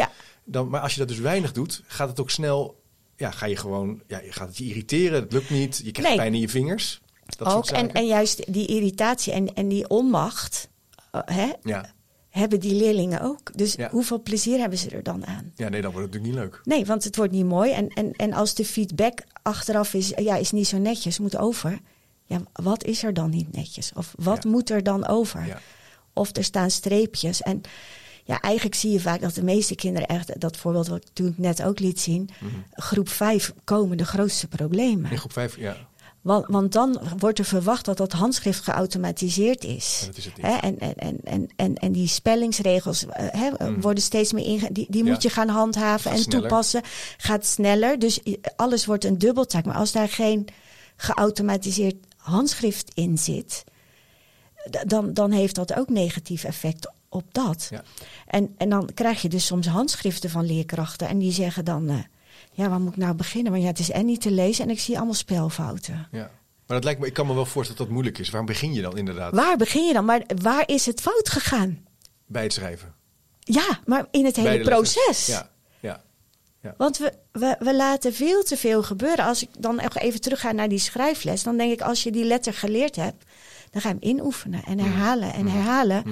Dan, 0.44 0.68
maar 0.68 0.80
als 0.80 0.92
je 0.92 0.98
dat 0.98 1.08
dus 1.08 1.18
weinig 1.18 1.52
doet, 1.52 1.82
gaat 1.86 2.08
het 2.08 2.20
ook 2.20 2.30
snel. 2.30 2.80
Ja, 3.16 3.30
ga 3.30 3.46
je 3.46 3.56
gewoon, 3.56 4.02
ja, 4.06 4.20
je 4.20 4.32
gaat 4.32 4.48
het 4.48 4.58
je 4.58 4.64
irriteren. 4.64 5.22
Het 5.22 5.32
lukt 5.32 5.50
niet. 5.50 5.80
Je 5.84 5.90
krijgt 5.90 6.16
pijn 6.16 6.34
in 6.34 6.40
je 6.40 6.48
vingers. 6.48 7.00
Dat 7.38 7.54
ook. 7.54 7.66
En, 7.66 7.92
en 7.92 8.06
juist 8.06 8.52
die 8.52 8.66
irritatie 8.66 9.32
en, 9.32 9.54
en 9.54 9.68
die 9.68 9.88
onmacht. 9.88 10.68
Uh, 11.14 11.20
hè? 11.24 11.52
Ja 11.62 11.92
hebben 12.32 12.60
die 12.60 12.74
leerlingen 12.74 13.20
ook. 13.20 13.58
Dus 13.58 13.76
hoeveel 13.90 14.22
plezier 14.22 14.58
hebben 14.58 14.78
ze 14.78 14.90
er 14.90 15.02
dan 15.02 15.26
aan? 15.26 15.52
Ja, 15.54 15.68
nee, 15.68 15.82
dan 15.82 15.92
wordt 15.92 16.12
het 16.12 16.22
natuurlijk 16.22 16.50
niet 16.50 16.52
leuk. 16.52 16.76
Nee, 16.76 16.86
want 16.86 17.04
het 17.04 17.16
wordt 17.16 17.32
niet 17.32 17.44
mooi. 17.44 17.72
En, 17.72 17.88
en, 17.88 18.12
en 18.12 18.32
als 18.32 18.54
de 18.54 18.64
feedback 18.64 19.24
achteraf 19.42 19.94
is, 19.94 20.12
ja, 20.16 20.36
is 20.36 20.50
niet 20.50 20.66
zo 20.66 20.78
netjes, 20.78 21.18
moet 21.18 21.36
over. 21.36 21.78
Ja, 22.24 22.42
wat 22.52 22.84
is 22.84 23.02
er 23.02 23.14
dan 23.14 23.30
niet 23.30 23.52
netjes? 23.52 23.92
Of 23.94 24.14
wat 24.18 24.44
moet 24.44 24.70
er 24.70 24.82
dan 24.82 25.06
over? 25.06 25.60
Of 26.12 26.36
er 26.36 26.44
staan 26.44 26.70
streepjes. 26.70 27.42
En 27.42 27.60
ja, 28.24 28.40
eigenlijk 28.40 28.74
zie 28.74 28.90
je 28.90 29.00
vaak 29.00 29.20
dat 29.20 29.34
de 29.34 29.44
meeste 29.44 29.74
kinderen 29.74 30.08
echt, 30.08 30.40
dat 30.40 30.56
voorbeeld 30.56 30.88
wat 30.88 31.04
ik 31.04 31.10
toen 31.12 31.34
net 31.36 31.62
ook 31.62 31.78
liet 31.78 32.00
zien, 32.00 32.30
mhm. 32.40 32.54
groep 32.72 33.08
5 33.08 33.52
komen 33.64 33.96
de 33.96 34.04
grootste 34.04 34.48
problemen. 34.48 35.10
In 35.10 35.18
groep 35.18 35.32
5, 35.32 35.56
ja. 35.56 35.76
Want, 36.22 36.46
want 36.48 36.72
dan 36.72 37.00
wordt 37.18 37.38
er 37.38 37.44
verwacht 37.44 37.84
dat 37.84 37.96
dat 37.96 38.12
handschrift 38.12 38.64
geautomatiseerd 38.64 39.64
is. 39.64 39.98
En, 40.00 40.06
dat 40.06 40.16
is 40.16 40.24
het 40.24 40.34
hè? 40.40 40.56
En, 40.56 40.78
en, 40.78 41.20
en, 41.24 41.48
en, 41.56 41.74
en, 41.74 41.92
die 41.92 42.08
spellingsregels 42.08 43.04
hè, 43.10 43.70
mm. 43.70 43.80
worden 43.80 44.02
steeds 44.02 44.32
meer 44.32 44.44
inge... 44.44 44.72
Die, 44.72 44.86
die 44.90 45.04
moet 45.04 45.22
je 45.22 45.30
gaan 45.30 45.48
handhaven 45.48 46.10
en 46.10 46.28
toepassen. 46.28 46.82
Gaat 47.16 47.46
sneller. 47.46 47.98
Dus 47.98 48.20
alles 48.56 48.86
wordt 48.86 49.04
een 49.04 49.18
dubbeltaak. 49.18 49.64
Maar 49.64 49.74
als 49.74 49.92
daar 49.92 50.08
geen 50.08 50.48
geautomatiseerd 50.96 51.96
handschrift 52.16 52.90
in 52.94 53.18
zit, 53.18 53.64
dan, 54.86 55.14
dan 55.14 55.30
heeft 55.30 55.54
dat 55.54 55.74
ook 55.74 55.88
negatief 55.88 56.44
effect 56.44 56.92
op 57.08 57.24
dat. 57.32 57.66
Ja. 57.70 57.82
En, 58.26 58.54
en 58.56 58.68
dan 58.68 58.90
krijg 58.94 59.22
je 59.22 59.28
dus 59.28 59.46
soms 59.46 59.66
handschriften 59.66 60.30
van 60.30 60.46
leerkrachten 60.46 61.08
en 61.08 61.18
die 61.18 61.32
zeggen 61.32 61.64
dan, 61.64 61.90
uh, 61.90 61.98
ja, 62.52 62.68
waar 62.68 62.80
moet 62.80 62.92
ik 62.92 62.98
nou 62.98 63.14
beginnen? 63.14 63.52
Want 63.52 63.64
ja, 63.64 63.70
het 63.70 63.78
is 63.78 63.90
en 63.90 64.06
niet 64.06 64.20
te 64.20 64.30
lezen 64.30 64.64
en 64.64 64.70
ik 64.70 64.80
zie 64.80 64.96
allemaal 64.96 65.14
spelfouten. 65.14 66.08
Ja. 66.10 66.30
Maar 66.66 66.76
dat 66.76 66.84
lijkt 66.84 67.00
me, 67.00 67.06
ik 67.06 67.12
kan 67.12 67.26
me 67.26 67.34
wel 67.34 67.46
voorstellen 67.46 67.76
dat 67.76 67.86
dat 67.86 67.94
moeilijk 67.94 68.18
is. 68.18 68.30
Waar 68.30 68.44
begin 68.44 68.72
je 68.72 68.82
dan 68.82 68.96
inderdaad? 68.96 69.34
Waar 69.34 69.56
begin 69.56 69.86
je 69.86 69.92
dan? 69.92 70.04
Maar 70.04 70.22
waar 70.42 70.68
is 70.68 70.86
het 70.86 71.00
fout 71.00 71.28
gegaan? 71.28 71.86
Bij 72.26 72.42
het 72.42 72.52
schrijven. 72.52 72.94
Ja, 73.38 73.80
maar 73.86 74.06
in 74.10 74.24
het 74.24 74.36
hele 74.36 74.64
proces. 74.64 75.26
Ja. 75.26 75.50
Ja. 76.62 76.74
Want 76.76 76.98
we, 76.98 77.12
we, 77.32 77.56
we 77.58 77.76
laten 77.76 78.14
veel 78.14 78.42
te 78.42 78.56
veel 78.56 78.82
gebeuren. 78.82 79.24
Als 79.24 79.42
ik 79.42 79.48
dan 79.58 79.78
even 79.78 80.20
terug 80.20 80.40
ga 80.40 80.52
naar 80.52 80.68
die 80.68 80.78
schrijfles, 80.78 81.42
dan 81.42 81.56
denk 81.56 81.72
ik, 81.72 81.80
als 81.80 82.02
je 82.02 82.12
die 82.12 82.24
letter 82.24 82.54
geleerd 82.54 82.96
hebt, 82.96 83.24
dan 83.70 83.80
ga 83.80 83.88
je 83.88 83.94
hem 83.94 84.08
inoefenen 84.10 84.64
en 84.64 84.78
herhalen 84.78 85.32
en 85.32 85.46
herhalen. 85.46 86.04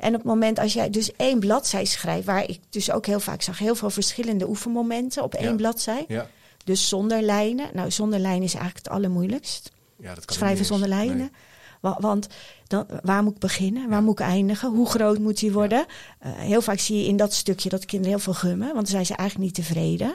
En 0.00 0.08
op 0.08 0.20
het 0.20 0.24
moment 0.24 0.58
als 0.58 0.72
jij 0.72 0.90
dus 0.90 1.12
één 1.16 1.38
bladzij 1.38 1.84
schrijft, 1.84 2.26
waar 2.26 2.48
ik 2.48 2.60
dus 2.70 2.90
ook 2.90 3.06
heel 3.06 3.20
vaak 3.20 3.42
zag, 3.42 3.58
heel 3.58 3.74
veel 3.74 3.90
verschillende 3.90 4.48
oefenmomenten 4.48 5.22
op 5.22 5.34
één 5.34 5.50
ja. 5.50 5.54
bladzij. 5.54 6.04
Ja. 6.08 6.28
Dus 6.64 6.88
zonder 6.88 7.22
lijnen. 7.22 7.70
Nou, 7.72 7.90
zonder 7.90 8.18
lijnen 8.18 8.42
is 8.42 8.54
eigenlijk 8.54 8.84
het 8.84 8.94
allermoeilijkst. 8.94 9.72
Ja, 9.96 10.14
dat 10.14 10.24
kan 10.24 10.36
Schrijven 10.36 10.64
zonder 10.64 10.88
lijnen. 10.88 11.32
Want 11.80 12.26
dan, 12.66 12.86
waar 13.02 13.22
moet 13.22 13.34
ik 13.34 13.38
beginnen? 13.38 13.88
Waar 13.88 14.02
moet 14.02 14.20
ik 14.20 14.26
eindigen? 14.26 14.70
Hoe 14.70 14.86
groot 14.86 15.18
moet 15.18 15.38
die 15.38 15.52
worden? 15.52 15.86
Uh, 16.26 16.32
heel 16.32 16.62
vaak 16.62 16.78
zie 16.78 16.98
je 16.98 17.06
in 17.06 17.16
dat 17.16 17.34
stukje 17.34 17.68
dat 17.68 17.84
kinderen 17.84 18.14
heel 18.14 18.24
veel 18.24 18.34
gummen, 18.34 18.66
want 18.66 18.74
dan 18.74 18.86
zijn 18.86 19.06
ze 19.06 19.14
eigenlijk 19.14 19.56
niet 19.56 19.66
tevreden. 19.66 20.14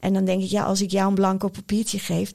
En 0.00 0.12
dan 0.12 0.24
denk 0.24 0.42
ik, 0.42 0.50
ja, 0.50 0.64
als 0.64 0.80
ik 0.82 0.90
jou 0.90 1.08
een 1.08 1.14
blanco 1.14 1.48
papiertje 1.48 1.98
geef, 1.98 2.32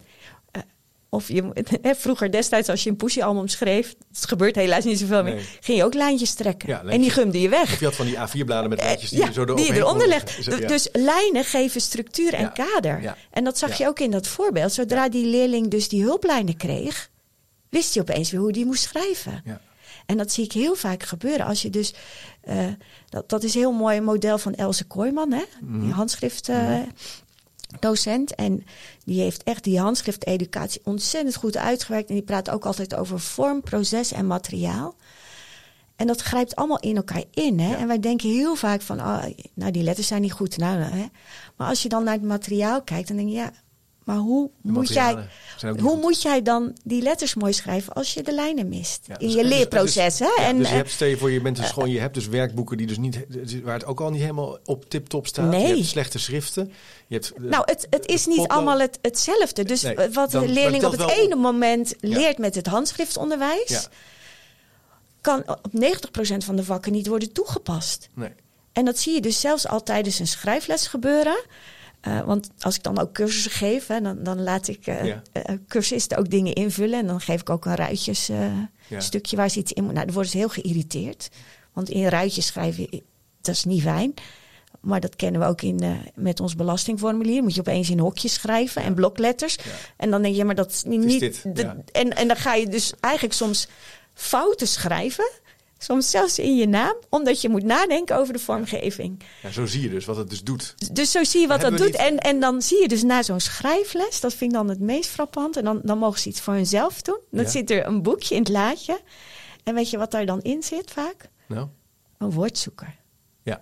of 1.10 1.28
je, 1.28 1.66
vroeger 1.82 2.32
destijds, 2.32 2.70
als 2.70 2.84
je 2.84 2.90
een 2.90 2.96
poesje-album 2.96 3.48
schreef, 3.48 3.96
het 4.14 4.28
gebeurt 4.28 4.56
helaas 4.56 4.84
niet 4.84 5.00
zoveel 5.00 5.24
meer, 5.24 5.42
ging 5.60 5.78
je 5.78 5.84
ook 5.84 5.94
lijntjes 5.94 6.34
trekken. 6.34 6.90
en 6.90 7.02
die 7.02 7.10
gumde 7.10 7.42
je 7.42 7.50
weg. 7.50 7.74
Of 7.74 7.80
je 7.80 7.86
had 7.86 7.96
van 7.96 8.06
die 8.06 8.16
A4-bladen 8.16 8.70
met 8.70 8.82
lijntjes 8.82 9.10
die 9.10 9.20
ja, 9.20 9.26
je 9.26 9.34
zo 9.34 9.46
die 9.46 9.66
je 9.66 9.74
eronder 9.74 10.08
legt. 10.08 10.46
Dus, 10.46 10.68
dus 10.68 10.90
lijnen 10.92 11.44
geven 11.44 11.82
structuur 11.82 12.34
en 12.34 12.54
kader. 12.54 13.16
En 13.32 13.44
dat 13.44 13.58
zag 13.58 13.78
je 13.78 13.88
ook 13.88 14.00
in 14.00 14.12
dat 14.12 14.28
voorbeeld. 14.28 14.74
Zodra 14.74 15.10
die 15.10 15.26
leerling 15.26 15.68
dus 15.68 15.90
die 15.90 16.04
hulplijnen 16.04 16.58
kreeg, 16.58 17.10
wist 17.70 17.94
hij 17.94 18.04
opeens 18.04 18.32
weer 18.32 18.40
hoe 18.40 18.52
hij 18.52 18.66
moest 18.66 18.84
schrijven. 18.84 19.44
En 20.06 20.18
dat 20.18 20.32
zie 20.32 20.44
ik 20.44 20.52
heel 20.52 20.76
vaak 20.76 21.04
gebeuren. 21.04 21.46
Als 21.46 21.62
je 21.62 21.70
dus, 21.70 21.94
uh, 22.50 22.68
dat, 23.10 23.30
dat 23.30 23.44
is 23.44 23.54
een 23.54 23.60
heel 23.60 23.72
mooi 23.72 24.02
model 24.02 24.38
van 24.38 24.54
Else 24.54 24.84
Kooijman, 24.84 25.32
hè? 25.32 25.44
Mm. 25.62 25.82
die 25.82 25.92
handschrift. 25.92 26.50
Uh, 26.50 26.78
docent. 27.80 28.36
En 28.36 28.64
die 29.06 29.22
heeft 29.22 29.44
echt 29.44 29.64
die 29.64 29.80
handschrifteducatie 29.80 30.82
ontzettend 30.84 31.36
goed 31.36 31.58
uitgewerkt. 31.58 32.10
En 32.10 32.16
die 32.16 32.24
praat 32.24 32.50
ook 32.50 32.66
altijd 32.66 32.96
over 32.96 33.20
vorm, 33.20 33.62
proces 33.62 34.12
en 34.12 34.28
materiaal. 34.28 34.96
En 35.96 36.08
dat 36.08 36.22
grijpt 36.22 36.56
allemaal 36.56 36.80
in 36.80 36.96
elkaar 36.96 37.24
in. 37.32 37.60
Hè? 37.60 37.76
En 37.76 37.88
wij 37.88 38.00
denken 38.00 38.30
heel 38.30 38.56
vaak 38.56 38.82
van, 38.82 39.00
oh, 39.00 39.24
nou 39.54 39.72
die 39.72 39.84
letters 39.84 40.08
zijn 40.08 40.22
niet 40.22 40.32
goed. 40.32 40.58
Nou, 40.58 40.80
hè? 40.82 41.06
Maar 41.56 41.68
als 41.68 41.84
je 41.84 41.90
dan 41.90 42.04
naar 42.04 42.14
het 42.14 42.24
materiaal 42.24 42.82
kijkt, 42.82 43.08
dan 43.08 43.18
denk 43.18 43.30
je, 43.30 43.36
ja, 43.36 43.52
maar 44.04 44.18
hoe, 44.18 44.50
moet 44.62 44.88
jij, 44.88 45.28
hoe 45.80 45.98
moet 45.98 46.22
jij 46.22 46.42
dan 46.42 46.78
die 46.84 47.02
letters 47.02 47.36
mooi 47.36 47.54
schrijven 47.54 47.94
als 47.94 48.14
je 48.14 48.24
de 48.24 48.34
lijnen 48.34 48.70
mist? 48.70 49.08
in 49.08 49.16
dus 49.28 49.34
je 49.34 49.44
leerproces. 49.44 50.20
hè? 50.20 50.30
en, 50.40 50.58
dus 50.58 50.70
je 50.70 50.76
hebt, 50.76 50.92
stel 50.92 51.08
je 51.08 51.18
voor, 51.18 51.32
je 51.32 51.42
bent 51.42 51.56
dus 51.56 51.72
gewoon, 51.72 51.90
je 51.90 52.00
hebt 52.00 52.14
dus 52.14 52.28
werkboeken 52.28 52.78
die 52.78 52.88
dus 52.88 52.98
niet, 52.98 53.26
waar 53.64 53.74
het 53.74 53.86
ook 53.86 54.02
al 54.02 54.10
niet 54.10 54.22
helemaal 54.22 54.58
op 54.66 54.90
tip-top 54.90 55.28
staat. 55.28 55.50
Nee. 55.50 55.68
Je 55.68 55.68
hebt 55.68 55.86
slechte 55.86 56.20
schriften. 56.20 56.72
Je 57.08 57.16
hebt, 57.16 57.34
nou, 57.38 57.64
het, 57.66 57.88
het 57.90 58.08
is 58.08 58.26
niet 58.26 58.48
allemaal 58.48 58.80
het, 58.80 59.00
hetzelfde. 59.02 59.64
Dus 59.64 59.86
wat 60.14 60.32
de 60.32 60.48
leerling 60.48 60.84
op 60.84 60.92
het 60.92 61.10
ene 61.10 61.36
moment 61.36 61.96
leert 62.00 62.38
met 62.38 62.56
het 62.56 62.68
handschriftonderwijs, 62.68 63.88
kan 65.22 65.44
op 65.48 65.72
90% 65.76 66.38
van 66.38 66.56
de 66.56 66.64
vakken 66.64 66.92
niet 66.92 67.08
worden 67.08 67.32
toegepast. 67.32 68.10
Nee. 68.14 68.34
En 68.74 68.86
dat 68.86 68.98
zie 68.98 69.14
je 69.14 69.22
dus 69.22 69.40
zelfs 69.40 69.68
al 69.68 69.84
tijdens 69.84 70.20
een 70.20 70.28
schrijfles 70.28 70.88
gebeuren. 70.88 71.44
Uh, 72.08 72.22
want 72.22 72.50
als 72.60 72.76
ik 72.76 72.84
dan 72.84 73.00
ook 73.00 73.14
cursussen 73.14 73.52
geef, 73.52 73.88
hè, 73.88 74.02
dan, 74.02 74.24
dan 74.24 74.44
laat 74.44 74.68
ik 74.68 74.88
uh, 74.88 75.06
ja. 75.06 75.22
uh, 75.34 75.44
cursisten 75.68 76.18
ook 76.18 76.30
dingen 76.30 76.54
invullen. 76.54 77.00
En 77.00 77.08
dan 77.08 77.22
geef 77.22 77.42
ik 77.42 77.50
ook 77.50 77.66
een 77.66 77.76
ruitjes 77.76 78.28
ja. 78.88 79.00
stukje 79.00 79.36
waar 79.36 79.50
ze 79.50 79.60
iets 79.60 79.72
in 79.72 79.84
moeten. 79.84 79.94
Nou, 79.94 80.06
dan 80.06 80.16
worden 80.16 80.32
ze 80.32 80.38
heel 80.38 80.50
geïrriteerd. 80.50 81.30
Want 81.74 81.90
in 81.90 82.08
ruitjes 82.08 82.46
schrijven, 82.46 82.90
dat 83.42 83.56
is 83.56 83.64
niet 83.64 83.82
fijn. 83.82 84.14
Maar 84.80 85.00
dat 85.00 85.16
kennen 85.16 85.42
we 85.42 85.48
ook 85.48 85.62
in, 85.62 86.02
met 86.16 86.40
ons 86.40 86.56
belastingformulier. 86.56 87.44
Moet 87.44 87.54
je 87.54 87.60
opeens 87.60 87.90
in 87.90 88.00
hokjes 88.00 88.34
schrijven 88.34 88.84
en 88.84 88.94
blokletters. 88.94 89.58
En 89.98 90.12
dan 90.12 90.22
denk 90.22 90.36
je, 90.36 90.46
maar 90.46 90.56
dat 90.56 90.72
is 90.72 90.84
niet. 90.84 91.22
Is 91.22 91.42
en, 91.92 92.16
en 92.16 92.28
dan 92.28 92.36
ga 92.38 92.54
je 92.54 92.68
dus 92.68 92.94
eigenlijk 93.00 93.36
soms 93.36 93.68
fouten 94.14 94.68
schrijven. 94.68 95.30
Soms 95.82 96.10
zelfs 96.10 96.40
in 96.40 96.56
je 96.56 96.68
naam, 96.68 96.96
omdat 97.10 97.42
je 97.42 97.50
moet 97.50 97.64
nadenken 97.64 98.18
over 98.18 98.34
de 98.34 98.40
vormgeving. 98.40 99.24
Ja, 99.42 99.52
zo 99.52 99.66
zie 99.66 99.82
je 99.82 99.90
dus 99.90 100.06
wat 100.06 100.18
het 100.18 100.30
dus 100.30 100.44
doet. 100.44 100.76
Dus 100.92 101.12
zo 101.12 101.24
zie 101.24 101.42
je 101.42 101.48
wat 101.48 101.62
dat 101.62 101.78
doet. 101.78 101.96
En, 101.96 102.18
en 102.18 102.40
dan 102.40 102.62
zie 102.62 102.82
je 102.82 102.88
dus 102.88 103.04
na 103.04 103.24
zo'n 103.24 103.40
schrijfles, 103.40 104.20
dat 104.20 104.34
vind 104.34 104.52
ik 104.52 104.58
dan 104.58 104.70
het 104.70 104.80
meest 104.80 105.10
frappant. 105.10 105.58
En 105.58 105.64
dan, 105.64 105.80
dan 105.84 105.98
mogen 105.98 106.20
ze 106.20 106.30
iets 106.30 106.42
voor 106.42 106.54
hunzelf 106.54 107.02
doen. 107.02 107.20
Dan 107.32 107.50
zit 107.50 107.72
er 107.72 107.86
een 107.86 108.02
boekje 108.02 108.36
in 108.36 108.42
het 108.42 108.50
laadje. 108.50 109.02
En 109.64 109.76
weet 109.76 109.90
je 109.90 109.98
wat 109.98 110.12
daar 110.12 110.26
dan 110.26 110.42
in 110.42 110.64
zit 110.64 110.92
vaak? 110.92 111.30
Nou? 111.48 111.68
Een 112.18 112.32
woordzoeker. 112.32 112.96
Ja. 113.44 113.62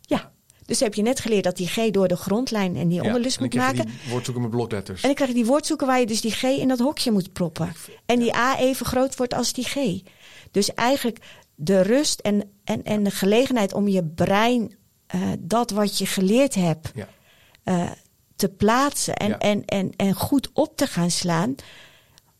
Ja. 0.00 0.32
Dus 0.66 0.80
heb 0.80 0.94
je 0.94 1.02
net 1.02 1.20
geleerd 1.20 1.44
dat 1.44 1.56
die 1.56 1.66
G 1.66 1.90
door 1.90 2.08
de 2.08 2.16
grondlijn 2.16 2.76
en 2.76 2.88
die 2.88 3.02
ja, 3.02 3.06
onderlus 3.06 3.38
moet 3.38 3.54
maken. 3.54 3.86
Die 3.86 4.10
woordzoeker 4.10 4.42
met 4.42 4.50
blokletters. 4.50 5.00
En 5.00 5.06
dan 5.06 5.14
krijg 5.14 5.30
je 5.30 5.36
die 5.36 5.46
woordzoeker 5.46 5.86
waar 5.86 6.00
je 6.00 6.06
dus 6.06 6.20
die 6.20 6.30
G 6.30 6.42
in 6.42 6.68
dat 6.68 6.78
hokje 6.78 7.10
moet 7.10 7.32
proppen. 7.32 7.72
En 8.06 8.18
die 8.18 8.34
A 8.34 8.58
even 8.58 8.86
groot 8.86 9.16
wordt 9.16 9.34
als 9.34 9.52
die 9.52 9.64
G. 9.64 10.02
Dus 10.50 10.74
eigenlijk 10.74 11.18
de 11.54 11.80
rust 11.80 12.20
en, 12.20 12.50
en, 12.64 12.82
en 12.82 13.02
de 13.02 13.10
gelegenheid 13.10 13.74
om 13.74 13.88
je 13.88 14.04
brein 14.04 14.74
uh, 15.14 15.22
dat 15.38 15.70
wat 15.70 15.98
je 15.98 16.06
geleerd 16.06 16.54
hebt 16.54 16.90
ja. 16.94 17.08
uh, 17.64 17.90
te 18.36 18.48
plaatsen 18.48 19.14
en, 19.14 19.28
ja. 19.28 19.38
en, 19.38 19.64
en, 19.64 19.92
en 19.96 20.14
goed 20.14 20.50
op 20.52 20.76
te 20.76 20.86
gaan 20.86 21.10
slaan, 21.10 21.54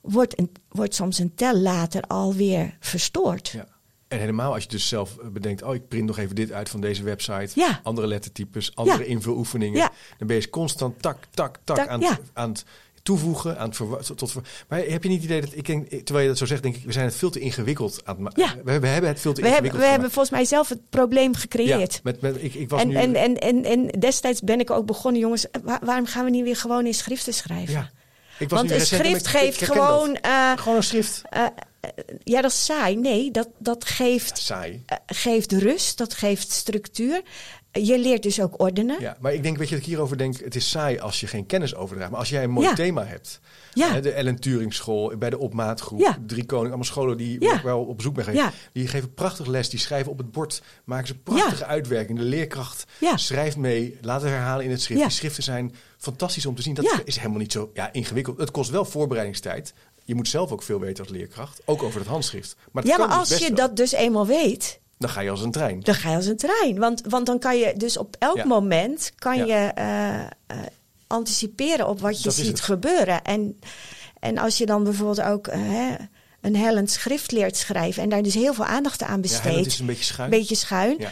wordt, 0.00 0.38
een, 0.38 0.52
wordt 0.68 0.94
soms 0.94 1.18
een 1.18 1.34
tel 1.34 1.58
later 1.58 2.02
alweer 2.02 2.76
verstoord. 2.80 3.48
Ja. 3.48 3.66
En 4.08 4.18
helemaal 4.18 4.54
als 4.54 4.62
je 4.62 4.68
dus 4.68 4.88
zelf 4.88 5.16
bedenkt, 5.32 5.62
oh 5.62 5.74
ik 5.74 5.88
print 5.88 6.06
nog 6.06 6.18
even 6.18 6.34
dit 6.34 6.52
uit 6.52 6.68
van 6.68 6.80
deze 6.80 7.02
website, 7.02 7.60
ja. 7.60 7.80
andere 7.82 8.06
lettertypes, 8.06 8.74
andere 8.74 9.06
invuloefeningen, 9.06 9.90
dan 10.18 10.26
ben 10.26 10.36
je 10.36 10.50
constant 10.50 11.02
tak, 11.02 11.18
tak, 11.30 11.58
tak, 11.64 11.76
tak 11.76 11.88
aan, 11.88 12.02
aan 12.32 12.48
het 12.48 12.64
toevoegen 13.02 13.58
aan 13.58 13.68
het 13.68 14.16
tot 14.16 14.34
Maar 14.68 14.78
heb 14.78 15.02
je 15.02 15.08
niet 15.08 15.22
het 15.22 15.30
idee 15.30 15.40
dat 15.40 15.52
ik 15.54 15.66
denk, 15.66 15.88
terwijl 15.88 16.20
je 16.20 16.28
dat 16.28 16.38
zo 16.38 16.46
zegt, 16.46 16.62
denk 16.62 16.76
ik, 16.76 16.84
we 16.84 16.92
zijn 16.92 17.04
het 17.04 17.14
veel 17.14 17.30
te 17.30 17.40
ingewikkeld 17.40 18.00
aan 18.04 18.14
het 18.14 18.24
maken. 18.24 18.42
Ja. 18.42 18.54
We, 18.64 18.80
we, 18.80 18.86
hebben 18.86 19.10
het 19.10 19.20
veel 19.20 19.32
te 19.32 19.40
we 19.40 19.46
ingewikkeld. 19.46 19.62
Hebben, 19.62 19.80
we 19.80 19.86
hebben 19.86 20.10
volgens 20.10 20.34
mij 20.34 20.44
zelf 20.44 20.68
het 20.68 20.90
probleem 20.90 21.34
gecreëerd. 21.34 21.92
Ja, 21.92 22.00
met, 22.02 22.20
met, 22.20 22.42
ik, 22.42 22.54
ik 22.54 22.68
was 22.68 22.80
en, 22.80 22.88
nu... 22.88 22.94
en, 22.94 23.14
en, 23.14 23.38
en, 23.38 23.64
en 23.64 23.86
destijds 23.86 24.40
ben 24.40 24.60
ik 24.60 24.70
ook 24.70 24.86
begonnen, 24.86 25.20
jongens, 25.20 25.46
waarom 25.62 26.06
gaan 26.06 26.24
we 26.24 26.30
niet 26.30 26.44
weer 26.44 26.56
gewoon 26.56 26.86
in 26.86 26.94
schriften 26.94 27.34
schrijven? 27.34 27.74
Ja. 27.74 27.90
Ik 28.38 28.48
was 28.48 28.58
Want 28.58 28.70
een 28.70 28.86
schrift 28.86 29.26
geeft 29.26 29.64
gewoon. 29.64 30.18
Uh, 30.26 30.52
gewoon 30.56 30.76
een 30.76 30.82
schrift. 30.82 31.22
Uh, 31.36 31.46
ja, 32.24 32.40
dat 32.40 32.50
is 32.50 32.64
saai. 32.64 32.96
Nee, 32.96 33.30
dat, 33.30 33.48
dat 33.58 33.84
geeft, 33.84 34.38
ja, 34.38 34.44
saai. 34.44 34.84
Uh, 34.92 34.98
geeft 35.06 35.52
rust, 35.52 35.98
dat 35.98 36.14
geeft 36.14 36.52
structuur. 36.52 37.22
Je 37.72 37.98
leert 37.98 38.22
dus 38.22 38.40
ook 38.40 38.60
ordenen. 38.60 39.00
Ja, 39.00 39.16
maar 39.20 39.34
ik 39.34 39.42
denk, 39.42 39.56
weet 39.56 39.68
je, 39.68 39.74
dat 39.74 39.82
ik 39.84 39.90
hierover 39.90 40.18
denk, 40.18 40.40
het 40.40 40.54
is 40.54 40.70
saai 40.70 40.98
als 40.98 41.20
je 41.20 41.26
geen 41.26 41.46
kennis 41.46 41.74
overdraagt. 41.74 42.10
Maar 42.10 42.20
als 42.20 42.28
jij 42.28 42.42
een 42.44 42.50
mooi 42.50 42.66
ja. 42.66 42.74
thema 42.74 43.04
hebt. 43.04 43.40
Ja. 43.74 43.92
Hè, 43.92 44.00
de 44.00 44.10
Ellen 44.12 44.40
Turing 44.40 44.74
School, 44.74 45.16
bij 45.16 45.30
de 45.30 45.38
opmaatgroep, 45.38 46.00
Ja. 46.00 46.18
Drie 46.26 46.44
Koning, 46.46 46.66
allemaal 46.66 46.84
scholen 46.84 47.16
die 47.16 47.40
Ja. 47.40 47.54
ik 47.54 47.62
wel 47.62 47.84
op 47.84 47.96
bezoek 47.96 48.14
ben 48.14 48.24
geweest. 48.24 48.44
Die 48.72 48.86
geven 48.88 49.14
prachtig 49.14 49.46
les, 49.46 49.68
die 49.68 49.78
schrijven 49.78 50.12
op 50.12 50.18
het 50.18 50.32
bord, 50.32 50.62
maken 50.84 51.06
ze 51.06 51.14
prachtige 51.18 51.64
uitwerking. 51.64 52.18
De 52.18 52.24
leerkracht 52.24 52.84
schrijft 53.14 53.56
mee, 53.56 53.98
laten 54.00 54.28
herhalen 54.28 54.64
in 54.64 54.70
het 54.70 54.82
schrift. 54.82 55.00
Die 55.02 55.10
schriften 55.10 55.42
zijn 55.42 55.74
fantastisch 55.98 56.46
om 56.46 56.54
te 56.54 56.62
zien. 56.62 56.74
Dat 56.74 57.00
is 57.04 57.16
helemaal 57.16 57.38
niet 57.38 57.52
zo 57.52 57.70
ja, 57.74 57.92
ingewikkeld. 57.92 58.38
Het 58.38 58.50
kost 58.50 58.70
wel 58.70 58.84
voorbereidingstijd. 58.84 59.74
Je 60.04 60.14
moet 60.14 60.28
zelf 60.28 60.52
ook 60.52 60.62
veel 60.62 60.80
weten 60.80 61.04
als 61.04 61.12
leerkracht, 61.12 61.60
ook 61.64 61.82
over 61.82 62.00
het 62.00 62.08
handschrift. 62.08 62.56
Maar, 62.72 62.82
het 62.82 62.92
Ja, 62.92 62.98
maar 62.98 63.16
als 63.16 63.38
je 63.38 63.46
wel. 63.46 63.56
dat 63.56 63.76
dus 63.76 63.92
eenmaal 63.92 64.26
weet, 64.26 64.80
dan 65.02 65.10
ga 65.10 65.20
je 65.20 65.30
als 65.30 65.40
een 65.42 65.50
trein. 65.50 65.80
dan 65.80 65.94
ga 65.94 66.10
je 66.10 66.16
als 66.16 66.26
een 66.26 66.36
trein. 66.36 66.78
Want, 66.78 67.02
want 67.08 67.26
dan 67.26 67.38
kan 67.38 67.58
je 67.58 67.74
dus 67.76 67.96
op 67.96 68.16
elk 68.18 68.36
Ja. 68.36 68.44
moment 68.44 69.12
kan 69.18 69.36
Ja. 69.36 69.44
je 69.44 69.72
eh, 69.72 70.20
eh, 70.20 70.26
anticiperen 71.06 71.88
op 71.88 72.00
wat 72.00 72.16
je 72.18 72.24
Dat 72.24 72.34
ziet 72.34 72.60
gebeuren. 72.60 73.22
En, 73.22 73.58
en 74.20 74.38
als 74.38 74.58
je 74.58 74.66
dan 74.66 74.84
bijvoorbeeld 74.84 75.22
ook 75.22 75.46
eh, 75.46 75.60
hè, 75.62 75.94
een 76.40 76.56
hellend 76.56 76.90
schrift 76.90 77.32
leert 77.32 77.56
schrijven 77.56 78.02
en 78.02 78.08
daar 78.08 78.22
dus 78.22 78.34
heel 78.34 78.54
veel 78.54 78.64
aandacht 78.64 79.02
aan 79.02 79.14
Ja, 79.14 79.20
besteedt, 79.20 79.56
het 79.56 79.66
is 79.66 79.78
een 79.78 79.86
beetje 79.86 80.04
schuin. 80.04 80.30
beetje 80.30 80.54
schuin, 80.54 80.96
Ja. 80.98 81.10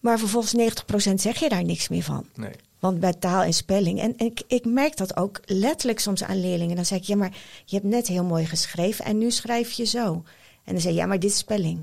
maar 0.00 0.18
vervolgens 0.18 0.52
90% 0.52 1.20
zeg 1.20 1.38
je 1.40 1.48
daar 1.48 1.64
niks 1.64 1.88
meer 1.88 2.02
van. 2.02 2.26
Nee. 2.34 2.52
Want 2.78 3.00
bij 3.00 3.12
taal 3.12 3.42
en 3.42 3.52
spelling. 3.52 4.00
En, 4.00 4.14
ik, 4.16 4.42
ik, 4.46 4.64
merk 4.64 4.96
dat 4.96 5.16
ook 5.16 5.40
letterlijk 5.44 6.00
soms 6.00 6.22
aan 6.24 6.40
leerlingen. 6.40 6.76
Dan 6.76 6.86
zeg 6.86 6.98
ik, 6.98 7.04
ja, 7.04 7.16
maar 7.16 7.32
je 7.64 7.76
hebt 7.76 7.88
net 7.88 8.06
heel 8.06 8.24
mooi 8.24 8.46
geschreven 8.46 9.04
en 9.04 9.18
nu 9.18 9.30
schrijf 9.30 9.70
je 9.70 9.84
zo. 9.84 10.22
En 10.64 10.72
dan 10.72 10.80
zeg 10.80 10.92
je, 10.92 10.98
ja, 10.98 11.06
maar 11.06 11.18
dit 11.18 11.30
is 11.30 11.38
spelling. 11.38 11.78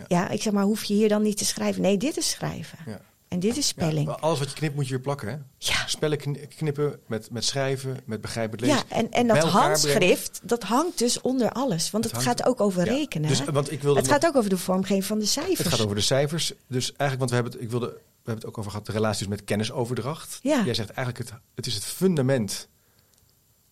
Ja. 0.00 0.04
Ja, 0.08 0.22
ja 0.22 0.28
ik 0.28 0.42
zeg, 0.42 0.52
maar 0.52 0.64
hoef 0.64 0.84
je 0.84 0.94
hier 0.94 1.08
dan 1.08 1.22
niet 1.22 1.36
te 1.36 1.44
schrijven? 1.44 1.82
Nee, 1.82 1.96
dit 1.96 2.16
is 2.16 2.30
schrijven. 2.30 2.78
Ja. 2.86 3.00
En 3.30 3.40
dit 3.40 3.56
is 3.56 3.66
spelling. 3.66 4.08
Ja, 4.08 4.12
alles 4.20 4.38
wat 4.38 4.48
je 4.48 4.54
knipt 4.54 4.74
moet 4.74 4.84
je 4.84 4.90
weer 4.90 5.00
plakken, 5.00 5.28
hè? 5.28 5.36
Ja. 5.58 5.86
Spellen 5.86 6.18
knippen 6.48 7.00
met, 7.06 7.30
met 7.30 7.44
schrijven, 7.44 7.96
met 8.04 8.20
begrijpelijk 8.20 8.62
lezen. 8.62 8.84
Ja, 8.88 8.96
en, 8.96 9.10
en 9.10 9.26
dat 9.26 9.38
handschrift, 9.38 10.40
dat 10.42 10.62
hangt 10.62 10.98
dus 10.98 11.20
onder 11.20 11.52
alles. 11.52 11.90
Want 11.90 12.04
het, 12.04 12.18
gaat 12.18 12.46
ook 12.46 12.60
over 12.60 12.84
rekenen. 12.84 13.28
Dus, 13.28 13.44
want 13.44 13.72
ik 13.72 13.82
wilde 13.82 14.00
het 14.00 14.08
gaat 14.08 14.26
ook 14.26 14.36
over 14.36 14.50
de 14.50 14.58
vormgeving 14.58 15.04
van 15.04 15.18
de 15.18 15.26
cijfers. 15.26 15.58
Het 15.58 15.68
gaat 15.68 15.80
over 15.80 15.94
de 15.94 16.00
cijfers. 16.02 16.52
Dus 16.66 16.92
eigenlijk, 16.96 17.18
want 17.18 17.30
we 17.30 17.34
hebben 17.34 17.52
het, 17.52 17.62
ik 17.62 17.70
wilde, 17.70 17.86
we 17.86 18.00
hebben 18.14 18.34
het 18.34 18.46
ook 18.46 18.58
over 18.58 18.70
gehad, 18.70 18.86
de 18.86 18.92
relaties 18.92 19.26
met 19.26 19.44
kennisoverdracht. 19.44 20.38
Ja. 20.42 20.64
Jij 20.64 20.74
zegt 20.74 20.90
eigenlijk, 20.90 21.30
het, 21.30 21.40
het 21.54 21.66
is 21.66 21.74
het 21.74 21.84
fundament 21.84 22.68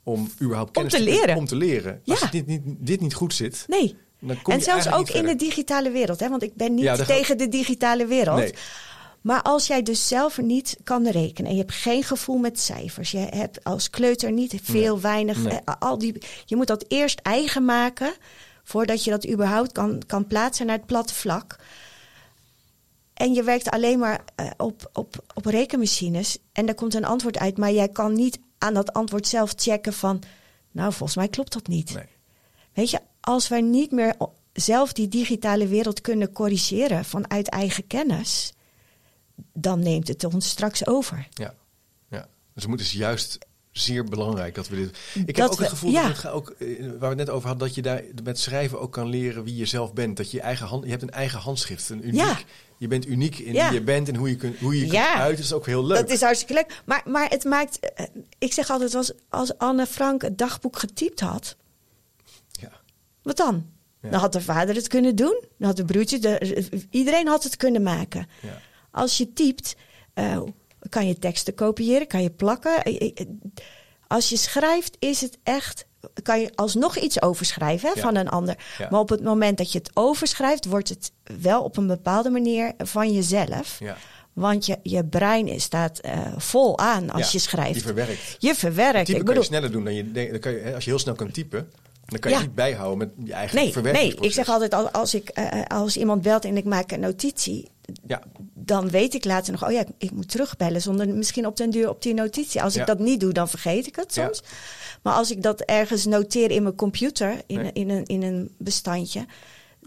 om 0.03 0.31
überhaupt 0.43 0.70
kennis 0.70 0.95
om 0.95 0.99
te, 0.99 1.05
leren. 1.05 1.37
Om 1.37 1.47
te 1.47 1.57
leren. 1.57 2.03
Als 2.07 2.31
dit 2.31 2.47
niet, 2.47 2.62
dit 2.64 3.01
niet 3.01 3.14
goed 3.14 3.35
zit... 3.35 3.64
Nee. 3.66 3.97
Dan 4.19 4.43
kom 4.43 4.55
en 4.55 4.62
zelfs 4.62 4.93
ook 4.93 5.09
in 5.09 5.27
de 5.27 5.37
digitale 5.37 5.91
wereld. 5.91 6.21
Hè? 6.21 6.29
Want 6.29 6.43
ik 6.43 6.55
ben 6.55 6.75
niet 6.75 7.07
tegen 7.07 7.39
de 7.39 7.49
digitale 7.49 8.07
wereld. 8.07 8.39
Nee. 8.39 8.55
Maar 9.21 9.43
als 9.43 9.66
jij 9.66 9.83
dus 9.83 10.09
zelf 10.09 10.39
niet 10.41 10.77
kan 10.85 11.09
rekenen 11.09 11.51
en 11.51 11.57
je 11.57 11.62
hebt 11.62 11.75
geen 11.75 12.03
gevoel 12.03 12.39
met 12.39 12.61
cijfers, 12.61 13.11
je 13.11 13.19
hebt 13.19 13.64
als 13.64 13.91
kleuter 13.91 14.33
niet 14.33 14.55
veel, 14.62 15.01
weinig, 15.01 15.45
eh, 15.45 15.57
al 15.79 15.99
die, 15.99 16.23
je 16.45 16.57
moet 16.57 16.66
dat 16.66 16.85
eerst 16.89 17.21
eigen 17.21 17.64
maken 17.64 18.12
voordat 18.62 19.05
je 19.05 19.11
dat 19.11 19.29
überhaupt 19.29 19.73
kan, 19.73 20.03
kan 20.07 20.27
plaatsen 20.27 20.66
naar 20.66 20.77
het 20.77 20.87
platte 20.87 21.14
vlak. 21.14 21.57
En 23.14 23.35
je 23.35 23.43
werkt 23.43 23.71
alleen 23.71 23.99
maar 23.99 24.25
uh, 24.41 24.51
op, 24.57 24.91
op, 24.93 25.25
op 25.35 25.45
rekenmachines 25.45 26.39
en 26.53 26.66
daar 26.66 26.75
komt 26.75 26.95
een 26.95 27.05
antwoord 27.05 27.39
uit, 27.39 27.59
maar 27.59 27.73
jij 27.73 27.89
kan 27.89 28.12
niet 28.12 28.39
aan 28.59 28.75
dat 28.75 28.93
antwoord 28.93 29.27
zelf 29.27 29.53
checken 29.57 29.93
van, 29.93 30.23
nou 30.71 30.93
volgens 30.93 31.19
mij 31.19 31.29
klopt 31.29 31.53
dat 31.53 31.66
niet. 31.66 31.95
Nee. 31.95 32.05
Weet 32.73 32.91
je, 32.91 33.01
als 33.21 33.49
wij 33.49 33.61
niet 33.61 33.91
meer 33.91 34.14
zelf 34.53 34.93
die 34.93 35.09
digitale 35.09 35.66
wereld 35.66 36.01
kunnen 36.01 36.33
corrigeren 36.33 37.05
vanuit 37.05 37.49
eigen 37.49 37.87
kennis, 37.87 38.53
dan 39.53 39.81
neemt 39.81 40.09
het 40.09 40.25
ons 40.25 40.49
straks 40.49 40.87
over. 40.87 41.29
Ja, 41.31 41.55
ja. 42.09 42.29
dus 42.55 42.64
het 42.64 42.81
is 42.81 42.93
juist 42.93 43.39
zeer 43.71 44.05
belangrijk 44.05 44.55
dat 44.55 44.69
we 44.69 44.77
dit. 44.77 44.99
Ik 45.27 45.37
heb 45.37 45.47
ook 45.47 45.59
het 45.59 45.69
gevoel 45.69 45.93
dat 45.93 46.23
het 46.23 46.27
ook, 46.27 46.51
eh, 46.51 46.79
waar 46.79 46.99
we 46.99 47.07
het 47.07 47.16
net 47.16 47.31
over 47.31 47.49
hadden, 47.49 47.66
dat 47.66 47.77
je 47.77 47.83
daar 47.83 48.03
met 48.25 48.39
schrijven 48.39 48.81
ook 48.81 48.93
kan 48.93 49.09
leren 49.09 49.45
wie 49.45 49.57
je 49.57 49.66
zelf 49.66 49.93
bent. 49.93 50.16
Dat 50.16 50.31
je 50.31 50.41
eigen 50.41 50.66
hand, 50.66 50.85
je 50.85 50.91
hebt 50.91 51.03
een 51.03 51.11
eigen 51.11 51.39
handschrift, 51.39 51.89
een 51.89 52.07
uniek. 52.07 52.21
Ja. 52.21 52.39
Je 52.77 52.89
bent 52.89 53.07
uniek 53.07 53.39
in 53.39 53.53
wie 53.53 53.73
je 53.73 53.83
bent 53.83 54.09
en 54.09 54.14
hoe 54.16 54.29
je 54.29 54.37
kunt, 54.37 54.59
hoe 54.59 54.79
je 54.79 54.87
kunt 54.87 55.05
uit. 55.05 55.37
Dat 55.37 55.45
is 55.45 55.53
ook 55.53 55.66
heel 55.66 55.87
leuk. 55.87 55.99
Dat 55.99 56.11
is 56.11 56.21
hartstikke 56.21 56.55
leuk. 56.55 56.83
Maar, 56.85 57.03
maar 57.05 57.31
het 57.31 57.45
maakt. 57.45 57.79
Eh, 57.81 58.07
ik 58.39 58.53
zeg 58.53 58.71
altijd, 58.71 58.95
als, 58.95 59.12
als 59.29 59.59
Anne 59.59 59.87
Frank 59.87 60.23
het 60.23 60.39
dagboek 60.39 60.79
getypt 60.79 61.21
had. 61.21 61.57
Wat 63.29 63.37
dan? 63.37 63.66
Dan 64.01 64.20
had 64.20 64.33
de 64.33 64.41
vader 64.41 64.74
het 64.74 64.89
kunnen 64.89 65.16
doen. 65.16 65.43
Dan 65.59 65.68
had 65.68 65.76
de 65.76 65.85
broertje. 65.85 66.18
De, 66.18 66.66
iedereen 66.91 67.26
had 67.26 67.43
het 67.43 67.57
kunnen 67.57 67.83
maken. 67.83 68.26
Ja. 68.41 68.61
Als 68.91 69.18
je 69.18 69.33
typt, 69.33 69.76
uh, 70.14 70.41
kan 70.89 71.07
je 71.07 71.18
teksten 71.18 71.55
kopiëren, 71.55 72.07
kan 72.07 72.22
je 72.22 72.31
plakken. 72.31 72.83
Eh, 72.83 73.11
eh, 73.14 73.26
als 74.07 74.29
je 74.29 74.37
schrijft, 74.37 74.97
is 74.99 75.20
het 75.20 75.39
echt. 75.43 75.87
Kan 76.22 76.41
je 76.41 76.51
alsnog 76.55 76.99
iets 76.99 77.22
overschrijven 77.22 77.91
van 77.97 78.16
een 78.16 78.29
ander. 78.29 78.57
Maar 78.91 79.01
op 79.01 79.09
het 79.09 79.22
moment 79.22 79.59
dat 79.59 79.72
je 79.72 79.79
het 79.79 79.91
overschrijft, 79.95 80.64
wordt 80.64 80.89
het 80.89 81.12
wel 81.41 81.62
op 81.62 81.76
een 81.76 81.87
bepaalde 81.87 82.31
manier 82.31 82.72
van 82.79 83.12
jezelf. 83.12 83.76
Ja. 83.79 83.97
Want 84.33 84.66
je, 84.66 84.79
je 84.83 85.05
brein 85.05 85.61
staat 85.61 86.01
uh, 86.05 86.18
vol 86.37 86.79
aan 86.79 87.11
als 87.11 87.33
je 87.33 87.39
schrijft. 87.39 87.74
Je 87.74 87.81
verwerkt. 87.81 88.37
Je 88.39 88.55
verwerkt. 88.55 89.07
Typen 89.07 89.20
ik 89.20 89.26
bedoel, 89.26 89.35
kan 89.35 89.43
je 89.43 89.49
sneller 89.49 89.72
doen 89.72 89.85
dan 89.85 89.95
je 89.95 90.12
denkt. 90.12 90.31
Dan 90.31 90.41
kan 90.41 90.53
je, 90.53 90.74
als 90.74 90.85
je 90.85 90.91
heel 90.91 90.99
snel 90.99 91.14
kan 91.14 91.31
typen, 91.31 91.70
dan 92.09 92.21
kan 92.21 92.33
je 92.33 92.39
niet 92.39 92.55
bijhouden 92.55 92.99
met 92.99 93.27
je 93.27 93.33
eigen 93.33 93.57
nee, 93.57 93.93
Nee, 93.93 94.15
ik 94.21 94.33
zeg 94.33 94.49
altijd 94.49 94.93
als, 94.93 95.15
ik, 95.15 95.39
uh, 95.39 95.63
als 95.63 95.97
iemand 95.97 96.23
belt 96.23 96.45
en 96.45 96.57
ik 96.57 96.65
maak 96.65 96.93
een 96.93 97.01
notitie, 97.01 97.71
ja. 98.07 98.23
dan 98.55 98.91
weet 98.91 99.15
ik 99.15 99.25
later 99.25 99.53
nog, 99.53 99.65
oh 99.65 99.73
ja, 99.73 99.85
ik, 99.99 100.11
moet 100.11 100.29
terugbellen 100.29 100.83
zonder 100.83 101.09
misschien 101.09 101.47
op 101.47 101.57
den 101.57 101.71
duur 101.71 101.89
op 101.89 102.03
die 102.03 102.15
notitie. 102.15 102.63
Als 102.63 102.77
ik 102.77 102.87
dat 102.87 102.99
niet 102.99 103.21
doe, 103.21 103.33
dan 103.33 103.49
vergeet 103.49 103.87
ik 103.87 103.97
het 103.97 104.13
soms. 104.13 104.43
Maar 105.03 105.15
als 105.15 105.31
ik 105.31 105.43
dat 105.43 105.61
ergens 105.61 106.05
noteer 106.05 106.51
in 106.51 106.63
mijn 106.63 106.75
computer, 106.75 107.43
in, 107.47 107.73
in, 107.73 107.91
een, 107.91 108.05
in 108.05 108.23
een 108.23 108.55
bestandje, 108.59 109.27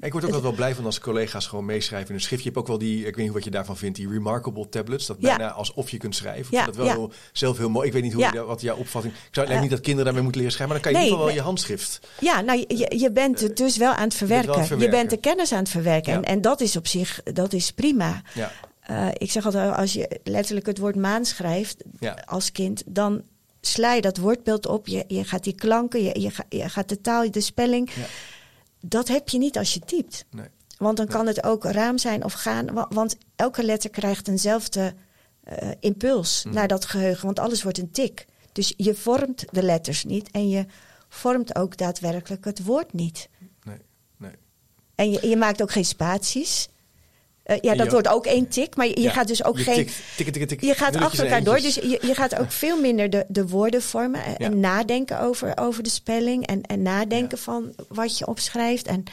ik 0.01 0.11
word 0.11 0.23
ook 0.23 0.29
altijd 0.29 0.41
wel 0.41 0.51
blij 0.51 0.75
van 0.75 0.85
als 0.85 0.99
collega's 0.99 1.47
gewoon 1.47 1.65
meeschrijven 1.65 2.09
in 2.09 2.15
een 2.15 2.21
schrift. 2.21 2.43
Je 2.43 2.47
hebt 2.47 2.61
ook 2.61 2.67
wel 2.67 2.77
die, 2.77 3.05
ik 3.05 3.15
weet 3.15 3.25
niet 3.25 3.33
wat 3.33 3.43
je 3.43 3.49
daarvan 3.49 3.77
vindt, 3.77 3.97
die 3.97 4.09
remarkable 4.09 4.69
tablets. 4.69 5.05
Dat 5.05 5.19
bijna 5.19 5.51
alsof 5.51 5.89
je 5.89 5.97
kunt 5.97 6.15
schrijven. 6.15 6.45
Ik 6.45 6.51
ja, 6.51 6.63
vind 6.63 6.75
dat 6.75 6.85
wel 6.85 6.95
heel, 6.95 7.11
zelf 7.31 7.57
heel 7.57 7.69
mooi. 7.69 7.87
Ik 7.87 7.93
weet 7.93 8.03
niet 8.03 8.13
hoe 8.13 8.29
je, 8.33 8.43
wat 8.43 8.61
jouw 8.61 8.75
opvatting... 8.75 9.13
Ik 9.13 9.19
zou 9.31 9.49
uh, 9.51 9.61
niet 9.61 9.69
dat 9.69 9.79
kinderen 9.79 10.05
daarmee 10.05 10.23
moeten 10.23 10.41
leren 10.41 10.55
schrijven, 10.55 10.75
maar 10.75 10.83
dan 10.83 10.93
kan 10.93 11.01
je 11.01 11.07
in 11.07 11.13
ieder 11.13 11.27
geval 11.27 11.43
wel 11.43 11.43
je 11.43 11.49
handschrift... 11.49 11.99
Ja, 12.19 12.41
nou, 12.41 12.65
je, 12.67 12.97
je 12.97 13.11
bent 13.11 13.39
het 13.39 13.57
dus 13.57 13.77
wel 13.77 13.91
aan 13.91 14.03
het 14.03 14.13
verwerken. 14.13 14.79
Je 14.79 14.89
bent, 14.89 15.09
de 15.09 15.17
kennis 15.17 15.51
aan 15.51 15.59
het 15.59 15.69
verwerken. 15.69 16.13
En, 16.13 16.23
en 16.23 16.41
dat 16.41 16.61
is 16.61 16.75
op 16.75 16.87
zich, 16.87 17.23
dat 17.23 17.53
is 17.53 17.71
prima. 17.71 18.21
Ja. 18.33 18.51
Uh, 18.89 19.07
ik 19.13 19.31
zeg 19.31 19.45
altijd, 19.45 19.75
als 19.75 19.93
je 19.93 20.19
letterlijk 20.23 20.65
het 20.65 20.77
woord 20.77 20.95
maan 20.95 21.25
schrijft 21.25 21.83
als 22.25 22.51
kind, 22.51 22.83
dan 22.85 23.21
sla 23.61 23.93
je 23.93 24.01
dat 24.01 24.17
woordbeeld 24.17 24.67
op. 24.67 24.87
Je, 24.87 25.03
je 25.07 25.23
gaat 25.23 25.43
die 25.43 25.55
klanken, 25.55 26.03
je, 26.03 26.19
je, 26.19 26.31
je 26.57 26.69
gaat 26.69 26.89
de 26.89 27.01
taal, 27.01 27.31
de 27.31 27.41
spelling... 27.41 27.89
Dat 28.82 29.07
heb 29.07 29.29
je 29.29 29.38
niet 29.38 29.57
als 29.57 29.73
je 29.73 29.79
typt. 29.79 30.25
Nee. 30.32 30.47
Want 30.77 30.97
dan 30.97 31.07
kan 31.07 31.27
het 31.27 31.43
ook 31.43 31.63
raam 31.63 31.97
zijn 31.97 32.23
of 32.23 32.34
gaan. 32.34 32.88
Want 32.89 33.17
elke 33.36 33.63
letter 33.63 33.89
krijgt 33.89 34.27
eenzelfde 34.27 34.93
uh, 35.49 35.71
impuls 35.79 36.43
mm. 36.43 36.53
naar 36.53 36.67
dat 36.67 36.86
geheugen. 36.86 37.25
Want 37.25 37.39
alles 37.39 37.63
wordt 37.63 37.77
een 37.77 37.91
tik. 37.91 38.25
Dus 38.51 38.73
je 38.77 38.95
vormt 38.95 39.45
de 39.51 39.63
letters 39.63 40.03
niet. 40.03 40.32
En 40.32 40.49
je 40.49 40.65
vormt 41.09 41.55
ook 41.55 41.77
daadwerkelijk 41.77 42.45
het 42.45 42.63
woord 42.63 42.93
niet. 42.93 43.29
Nee, 43.63 43.77
nee. 44.17 44.36
En 44.95 45.11
je, 45.11 45.27
je 45.27 45.38
maakt 45.38 45.61
ook 45.61 45.71
geen 45.71 45.86
spaties. 45.86 46.69
Uh, 47.45 47.57
ja, 47.61 47.75
dat 47.75 47.91
wordt 47.91 48.07
ook 48.07 48.25
één 48.25 48.47
tik, 48.47 48.75
maar 48.75 48.87
je, 48.87 49.09
gaat 49.09 49.27
dus 49.27 49.43
ook 49.43 49.59
geen. 49.59 49.89
Tik, 50.15 50.31
tik, 50.33 50.47
tik, 50.47 50.61
je 50.61 50.73
gaat 50.73 50.95
achter 50.95 51.23
elkaar 51.23 51.43
door, 51.43 51.59
dus 51.59 51.75
je, 51.75 51.99
je 52.01 52.15
gaat 52.15 52.39
ook 52.39 52.51
veel 52.51 52.81
minder 52.81 53.09
de, 53.09 53.25
de 53.27 53.47
woorden 53.47 53.81
vormen 53.81 54.23
en, 54.23 54.35
en 54.35 54.59
nadenken 54.59 55.19
over, 55.19 55.57
over 55.57 55.83
de 55.83 55.89
spelling 55.89 56.47
en, 56.47 56.61
en 56.61 56.81
nadenken 56.81 57.37
van 57.37 57.73
wat 57.87 58.17
je 58.17 58.27
opschrijft. 58.27 58.87
En 58.87 59.03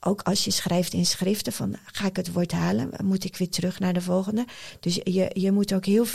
ook 0.00 0.22
als 0.22 0.44
je 0.44 0.50
schrijft 0.50 0.92
in 0.92 1.06
schriften 1.06 1.52
van 1.52 1.76
ga 1.84 2.06
ik 2.06 2.16
het 2.16 2.32
woord 2.32 2.52
halen, 2.52 2.90
moet 3.04 3.24
ik 3.24 3.36
weer 3.36 3.48
terug 3.48 3.78
naar 3.78 3.92
de 3.92 4.00
volgende. 4.00 4.44
Dus 4.80 5.00
je, 5.04 5.30
je 5.32 5.52
moet 5.52 5.74
ook 5.74 5.84
heel 5.84 6.06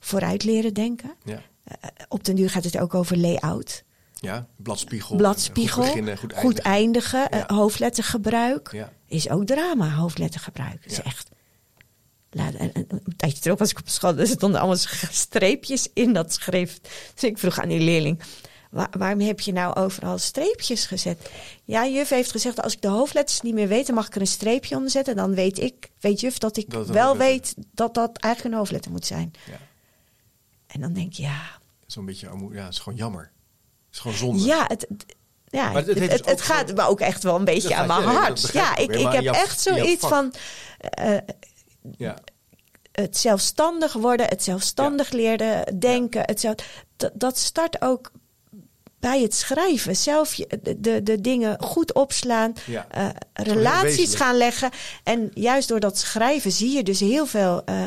vooruit 0.00 0.44
leren 0.44 0.74
denken. 0.74 1.10
Uh, 1.24 1.34
op 2.08 2.24
den 2.24 2.36
duur 2.36 2.50
gaat 2.50 2.64
het 2.64 2.78
ook 2.78 2.94
over 2.94 3.16
layout. 3.16 3.84
Ja, 4.20 4.46
bladspiegel. 4.56 5.16
Bladspiegel. 5.16 5.82
Goed, 5.82 5.92
beginnen, 5.92 6.18
goed, 6.18 6.34
goed 6.34 6.58
eindigen. 6.58 7.26
Ja. 7.30 7.50
Uh, 7.50 7.56
hoofdlettergebruik. 7.56 8.72
Ja. 8.72 8.92
Is 9.06 9.28
ook 9.30 9.46
drama, 9.46 9.90
hoofdlettergebruik. 9.90 10.84
Is 10.84 11.02
echt. 11.02 11.28
Laat, 12.30 12.54
een, 12.54 12.70
een, 12.72 12.86
een, 12.88 13.16
tijdje 13.16 13.40
terug 13.40 13.58
was 13.58 13.70
ik 13.70 13.78
op 13.78 13.88
school. 13.88 14.16
Er 14.16 14.26
stonden 14.26 14.60
allemaal 14.60 14.78
streepjes 15.10 15.88
in 15.94 16.12
dat 16.12 16.32
schrift. 16.32 16.88
Dus 17.14 17.24
ik 17.24 17.38
vroeg 17.38 17.60
aan 17.60 17.68
die 17.68 17.80
leerling. 17.80 18.22
waarom 18.90 19.20
heb 19.20 19.40
je 19.40 19.52
nou 19.52 19.74
overal 19.74 20.18
streepjes 20.18 20.86
gezet? 20.86 21.30
Ja, 21.64 21.86
juf 21.86 22.08
heeft 22.08 22.30
gezegd, 22.30 22.62
als 22.62 22.72
ik 22.72 22.80
de 22.80 22.88
hoofdletters 22.88 23.40
niet 23.40 23.54
meer 23.54 23.68
weet, 23.68 23.86
dan 23.86 23.94
mag 23.94 24.06
ik 24.06 24.14
er 24.14 24.20
een 24.20 24.26
streepje 24.26 24.76
onder 24.76 24.90
zetten. 24.90 25.16
Dan 25.16 25.34
weet 25.34 25.58
ik, 25.58 25.90
weet 26.00 26.20
juf, 26.20 26.38
dat 26.38 26.56
ik 26.56 26.72
wel 26.72 27.16
weet 27.16 27.54
dat 27.72 27.94
dat 27.94 28.16
eigenlijk 28.18 28.54
een 28.54 28.60
hoofdletter 28.60 28.90
moet 28.90 29.06
zijn. 29.06 29.32
Ja. 29.46 29.58
En 30.66 30.80
dan 30.80 30.92
denk 30.92 31.12
je, 31.12 31.22
ja. 31.22 31.58
Zo'n 31.86 32.04
beetje, 32.04 32.48
ja, 32.52 32.64
het 32.64 32.72
is 32.72 32.78
gewoon 32.78 32.98
jammer 32.98 33.30
is 33.92 33.98
gewoon 33.98 34.16
zonde. 34.16 34.44
Ja, 34.44 34.64
het, 34.66 34.86
ja, 35.46 35.72
het, 35.72 35.86
het, 35.86 36.26
het, 36.26 36.40
gaat 36.40 36.74
me 36.74 36.82
ook 36.82 37.00
echt 37.00 37.22
wel 37.22 37.36
een 37.36 37.44
beetje 37.44 37.74
aan 37.74 37.86
mijn 37.86 38.02
hart. 38.02 38.50
Ja, 38.52 38.76
ik, 38.76 38.96
ik 38.96 39.12
heb 39.12 39.24
echt 39.24 39.60
zoiets 39.60 40.06
van. 40.06 40.34
Uh, 41.00 41.16
ja. 41.96 42.16
Het 42.92 43.16
zelfstandig 43.16 43.92
worden, 43.92 44.26
het 44.26 44.42
zelfstandig 44.42 45.10
leren 45.10 45.78
denken. 45.78 46.22
Het 46.24 46.40
zelf, 46.40 46.54
dat 47.12 47.38
start 47.38 47.82
ook 47.82 48.10
bij 49.00 49.22
het 49.22 49.34
schrijven. 49.34 49.96
Zelf 49.96 50.34
je, 50.34 50.76
de, 50.76 51.02
de, 51.02 51.20
dingen 51.20 51.62
goed 51.62 51.92
opslaan, 51.92 52.52
ja. 52.66 52.86
uh, 52.96 53.08
relaties 53.32 54.14
gaan 54.14 54.36
leggen. 54.36 54.70
En 55.04 55.30
juist 55.34 55.68
door 55.68 55.80
dat 55.80 55.98
schrijven 55.98 56.52
zie 56.52 56.76
je 56.76 56.82
dus 56.82 57.00
heel 57.00 57.26
veel 57.26 57.62
uh, 57.68 57.82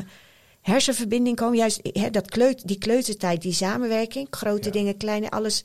hersenverbinding 0.64 1.36
komen. 1.36 1.58
Juist 1.58 1.82
dat 2.12 2.30
kleut, 2.30 2.68
die 2.68 2.78
kleutertijd, 2.78 3.42
die 3.42 3.54
samenwerking, 3.54 4.28
grote 4.30 4.70
dingen, 4.70 4.98
kleine, 4.98 5.30
alles. 5.30 5.64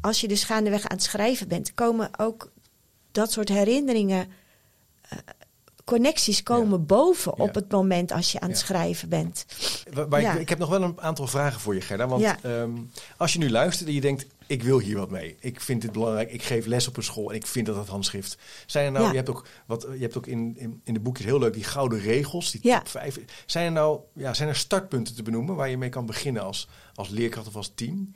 Als 0.00 0.20
je 0.20 0.28
dus 0.28 0.44
gaandeweg 0.44 0.88
aan 0.88 0.96
het 0.96 1.04
schrijven 1.04 1.48
bent, 1.48 1.74
komen 1.74 2.10
ook 2.18 2.50
dat 3.10 3.32
soort 3.32 3.48
herinneringen, 3.48 4.26
uh, 5.12 5.18
connecties 5.84 6.42
komen 6.42 6.86
boven 6.86 7.38
op 7.38 7.54
het 7.54 7.70
moment 7.70 8.12
als 8.12 8.32
je 8.32 8.40
aan 8.40 8.48
het 8.48 8.58
schrijven 8.58 9.08
bent. 9.08 9.46
ik, 10.10 10.34
ik, 10.34 10.48
heb 10.48 10.58
nog 10.58 10.68
wel 10.68 10.82
een 10.82 11.00
aantal 11.00 11.26
vragen 11.26 11.60
voor 11.60 11.74
je, 11.74 11.80
Gerda. 11.80 12.08
Want 12.08 12.44
um, 12.44 12.90
als 13.16 13.32
je 13.32 13.38
nu 13.38 13.50
luistert 13.50 13.88
en 13.88 13.94
je 13.94 14.00
denkt, 14.00 14.26
ik 14.48 14.62
wil 14.62 14.78
hier 14.78 14.96
wat 14.96 15.10
mee. 15.10 15.36
Ik 15.40 15.60
vind 15.60 15.82
dit 15.82 15.92
belangrijk. 15.92 16.32
Ik 16.32 16.42
geef 16.42 16.66
les 16.66 16.88
op 16.88 16.96
een 16.96 17.02
school 17.02 17.30
en 17.30 17.36
ik 17.36 17.46
vind 17.46 17.66
dat 17.66 17.76
het 17.76 17.88
handschrift. 17.88 18.38
Zijn 18.66 18.84
er 18.86 18.92
nou, 18.92 19.08
je 19.08 19.16
hebt 19.16 19.30
ook, 19.30 19.46
wat, 19.66 19.86
je 19.92 20.00
hebt 20.00 20.16
ook 20.16 20.26
in, 20.26 20.54
in, 20.56 20.80
in 20.84 20.94
de 20.94 21.00
boekjes 21.00 21.26
heel 21.26 21.38
leuk 21.38 21.54
die 21.54 21.64
gouden 21.64 22.00
regels, 22.00 22.50
die 22.50 22.60
ja. 22.64 22.78
top 22.78 22.88
vijf. 22.88 23.18
Zijn 23.46 23.66
er 23.66 23.72
nou, 23.72 24.00
ja, 24.14 24.34
zijn 24.34 24.48
er 24.48 24.56
startpunten 24.56 25.14
te 25.14 25.22
benoemen 25.22 25.54
waar 25.54 25.68
je 25.68 25.78
mee 25.78 25.88
kan 25.88 26.06
beginnen 26.06 26.42
als, 26.42 26.68
als 26.94 27.08
leerkracht 27.08 27.46
of 27.46 27.56
als 27.56 27.72
team? 27.74 28.14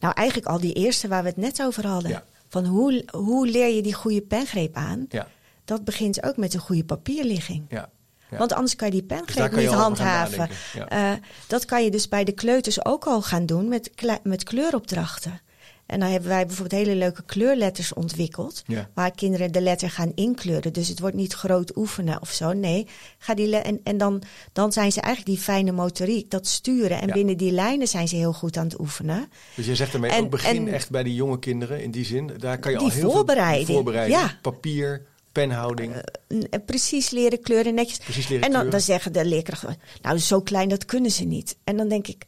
Nou, 0.00 0.14
eigenlijk 0.14 0.48
al 0.48 0.60
die 0.60 0.72
eerste 0.72 1.08
waar 1.08 1.22
we 1.22 1.28
het 1.28 1.36
net 1.36 1.62
over 1.62 1.86
hadden. 1.86 2.22
Van 2.48 2.64
hoe, 2.64 3.04
hoe 3.10 3.46
leer 3.46 3.74
je 3.74 3.82
die 3.82 3.94
goede 3.94 4.22
pengreep 4.22 4.74
aan? 4.74 5.06
Ja. 5.08 5.28
Dat 5.64 5.84
begint 5.84 6.22
ook 6.22 6.36
met 6.36 6.54
een 6.54 6.60
goede 6.60 6.84
papierligging. 6.84 7.66
Ja. 7.68 7.90
Want 8.30 8.52
anders 8.52 8.76
kan 8.76 8.86
je 8.86 8.92
die 8.92 9.02
pengreep 9.02 9.50
dus 9.50 9.60
niet 9.60 9.72
handhaven. 9.72 10.48
Uh, 10.92 11.12
dat 11.46 11.64
kan 11.64 11.84
je 11.84 11.90
dus 11.90 12.08
bij 12.08 12.24
de 12.24 12.32
kleuters 12.32 12.84
ook 12.84 13.06
al 13.06 13.22
gaan 13.22 13.46
doen 13.46 13.68
met, 13.68 13.90
met 14.22 14.44
kleuropdrachten. 14.44 15.40
En 15.86 16.00
dan 16.00 16.10
hebben 16.10 16.28
wij 16.28 16.46
bijvoorbeeld 16.46 16.84
hele 16.84 16.98
leuke 16.98 17.22
kleurletters 17.22 17.94
ontwikkeld. 17.94 18.62
Waar 18.94 19.10
kinderen 19.10 19.52
de 19.52 19.60
letter 19.60 19.90
gaan 19.90 20.12
inkleuren. 20.14 20.72
Dus 20.72 20.88
het 20.88 21.00
wordt 21.00 21.16
niet 21.16 21.32
groot 21.32 21.76
oefenen 21.76 22.20
of 22.20 22.30
zo. 22.30 22.52
Nee, 22.52 22.86
ga 23.18 23.34
die 23.34 23.56
en, 23.56 23.80
en 23.84 23.98
dan, 23.98 24.22
dan 24.52 24.72
zijn 24.72 24.92
ze 24.92 25.00
eigenlijk 25.00 25.36
die 25.36 25.44
fijne 25.44 25.72
motoriek, 25.72 26.30
dat 26.30 26.46
sturen. 26.46 27.00
En 27.00 27.12
binnen 27.12 27.36
die 27.36 27.52
lijnen 27.52 27.88
zijn 27.88 28.08
ze 28.08 28.16
heel 28.16 28.32
goed 28.32 28.56
aan 28.56 28.66
het 28.66 28.80
oefenen. 28.80 29.28
Dus 29.54 29.66
je 29.66 29.74
zegt 29.74 29.94
ermee 29.94 30.20
ook 30.20 30.30
begin 30.30 30.68
echt 30.68 30.90
bij 30.90 31.02
die 31.02 31.14
jonge 31.14 31.38
kinderen 31.38 31.82
in 31.82 31.90
die 31.90 32.04
zin. 32.04 32.30
Daar 32.38 32.58
kan 32.58 32.72
je 32.72 32.78
al 32.78 32.88
heel 32.88 33.10
voorbereiding. 33.10 33.66
veel 33.66 33.74
voorbereiden. 33.74 34.18
Ja. 34.18 34.38
Papier, 34.42 35.06
penhouding. 35.32 35.94
Uh, 36.28 36.40
precies 36.66 37.10
leren 37.10 37.40
kleuren, 37.40 37.74
netjes. 37.74 37.98
Precies 37.98 38.28
leren 38.28 38.44
en 38.44 38.52
dan, 38.52 38.70
dan 38.70 38.80
zeggen 38.80 39.12
de 39.12 39.24
leerkrachten, 39.24 39.76
nou 40.02 40.18
zo 40.18 40.40
klein 40.40 40.68
dat 40.68 40.84
kunnen 40.84 41.10
ze 41.10 41.24
niet. 41.24 41.56
En 41.64 41.76
dan 41.76 41.88
denk 41.88 42.06
ik, 42.06 42.24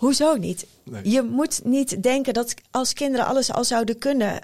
hoezo 0.00 0.36
niet? 0.36 0.66
Je 1.02 1.22
moet 1.22 1.60
niet 1.64 2.02
denken 2.02 2.34
dat 2.34 2.54
als 2.70 2.92
kinderen 2.92 3.26
alles 3.26 3.52
al 3.52 3.64
zouden 3.64 3.98
kunnen, 3.98 4.40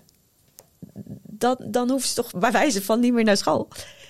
dat, 1.22 1.58
dan 1.64 1.90
hoeven 1.90 2.08
ze 2.08 2.14
toch 2.14 2.30
bij 2.30 2.52
wijze 2.52 2.82
van 2.82 3.00
niet 3.00 3.12
meer 3.12 3.24
naar 3.24 3.36
school. 3.36 3.68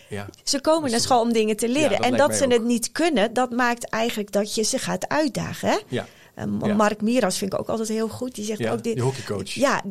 Ja. 0.09 0.26
Ze 0.44 0.61
komen 0.61 0.90
naar 0.90 1.01
school 1.01 1.20
om 1.20 1.32
dingen 1.32 1.57
te 1.57 1.68
leren. 1.68 1.99
en 1.99 2.16
dat 2.16 2.34
ze 2.34 2.47
het 2.47 2.64
niet 2.64 2.92
kunnen, 2.92 3.32
dat 3.32 3.51
maakt 3.51 3.88
eigenlijk 3.88 4.32
dat 4.32 4.55
je 4.55 4.62
ze 4.62 4.78
gaat 4.78 5.09
uitdagen. 5.09 5.68
Hè? 5.68 5.76
Ja. 5.88 6.07
Ehm, 6.37 6.76
Mark 6.76 7.01
Miras 7.01 7.39
vind 7.39 7.53
ik 7.53 7.59
ook 7.59 7.68
altijd 7.68 7.89
heel 7.89 8.09
goed. 8.09 8.34
Die 8.34 8.45
zegt 8.45 8.68
ook 8.68 8.82
dit. 8.82 8.95
Die 8.95 9.03
hockeycoach. 9.03 9.51
Ja, 9.51 9.82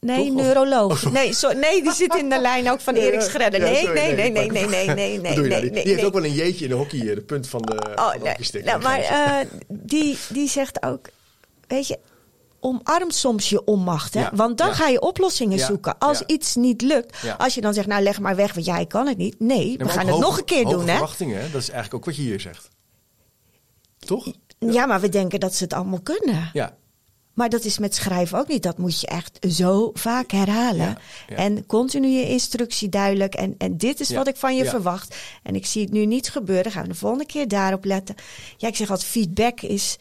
nee, 0.00 0.32
neuroloog. 0.32 1.02
Nee, 1.12 1.34
nee, 1.54 1.82
die 1.82 1.92
zit 1.92 2.14
in 2.14 2.28
de 2.28 2.40
lijn 2.40 2.70
ook 2.70 2.80
van 2.80 2.94
Erik 2.94 3.20
Schredder. 3.20 3.60
Nee, 3.60 3.88
nee, 3.88 4.14
nee, 4.14 4.30
nee, 4.30 4.50
nee, 4.50 4.66
nee, 4.66 4.86
nee, 4.86 5.20
nee. 5.20 5.70
Die, 5.70 5.94
heeft 5.94 6.04
ook 6.04 6.12
wel 6.12 6.24
een 6.24 6.32
jeetje 6.32 6.64
in 6.64 6.70
de 6.70 6.76
hockey, 6.76 7.00
eh, 7.00 7.14
de 7.14 7.20
punt 7.20 7.48
van 7.48 7.62
de, 7.62 7.92
oh, 7.94 8.12
nee, 8.22 8.62
nou, 8.64 8.82
maar 8.82 8.98
eh, 8.98 9.46
die, 9.68 10.18
die 10.28 10.48
zegt 10.48 10.82
ook, 10.82 11.08
weet 11.66 11.86
je, 11.86 11.98
omarm 12.60 13.10
soms 13.10 13.48
je 13.48 13.64
onmacht. 13.64 14.14
Hè? 14.14 14.28
Want 14.32 14.58
dan 14.58 14.72
ga 14.72 14.88
je 14.88 15.00
oplossingen 15.00 15.58
zoeken. 15.58 15.98
Als 15.98 16.22
iets 16.26 16.54
niet 16.54 16.82
lukt, 16.82 17.16
als 17.38 17.54
je 17.54 17.60
dan 17.60 17.74
zegt, 17.74 17.86
nou 17.86 18.02
leg 18.02 18.20
maar 18.20 18.36
weg, 18.36 18.54
want 18.54 18.66
jij 18.66 18.86
kan 18.86 19.06
het 19.06 19.16
niet. 19.16 19.40
Nee, 19.40 19.78
we 19.78 19.88
gaan 19.88 20.06
het 20.06 20.18
nog 20.18 20.38
een 20.38 20.44
keer 20.44 20.64
doen. 20.64 20.88
Hè? 20.88 20.92
Verwachtingen, 20.92 21.52
dat 21.52 21.60
is 21.60 21.70
eigenlijk 21.70 21.94
ook 21.94 22.04
wat 22.04 22.16
je 22.16 22.22
hier 22.22 22.40
zegt. 22.40 22.70
Toch? 23.98 24.32
Ja. 24.70 24.86
maar 24.86 25.00
we 25.00 25.08
denken 25.08 25.40
dat 25.40 25.54
ze 25.54 25.64
het 25.64 25.72
allemaal 25.72 26.00
kunnen. 26.00 26.50
Ja. 26.52 26.76
Maar 27.32 27.48
dat 27.48 27.64
is 27.64 27.78
met 27.78 27.94
schrijven 27.94 28.38
ook 28.38 28.48
niet. 28.48 28.62
Dat 28.62 28.78
moet 28.78 29.00
je 29.00 29.06
echt 29.06 29.38
zo 29.48 29.90
vaak 29.94 30.30
herhalen. 30.30 30.96
En 31.28 31.66
continu 31.66 32.08
je 32.08 32.28
instructie 32.28 32.88
duidelijk. 32.88 33.34
En, 33.34 33.54
en 33.58 33.76
dit 33.76 34.00
is 34.00 34.10
wat 34.10 34.28
ik 34.28 34.36
van 34.36 34.56
je 34.56 34.64
verwacht. 34.64 35.16
En 35.42 35.54
ik 35.54 35.66
zie 35.66 35.82
het 35.82 35.92
nu 35.92 36.06
niet 36.06 36.30
gebeuren. 36.30 36.72
Gaan 36.72 36.82
we 36.82 36.88
de 36.88 36.94
volgende 36.94 37.26
keer 37.26 37.48
daarop 37.48 37.84
letten. 37.84 38.14
Ja, 38.56 38.68
ik 38.68 38.76
zeg 38.76 38.90
altijd, 38.90 39.08
feedback 39.08 39.60
is, 39.60 39.96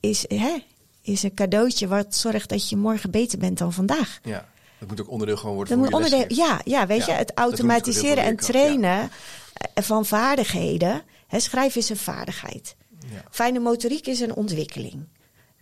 is, 0.00 0.24
hè, 0.28 0.64
is 1.02 1.22
een 1.22 1.34
cadeautje 1.34 1.88
wat 1.88 2.14
zorgt 2.14 2.48
dat 2.48 2.68
je 2.68 2.76
morgen 2.76 3.10
beter 3.10 3.38
bent 3.38 3.58
dan 3.58 3.72
vandaag. 3.72 4.20
Ja, 4.22 4.48
dat 4.78 4.88
moet 4.88 5.00
ook 5.00 5.10
onderdeel 5.10 5.36
gewoon 5.36 5.54
worden 5.54 5.76
dat 5.76 5.90
van 5.90 5.98
moet 5.98 6.12
onderdeel, 6.12 6.44
Ja, 6.44 6.60
ja, 6.64 6.86
weet 6.86 7.06
je, 7.06 7.12
het 7.12 7.32
automatiseren 7.34 8.24
en 8.24 8.36
trainen 8.36 9.10
eh, 9.52 9.84
van 9.84 10.06
vaardigheden. 10.06 11.02
Hè, 11.26 11.40
schrijven 11.40 11.80
is 11.80 11.88
een 11.88 11.96
vaardigheid. 11.96 12.76
Fijne 13.30 13.58
motoriek 13.58 14.06
is 14.06 14.20
een 14.20 14.34
ontwikkeling. 14.34 15.06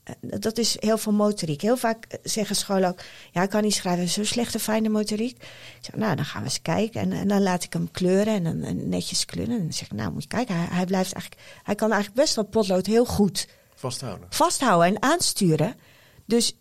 Eh, 0.03 0.15
dat 0.41 0.59
is 0.59 0.77
heel 0.81 0.99
veel 0.99 1.13
motoriek. 1.13 1.61
Heel 1.61 1.77
vaak 1.77 2.05
eh, 2.05 2.19
zeggen 2.23 2.57
scholen 2.57 2.89
ook: 2.89 3.01
Ja, 3.33 3.43
ik 3.43 3.51
kan 3.51 3.63
niet 3.63 3.75
schrijven, 3.75 4.09
zo 4.09 4.25
slechte 4.25 4.59
fijne 4.59 4.89
motoriek. 4.89 5.37
Ik 5.43 5.79
zeg, 5.81 5.95
nou, 5.95 6.17
dan 6.17 6.25
gaan 6.25 6.43
we 6.43 6.49
eens 6.49 6.63
kijken. 6.63 7.01
En, 7.01 7.13
en 7.13 7.29
dan 7.29 7.43
laat 7.43 7.65
ik 7.65 7.73
hem 7.73 7.91
kleuren 7.91 8.47
en 8.47 8.61
dan 8.61 8.89
netjes 8.89 9.25
kleuren. 9.25 9.55
En 9.55 9.63
dan 9.63 9.73
zeg 9.73 9.87
ik: 9.87 9.93
Nou, 9.93 10.13
moet 10.13 10.23
je 10.23 10.29
kijken, 10.29 10.57
hij, 10.57 10.67
hij, 10.71 10.87
blijft 10.87 11.13
eigenlijk, 11.13 11.43
hij 11.63 11.75
kan 11.75 11.93
eigenlijk 11.93 12.21
best 12.21 12.35
wel 12.35 12.45
potlood 12.45 12.87
heel 12.87 13.05
goed 13.05 13.49
vasthouden. 13.75 14.27
Vasthouden 14.31 14.95
en 14.95 15.03
aansturen. 15.03 15.77
Dus 16.25 16.57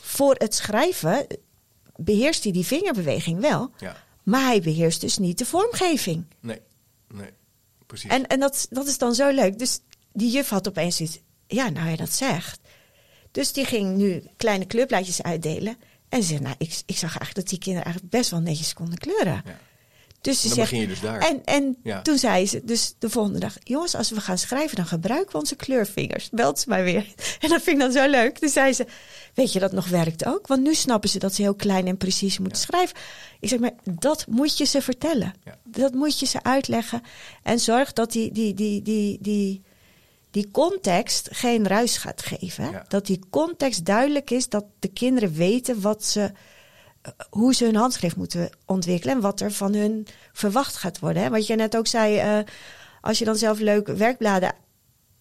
voor 0.00 0.34
het 0.38 0.54
schrijven 0.54 1.26
beheerst 1.96 2.42
hij 2.42 2.52
die 2.52 2.66
vingerbeweging 2.66 3.40
wel. 3.40 3.70
Ja. 3.78 3.96
Maar 4.22 4.42
hij 4.42 4.60
beheerst 4.60 5.00
dus 5.00 5.18
niet 5.18 5.38
de 5.38 5.46
vormgeving. 5.46 6.24
Nee, 6.40 6.60
nee, 7.08 7.30
precies. 7.86 8.10
En, 8.10 8.26
en 8.26 8.40
dat, 8.40 8.66
dat 8.70 8.86
is 8.86 8.98
dan 8.98 9.14
zo 9.14 9.30
leuk. 9.30 9.58
Dus 9.58 9.80
die 10.20 10.30
juf 10.30 10.48
had 10.48 10.68
opeens 10.68 11.00
iets. 11.00 11.18
Ja, 11.46 11.68
nou 11.68 11.90
je 11.90 11.96
dat 11.96 12.12
zegt. 12.12 12.60
Dus 13.30 13.52
die 13.52 13.64
ging 13.64 13.96
nu 13.96 14.22
kleine 14.36 14.64
kleurplaatjes 14.64 15.22
uitdelen. 15.22 15.76
En 16.08 16.22
ze 16.22 16.28
zei, 16.28 16.40
nou, 16.40 16.54
ik, 16.58 16.82
ik 16.86 16.96
zag 16.96 17.18
eigenlijk 17.18 17.34
dat 17.34 17.48
die 17.48 17.58
kinderen 17.58 17.84
eigenlijk 17.84 18.14
best 18.14 18.30
wel 18.30 18.40
netjes 18.40 18.72
konden 18.72 18.98
kleuren. 18.98 19.42
Ja. 19.44 19.58
Dus 20.20 20.40
ze 20.40 20.46
dan 20.46 20.56
zegt, 20.56 20.70
begin 20.70 20.80
je 20.82 20.92
dus 20.92 21.00
daar. 21.00 21.18
En, 21.18 21.44
en 21.44 22.02
toen 22.02 22.18
zei 22.18 22.46
ze 22.46 22.64
dus 22.64 22.94
de 22.98 23.10
volgende 23.10 23.38
dag... 23.38 23.56
jongens, 23.62 23.94
als 23.94 24.10
we 24.10 24.20
gaan 24.20 24.38
schrijven, 24.38 24.76
dan 24.76 24.86
gebruiken 24.86 25.32
we 25.32 25.38
onze 25.38 25.56
kleurvingers. 25.56 26.30
Belt 26.30 26.58
ze 26.58 26.68
mij 26.68 26.84
weer. 26.84 27.06
En 27.40 27.48
dat 27.48 27.62
vind 27.62 27.76
ik 27.76 27.82
dan 27.82 27.92
zo 27.92 28.10
leuk. 28.10 28.38
Toen 28.38 28.48
zei 28.48 28.72
ze, 28.72 28.86
weet 29.34 29.52
je 29.52 29.58
dat 29.58 29.72
nog 29.72 29.88
werkt 29.88 30.26
ook? 30.26 30.46
Want 30.46 30.62
nu 30.62 30.74
snappen 30.74 31.10
ze 31.10 31.18
dat 31.18 31.34
ze 31.34 31.42
heel 31.42 31.54
klein 31.54 31.86
en 31.86 31.96
precies 31.96 32.38
moeten 32.38 32.62
schrijven. 32.62 32.96
Ik 33.40 33.48
zeg, 33.48 33.58
maar 33.58 33.74
dat 33.84 34.26
moet 34.26 34.58
je 34.58 34.64
ze 34.64 34.82
vertellen. 34.82 35.34
Dat 35.64 35.94
moet 35.94 36.18
je 36.18 36.26
ze 36.26 36.42
uitleggen. 36.42 37.02
En 37.42 37.58
zorg 37.58 37.92
dat 37.92 38.12
die, 38.12 38.32
die, 38.32 38.54
die, 38.54 38.82
die, 38.82 39.18
die, 39.20 39.62
die 40.30 40.50
context 40.50 41.28
geen 41.32 41.66
ruis 41.66 41.96
gaat 41.96 42.22
geven. 42.22 42.84
Dat 42.88 43.06
die 43.06 43.20
context 43.30 43.84
duidelijk 43.84 44.30
is, 44.30 44.48
dat 44.48 44.64
de 44.78 44.88
kinderen 44.88 45.32
weten 45.32 45.80
wat 45.80 46.04
ze, 46.04 46.32
eh, 47.02 47.12
hoe 47.30 47.54
ze 47.54 47.64
hun 47.64 47.76
handschrift 47.76 48.16
moeten 48.16 48.50
ontwikkelen 48.66 49.14
en 49.14 49.20
wat 49.20 49.40
er 49.40 49.52
van 49.52 49.74
hun 49.74 50.06
verwacht 50.32 50.76
gaat 50.76 50.98
worden. 50.98 51.22
Hè? 51.22 51.30
Wat 51.30 51.46
je 51.46 51.54
net 51.54 51.76
ook 51.76 51.86
zei, 51.86 52.38
uh, 52.38 52.44
als 53.00 53.18
je 53.18 53.24
dan 53.24 53.36
zelf 53.36 53.58
leuke 53.58 53.94
werkbladen 53.94 54.52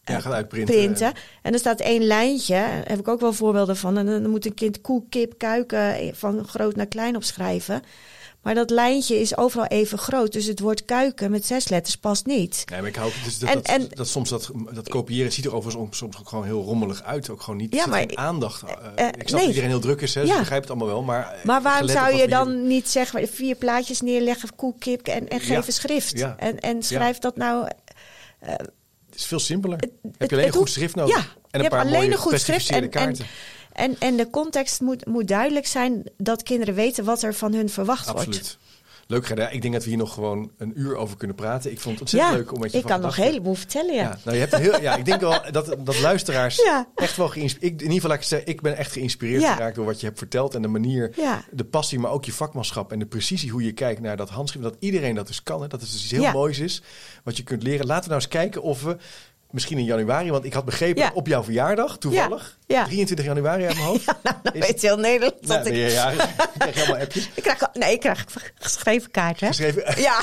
ja, 0.04 0.16
eh, 0.16 0.22
gaat 0.22 0.34
uitprinten. 0.34 0.76
Printen, 0.76 1.14
en 1.42 1.54
er 1.54 1.60
staat 1.60 1.80
één 1.80 2.04
lijntje, 2.04 2.54
daar 2.54 2.88
heb 2.88 3.00
ik 3.00 3.08
ook 3.08 3.20
wel 3.20 3.34
voorbeelden 3.34 3.78
van. 3.78 3.98
En 3.98 4.06
dan 4.06 4.30
moet 4.30 4.46
een 4.46 4.54
kind 4.54 4.82
koe, 4.82 5.04
kip, 5.10 5.38
kuiken 5.38 6.16
van 6.16 6.48
groot 6.48 6.76
naar 6.76 6.86
klein 6.86 7.16
opschrijven. 7.16 7.82
Maar 8.50 8.58
dat 8.58 8.70
lijntje 8.70 9.20
is 9.20 9.38
overal 9.38 9.66
even 9.66 9.98
groot. 9.98 10.32
Dus 10.32 10.46
het 10.46 10.60
woord 10.60 10.86
kuiken 10.86 11.32
met 11.32 11.46
zes 11.46 11.68
letters 11.68 11.96
past 11.96 12.26
niet. 12.26 12.64
Nee, 12.70 12.80
maar 12.80 12.90
ik 12.90 12.96
hou 12.96 13.12
dus 13.24 13.40
dat, 13.40 13.50
en, 13.50 13.82
dat, 13.82 13.96
dat, 13.96 14.08
soms 14.08 14.30
dat, 14.30 14.52
dat 14.72 14.90
kopiëren 14.90 15.32
ziet 15.32 15.46
er 15.46 15.56
overigens 15.56 15.98
soms 15.98 16.18
ook 16.20 16.30
gewoon 16.30 16.46
heel 16.46 16.64
rommelig 16.64 17.04
uit. 17.04 17.30
Ook 17.30 17.42
gewoon 17.42 17.60
niet 17.60 17.74
ja, 17.74 17.86
maar, 17.86 18.06
aandacht. 18.14 18.64
Uh, 18.64 19.08
ik 19.08 19.28
snap 19.28 19.40
dat 19.40 19.50
iedereen 19.50 19.70
heel 19.70 19.80
druk 19.80 20.02
is, 20.02 20.16
hè, 20.16 20.22
dus 20.22 20.30
ja. 20.30 20.36
ik 20.36 20.42
begrijp 20.42 20.62
het 20.62 20.72
allemaal 20.72 20.88
wel. 20.88 21.04
Maar, 21.04 21.36
maar 21.44 21.62
waarom 21.62 21.90
zou 21.90 22.16
je 22.16 22.28
dan 22.28 22.68
niet 22.68 22.90
zeggen, 22.90 23.28
vier 23.28 23.56
plaatjes 23.56 24.02
neerleggen, 24.02 24.56
koek, 24.56 24.80
kip 24.80 25.08
en, 25.08 25.28
en 25.28 25.40
geef 25.40 25.68
een 25.68 25.74
schrift. 25.74 26.22
En, 26.38 26.60
en 26.60 26.84
schrijf 26.84 27.18
dat 27.18 27.38
nou... 27.38 27.68
Uh, 28.44 28.50
het 28.50 29.16
is 29.16 29.26
veel 29.26 29.40
simpeler. 29.40 29.80
Heb 30.18 30.30
je 30.30 30.36
alleen 30.36 30.48
een 30.48 30.54
goed 30.54 30.70
schrift 30.70 30.96
nodig. 30.96 31.16
Ja, 31.16 31.26
en 31.52 31.64
een 31.64 31.70
paar 31.70 31.86
alleen 31.86 32.12
een 32.12 32.18
goed 32.18 32.40
schrift 32.40 32.70
en, 32.70 32.90
kaarten. 32.90 33.26
En, 33.26 33.32
en, 33.80 33.96
en 34.00 34.18
de 34.18 34.30
context 34.30 34.82
moet, 34.82 35.06
moet 35.06 35.28
duidelijk 35.28 35.68
zijn 35.68 36.04
dat 36.18 36.44
kinderen 36.44 36.74
weten 36.74 37.04
wat 37.04 37.24
er 37.24 37.34
van 37.34 37.54
hun 37.54 37.70
verwacht 37.70 38.08
Absoluut. 38.08 38.36
wordt. 38.36 38.58
Leuk, 39.10 39.26
Gerda. 39.26 39.50
Ik 39.50 39.62
denk 39.62 39.74
dat 39.74 39.84
we 39.84 39.90
hier 39.90 39.98
nog 39.98 40.14
gewoon 40.14 40.52
een 40.58 40.72
uur 40.76 40.96
over 40.96 41.18
kunnen 41.18 41.36
praten. 41.36 41.72
Ik 41.72 41.80
vond 41.80 42.00
het 42.00 42.02
ontzettend 42.02 42.38
leuk 42.38 42.54
om 42.54 42.60
met 42.60 42.72
je 42.72 42.78
Ik 42.78 42.86
kan 42.86 43.02
nog 43.02 43.18
een 43.18 43.24
heleboel 43.24 43.54
vertellen, 43.54 43.96
ja. 43.96 44.02
ja. 44.02 44.20
nou, 44.24 44.38
je 44.38 44.44
hebt 44.46 44.56
heel, 44.56 44.82
ja 44.82 44.96
ik 44.96 45.06
denk 45.06 45.22
wel 45.22 45.52
dat, 45.52 45.76
dat 45.80 46.00
luisteraars 46.00 46.62
echt 46.96 47.18
wel 47.18 47.28
geïnspireerd... 47.28 47.74
In 47.74 47.88
ieder 47.88 48.02
geval, 48.02 48.18
ik, 48.18 48.24
zeggen, 48.24 48.48
ik 48.50 48.62
ben 48.62 48.78
echt 48.78 48.92
geïnspireerd 48.92 49.44
geraakt 49.44 49.76
door 49.76 49.86
wat 49.86 50.00
je 50.00 50.06
hebt 50.06 50.18
verteld. 50.18 50.56
En 50.56 50.62
de 50.62 50.68
manier, 50.68 51.16
de 51.52 51.66
passie, 51.66 52.00
maar 52.00 52.12
ook 52.12 52.26
je 52.26 52.34
vakmanschap 52.34 52.92
en 52.92 53.00
de 53.00 53.06
precisie 53.06 53.52
hoe 53.52 53.64
je 53.64 53.74
kijkt 53.74 54.02
naar 54.02 54.18
dat 54.18 54.30
handschrift. 54.30 54.66
Dat 54.66 54.76
iedereen 54.80 55.16
dat 55.16 55.28
dus 55.28 55.44
kan. 55.44 55.62
Hè, 55.62 55.68
dat 55.68 55.82
het 55.82 55.92
dus 55.92 56.04
iets 56.04 56.12
heel 56.12 56.32
moois 56.32 56.60
is 56.60 56.82
wat 57.24 57.38
je 57.38 57.44
kunt 57.44 57.64
leren. 57.64 57.86
Laten 57.86 58.04
we 58.04 58.10
nou 58.10 58.22
eens 58.22 58.32
kijken 58.32 58.62
of 58.62 58.84
we 58.84 58.98
Misschien 59.52 59.78
in 59.78 59.84
januari, 59.84 60.32
want 60.32 60.46
ik 60.46 60.54
had 60.54 60.66
begrepen 60.66 61.14
op 61.14 61.28
jouw 61.28 61.44
verjaardag, 61.44 61.98
toevallig. 61.98 62.58
Ja. 62.68 62.84
23 62.84 63.26
januari 63.26 63.66
uit 63.66 63.76
mijn 63.76 63.88
hoofd. 63.88 64.06
Nou, 64.24 64.36
dan 64.44 64.54
is... 64.54 64.68
weet 64.68 64.82
heel 64.82 64.98
Nederland 64.98 65.48
dat 65.48 65.66
ik... 65.66 65.76
Ja, 65.76 66.10
ik 66.12 66.18
krijg 66.58 66.76
helemaal 66.76 67.02
appjes. 67.06 67.30
Ik 67.34 67.44
krijg, 67.44 67.68
nee, 67.74 67.94
ik 67.94 68.00
krijg 68.00 68.26
geschreven 68.56 69.12
kaart, 69.12 69.40
hè? 69.40 69.48
Geschreven? 69.48 69.84
Ja. 70.02 70.22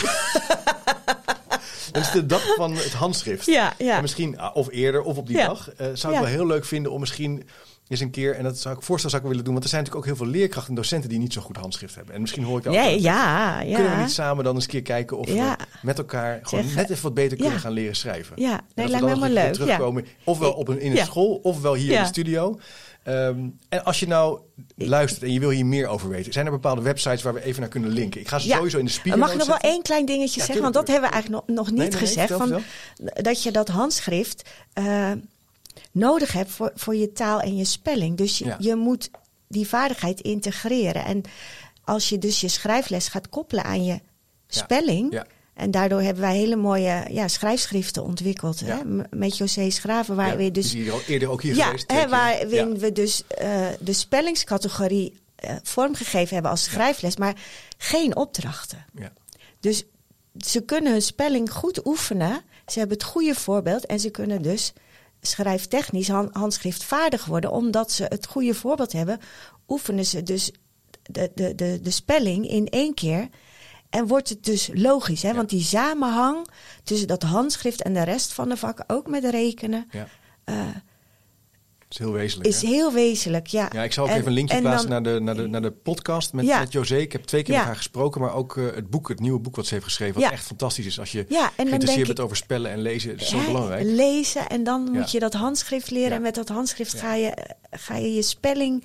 Dat 1.93 2.03
is 2.03 2.11
de 2.11 2.27
dag 2.27 2.55
van 2.55 2.75
het 2.75 2.93
handschrift. 2.93 3.47
Ja, 3.47 3.75
ja. 3.79 3.97
En 3.97 4.03
misschien, 4.03 4.39
ah, 4.39 4.57
of 4.57 4.71
eerder, 4.71 5.03
of 5.03 5.17
op 5.17 5.27
die 5.27 5.37
dag. 5.37 5.71
Uh, 5.81 5.87
zou 5.95 6.15
ik 6.15 6.21
wel 6.21 6.29
heel 6.29 6.47
leuk 6.47 6.65
vinden 6.65 6.93
om 6.93 7.01
misschien 7.01 7.49
eens 7.89 8.01
een 8.01 8.11
keer, 8.11 8.35
en 8.35 8.43
dat 8.43 8.59
zou 8.59 8.77
ik 8.77 8.83
voorstel 8.83 9.11
zou 9.11 9.23
ik 9.23 9.29
willen 9.29 9.45
doen, 9.45 9.53
want 9.53 9.65
er 9.65 9.71
zijn 9.71 9.83
natuurlijk 9.83 10.11
ook 10.11 10.17
heel 10.17 10.27
veel 10.27 10.35
leerkrachten 10.41 10.71
en 10.71 10.77
docenten 10.77 11.09
die 11.09 11.19
niet 11.19 11.33
zo 11.33 11.41
goed 11.41 11.57
handschrift 11.57 11.95
hebben. 11.95 12.15
En 12.15 12.21
misschien 12.21 12.45
hoor 12.45 12.59
ik 12.59 12.67
ook. 12.67 12.75
Ja, 12.75 12.83
ja, 12.83 13.61
ja. 13.61 13.75
Kunnen 13.75 13.97
we 13.97 14.03
niet 14.03 14.13
samen 14.13 14.45
dan 14.45 14.55
eens 14.55 14.65
een 14.65 14.71
keer 14.71 14.83
kijken 14.83 15.19
of 15.19 15.27
we 15.27 15.57
met 15.83 15.99
elkaar 15.99 16.41
gewoon 16.43 16.65
net 16.75 16.91
even 16.91 17.03
wat 17.03 17.15
beter 17.15 17.37
kunnen 17.37 17.61
gaan 17.61 17.73
leren 17.73 17.97
schrijven? 17.97 18.41
Ja, 18.41 18.61
nee, 18.75 18.89
lijkt 18.89 19.05
me 19.05 19.11
helemaal 19.11 19.45
leuk. 19.45 19.53
Terugkomen, 19.53 20.07
ofwel 20.25 20.53
op 20.53 20.69
een, 20.69 20.81
in 20.81 20.95
de 20.95 21.05
school, 21.05 21.41
ofwel 21.43 21.75
hier 21.75 21.93
in 21.93 22.01
de 22.01 22.07
studio. 22.07 22.59
Ehm, 23.07 23.49
en 23.69 23.85
als 23.85 24.01
je 24.01 24.07
nou 24.07 24.41
luistert 24.77 25.23
en 25.23 25.33
je 25.33 25.41
wil 25.41 25.51
hier 25.51 25.67
meer 25.67 25.87
over 25.87 26.09
weten, 26.09 26.33
zijn 26.33 26.47
er 26.47 26.53
bepaalde 26.53 26.83
websites 26.83 27.23
waar 27.23 27.35
we 27.35 27.45
even 27.45 27.61
naar 27.61 27.71
kunnen 27.71 27.91
linken? 27.91 28.21
Ik 28.21 28.29
ga 28.29 28.39
ze 28.39 28.49
sowieso 28.49 28.79
in 28.79 28.85
de 28.85 28.91
spiegel. 28.91 29.21
Mag 29.21 29.33
ik 29.33 29.39
nog 29.39 29.47
wel 29.47 29.57
één 29.57 29.83
klein 29.83 30.07
dingetje 30.07 30.41
zeggen? 30.41 30.63
Want 30.63 30.75
dat 30.75 30.89
hebben 30.89 31.09
we 31.09 31.15
eigenlijk 31.15 31.47
nog, 31.47 31.57
nog 31.57 31.71
niet 31.71 31.97
gezegd. 31.97 32.33
van, 32.33 32.63
dat 33.15 33.43
je 33.43 33.51
dat 33.51 33.69
handschrift 33.69 34.49
uh, 34.75 35.11
nodig 35.93 36.33
hebt 36.33 36.51
voor, 36.51 36.73
voor 36.75 36.97
je 36.97 37.13
taal 37.13 37.41
en 37.41 37.57
je 37.57 37.65
spelling. 37.65 38.17
Dus 38.17 38.39
je, 38.39 38.55
je 38.59 38.75
moet 38.75 39.11
die 39.49 39.69
vaardigheid 39.69 40.21
integreren. 40.21 41.05
En 41.05 41.23
als 41.85 42.09
je 42.09 42.19
dus 42.19 42.41
je 42.41 42.49
schrijfles 42.49 43.09
gaat 43.09 43.29
koppelen 43.29 43.65
aan 43.65 43.85
je 43.85 44.01
spelling. 44.47 45.23
En 45.55 45.71
daardoor 45.71 46.01
hebben 46.01 46.23
wij 46.23 46.37
hele 46.37 46.57
mooie 46.57 47.05
ja, 47.11 47.29
schrijfschriften 47.29 48.05
ontwikkeld. 48.05 48.61
Hè? 48.61 48.77
Met 49.11 49.37
José 49.37 49.71
Schraven, 49.71 50.17
waar 50.17 50.37
we 50.37 50.51
dus. 50.51 50.71
Die 50.71 50.93
al 50.93 51.01
eerder 51.07 51.29
ook 51.29 51.43
hier 51.43 51.55
ja, 51.55 51.65
geweest. 51.65 51.91
Hè, 51.93 52.09
waarin 52.09 52.79
we 52.79 52.93
dus 52.93 53.23
uh, 53.43 53.67
de 53.81 53.93
spellingscategorie 53.93 55.21
uh, 55.45 55.51
vormgegeven 55.63 56.35
hebben 56.35 56.51
als 56.51 56.65
schrijfles, 56.65 57.17
maar 57.17 57.35
geen 57.79 58.17
opdrachten. 58.17 58.85
Dus 59.61 59.85
ze 60.39 60.61
kunnen 60.61 60.93
hun 60.93 61.03
spelling 61.03 61.53
goed 61.53 61.87
oefenen. 61.87 62.43
Ze 62.67 62.79
hebben 62.79 62.97
het 62.97 63.07
goede 63.07 63.35
voorbeeld 63.35 63.87
en 63.87 64.01
ze 64.01 64.11
kunnen 64.11 64.43
dus 64.43 64.73
schrijftechnisch 65.27 66.09
hand, 66.09 66.35
handschriftvaardig 66.35 67.25
worden. 67.25 67.51
Omdat 67.51 67.93
ze 67.93 68.05
het 68.05 68.27
goede 68.27 68.55
voorbeeld 68.55 68.93
hebben, 68.93 69.21
oefenen 69.69 70.07
ze 70.07 70.23
dus 70.23 70.53
de, 71.03 71.31
de, 71.35 71.55
de, 71.55 71.81
de 71.83 71.91
spelling 71.91 72.49
in 72.49 72.69
één 72.69 72.95
keer. 72.95 73.29
En 73.91 74.07
wordt 74.07 74.29
het 74.29 74.45
dus 74.45 74.71
logisch, 74.75 75.23
hè? 75.23 75.35
want 75.35 75.49
die 75.51 75.63
samenhang 75.63 76.47
tussen 76.83 77.09
dat 77.09 77.23
handschrift 77.23 77.83
en 77.83 77.95
de 77.95 78.03
rest 78.03 78.33
van 78.33 78.49
de 78.49 78.57
vakken, 78.57 78.85
ook 78.89 79.09
met 79.09 79.25
rekenen, 79.25 79.89
ja. 79.91 80.09
Uh, 80.45 80.67
is 81.89 81.99
heel 81.99 82.13
wezenlijk. 82.13 82.49
Is 82.49 82.63
heel 82.63 82.93
wezenlijk, 82.93 83.47
ja. 83.47 83.69
Ja, 83.73 83.83
ik 83.83 83.93
zal 83.93 84.05
ook 84.05 84.11
even 84.11 84.27
een 84.27 84.33
linkje 84.33 84.61
plaatsen 84.61 84.91
naar, 84.91 85.03
de, 85.03 85.21
naar, 85.21 85.35
de, 85.35 85.47
naar 85.47 85.63
de 85.63 85.71
podcast 85.71 86.33
met, 86.33 86.47
met 86.47 86.73
José. 86.73 86.97
Ik 86.97 87.13
heb 87.13 87.25
twee 87.25 87.43
keer 87.43 87.57
met 87.57 87.65
haar 87.65 87.77
gesproken, 87.77 88.21
maar 88.21 88.35
ook 88.35 88.57
uh, 88.57 88.75
het 88.75 88.91
boek, 88.91 89.09
het 89.09 89.21
nieuwe 89.21 89.39
boek 89.39 89.57
wat 89.57 89.67
ze 89.67 89.75
heeft 89.75 89.87
geschreven, 89.87 90.21
wat 90.21 90.31
echt 90.31 90.47
fantastisch 90.47 90.87
is. 90.87 91.01
Als 91.01 91.13
je 91.13 91.27
geïnteresseerd 91.57 92.07
bent 92.07 92.21
over 92.21 92.37
spellen 92.37 92.71
en 92.71 92.81
lezen, 92.81 93.19
is 93.19 93.29
zo 93.29 93.45
belangrijk. 93.45 93.85
Lezen 93.85 94.49
en 94.49 94.65
dan 94.65 94.91
moet 94.93 95.11
je 95.11 95.19
dat 95.19 95.35
handschrift 95.35 95.91
leren. 95.91 96.13
En 96.13 96.23
met 96.23 96.35
dat 96.35 96.49
handschrift 96.49 96.95
ga, 96.95 97.15
je, 97.15 97.55
ga 97.71 97.97
je 97.97 98.15
je 98.15 98.23
spelling, 98.23 98.85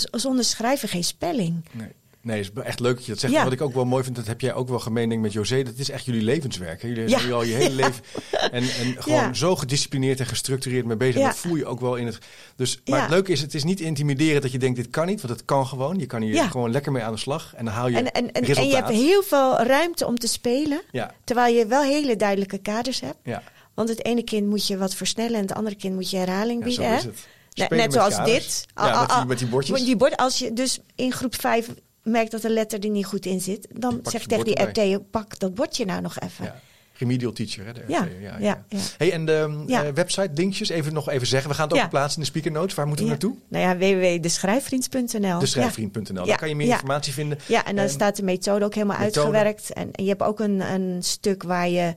zonder 0.00 0.44
schrijven 0.44 0.88
geen 0.88 1.04
spelling. 1.04 1.64
Nee. 1.70 1.88
Nee, 2.22 2.42
het 2.42 2.50
is 2.54 2.62
echt 2.62 2.80
leuk 2.80 2.94
dat 2.94 3.04
je 3.04 3.10
dat 3.10 3.20
zegt. 3.20 3.42
Wat 3.42 3.52
ik 3.52 3.60
ook 3.60 3.74
wel 3.74 3.84
mooi 3.84 4.04
vind, 4.04 4.16
dat 4.16 4.26
heb 4.26 4.40
jij 4.40 4.54
ook 4.54 4.68
wel 4.68 4.78
gemeen 4.78 5.20
met 5.20 5.32
José. 5.32 5.62
Dat 5.62 5.74
is 5.76 5.90
echt 5.90 6.04
jullie 6.04 6.22
levenswerk. 6.22 6.82
Hè? 6.82 6.88
Jullie 6.88 7.08
zijn 7.08 7.26
ja. 7.26 7.34
al 7.34 7.42
je 7.42 7.54
hele 7.54 7.74
leven. 7.82 8.04
En, 8.50 8.62
en 8.62 9.02
gewoon 9.02 9.36
zo 9.36 9.56
gedisciplineerd 9.56 10.20
en 10.20 10.26
gestructureerd 10.26 10.86
mee 10.86 10.96
bezig. 10.96 11.22
Dat 11.22 11.36
voel 11.36 11.56
je 11.56 11.66
ook 11.66 11.80
wel 11.80 11.96
in 11.96 12.06
het. 12.06 12.18
Dus, 12.56 12.80
maar 12.84 13.00
het 13.00 13.10
leuke 13.10 13.32
is, 13.32 13.40
het 13.40 13.54
is 13.54 13.64
niet 13.64 13.80
intimiderend 13.80 14.42
dat 14.42 14.52
je 14.52 14.58
denkt, 14.58 14.76
dit 14.76 14.90
kan 14.90 15.06
niet. 15.06 15.20
Want 15.20 15.34
het 15.34 15.44
kan 15.44 15.66
gewoon. 15.66 15.98
Je 15.98 16.06
kan 16.06 16.22
hier 16.22 16.44
gewoon 16.44 16.70
lekker 16.70 16.92
mee 16.92 17.02
aan 17.02 17.12
de 17.12 17.18
slag. 17.18 17.54
En 17.54 17.64
dan 17.64 17.74
haal 17.74 17.88
je 17.88 17.96
en, 17.96 18.12
en, 18.12 18.32
en, 18.32 18.44
en 18.44 18.68
je 18.68 18.74
hebt 18.74 18.88
heel 18.88 19.22
veel 19.22 19.62
ruimte 19.62 20.06
om 20.06 20.18
te 20.18 20.26
spelen. 20.26 20.82
Terwijl 21.24 21.54
je 21.54 21.66
wel 21.66 21.82
hele 21.82 22.16
duidelijke 22.16 22.58
kaders 22.58 23.00
hebt. 23.00 23.40
Want 23.74 23.88
het 23.88 24.04
ene 24.04 24.22
kind 24.22 24.48
moet 24.48 24.66
je 24.66 24.76
wat 24.76 24.94
versnellen 24.94 25.34
en 25.34 25.42
het 25.42 25.54
andere 25.54 25.76
kind 25.76 25.94
moet 25.94 26.10
je 26.10 26.16
herhaling 26.16 26.64
bieden. 26.64 27.00
Zo 27.00 27.08
is 27.08 27.16
het. 27.54 27.70
Net 27.70 27.92
zoals 27.92 28.24
dit. 28.24 28.66
Ja, 28.74 29.00
met, 29.00 29.10
die, 29.10 29.26
met 29.26 29.38
die 29.38 29.48
bordjes. 29.48 29.84
Die 29.84 29.96
bord, 29.96 30.16
als 30.16 30.38
je 30.38 30.52
dus 30.52 30.80
in 30.94 31.12
groep 31.12 31.40
5 31.40 31.68
merkt 32.02 32.30
dat 32.30 32.42
de 32.42 32.50
letter 32.50 32.84
er 32.84 32.90
niet 32.90 33.06
goed 33.06 33.26
in 33.26 33.40
zit, 33.40 33.68
dan 33.70 34.00
zeg 34.02 34.26
tegen 34.26 34.44
die 34.44 34.62
RT, 34.62 35.10
pak 35.10 35.38
dat 35.38 35.54
bordje 35.54 35.84
nou 35.84 36.00
nog 36.00 36.18
even. 36.18 36.44
Ja. 36.44 36.60
Remedial 37.02 37.32
teacher, 37.32 37.66
hè, 37.66 37.72
de. 37.72 37.84
Ja, 37.88 38.08
ja, 38.20 38.36
ja. 38.40 38.64
Hey, 38.96 39.12
en 39.12 39.24
de 39.24 39.64
uh, 39.66 39.80
website, 39.94 40.30
linkjes, 40.34 40.68
even 40.68 40.92
nog 40.92 41.08
even 41.08 41.26
zeggen. 41.26 41.50
We 41.50 41.56
gaan 41.56 41.68
het 41.68 41.78
ook 41.78 41.88
plaatsen 41.88 42.16
in 42.16 42.24
de 42.24 42.30
speaker 42.30 42.52
notes. 42.52 42.74
Waar 42.74 42.86
moeten 42.86 43.04
we 43.04 43.10
naartoe? 43.10 43.34
Nou 43.48 43.64
ja, 43.64 43.76
www.deschrijfvriend.nl. 43.76 45.38
Deschrijfvriend.nl, 45.38 46.26
daar 46.26 46.38
kan 46.38 46.48
je 46.48 46.56
meer 46.56 46.68
informatie 46.68 47.12
vinden. 47.12 47.38
Ja, 47.46 47.64
en 47.64 47.76
dan 47.76 47.88
staat 47.88 48.16
de 48.16 48.22
methode 48.22 48.64
ook 48.64 48.74
helemaal 48.74 48.96
uitgewerkt. 48.96 49.72
En, 49.72 49.88
je 49.92 50.08
hebt 50.08 50.22
ook 50.22 50.40
een, 50.40 50.60
een 50.60 51.02
stuk 51.02 51.42
waar 51.42 51.68
je 51.68 51.94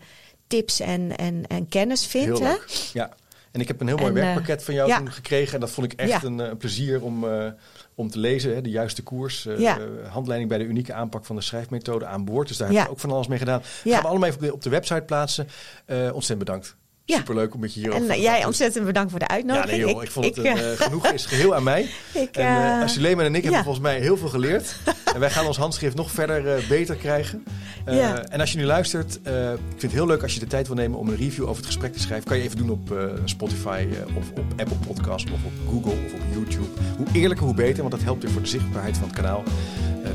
tips 0.48 0.80
en, 0.80 1.18
en, 1.18 1.48
en 1.48 1.68
kennis 1.68 2.06
vindt. 2.06 2.40
Heel 2.40 2.48
hè? 2.48 2.56
Ja, 2.94 3.14
en 3.52 3.62
ik 3.62 3.68
heb 3.68 3.82
een 3.82 3.88
heel 3.88 3.98
mooi 3.98 4.12
werkpakket 4.12 4.64
van 4.64 4.74
jou 4.74 4.96
toen 4.98 5.12
gekregen. 5.12 5.54
En 5.54 5.60
dat 5.60 5.72
vond 5.72 5.92
ik 5.92 6.00
echt 6.00 6.24
een, 6.24 6.40
een, 6.40 6.58
plezier 6.58 7.02
om... 7.02 7.24
Uh, 7.24 7.48
om 7.96 8.10
te 8.10 8.20
lezen. 8.20 8.54
Hè, 8.54 8.62
de 8.62 8.70
juiste 8.70 9.04
koers. 9.04 9.46
Uh, 9.46 9.78
handleiding 10.08 10.50
bij 10.50 10.60
de 10.60 10.66
unieke 10.66 10.94
aanpak 10.94 11.26
van 11.26 11.36
de 11.36 11.42
schrijfmethode 11.42 12.06
aan 12.06 12.26
boord. 12.26 12.48
Dus 12.48 12.58
daar 12.58 12.72
heb 12.72 12.84
ik 12.84 12.92
ook 12.92 13.00
van 13.00 13.12
alles 13.12 13.28
mee 13.28 13.38
gedaan. 13.38 13.62
Gaan 13.64 14.02
we 14.02 14.08
allemaal 14.08 14.30
even 14.30 14.54
op 14.54 14.62
de, 14.62 14.70
website 14.70 15.02
plaatsen. 15.02 15.48
Uh, 15.88 15.98
ontzettend 15.98 16.40
bedankt. 16.40 16.76
Ja. 17.08 17.18
Superleuk 17.18 17.54
om 17.54 17.60
met 17.60 17.74
je 17.74 17.80
hier 17.80 17.92
En 17.92 18.04
uh, 18.04 18.22
jij 18.22 18.46
ontzettend 18.46 18.86
bedankt 18.86 19.12
voor 19.12 19.20
de 19.20 19.28
uitnodiging. 19.28 19.72
Ja, 19.72 19.86
nee 19.86 19.94
joh, 19.94 20.04
ik, 20.04 20.12
vond 20.12 20.26
het 20.26 20.38
uh, 20.38 20.54
genoeg 20.76 21.08
is 21.08 21.26
geheel 21.26 21.56
aan 21.56 21.64
mij. 21.64 21.82
ik, 22.14 22.38
uh, 22.38 22.82
en 22.82 22.90
Suleiman 22.90 23.26
en 23.26 23.36
ik 23.36 23.44
hebben 23.44 23.64
volgens 23.64 23.84
mij 23.84 24.00
heel 24.00 24.18
veel 24.18 24.28
geleerd. 24.28 24.76
en 25.14 25.20
wij 25.20 25.30
gaan 25.30 25.48
ons 25.48 25.58
handschrift 25.58 25.96
nog 25.96 26.12
verder 26.12 26.64
beter 26.70 26.96
krijgen. 26.96 27.44
Ja. 27.86 28.24
En 28.24 28.40
als 28.40 28.52
je 28.52 28.58
nu 28.58 28.64
luistert, 28.64 29.16
ik 29.16 29.60
vind 29.68 29.82
het 29.82 29.92
heel 29.92 30.08
leuk 30.08 30.22
als 30.22 30.34
je 30.34 30.40
de 30.40 30.48
tijd 30.48 30.68
wil 30.68 30.76
nemen 30.76 31.00
om 31.00 31.08
een 31.10 31.16
review 31.16 31.44
over 31.44 31.56
het 31.56 31.66
gesprek 31.66 31.94
te 31.94 32.00
schrijven. 32.00 32.28
Kan 32.28 32.38
je 32.38 32.44
even 32.44 32.58
doen 32.58 32.70
op 32.70 32.94
Spotify 33.26 33.88
of 34.18 34.30
op 34.30 34.46
Apple 34.58 34.78
Podcasts 34.88 35.32
of 35.32 35.40
op 35.44 35.54
Google 35.70 36.06
of 36.06 36.14
op 36.14 36.22
YouTube. 36.34 36.68
Hoe 36.98 37.08
eerlijker, 37.14 37.46
hoe 37.46 37.56
beter, 37.56 37.80
want 37.80 37.92
dat 37.92 38.04
helpt 38.04 38.24
weer 38.24 38.32
voor 38.32 38.42
de 38.42 38.48
zichtbaarheid 38.48 38.98
van 38.98 39.08
het 39.08 39.16
kanaal. 39.16 39.44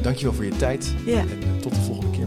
dankjewel 0.02 0.34
voor 0.34 0.44
je 0.44 0.56
tijd 0.56 0.94
en 1.06 1.28
tot 1.60 1.74
de 1.74 1.80
volgende 1.80 2.10
keer 2.16 2.26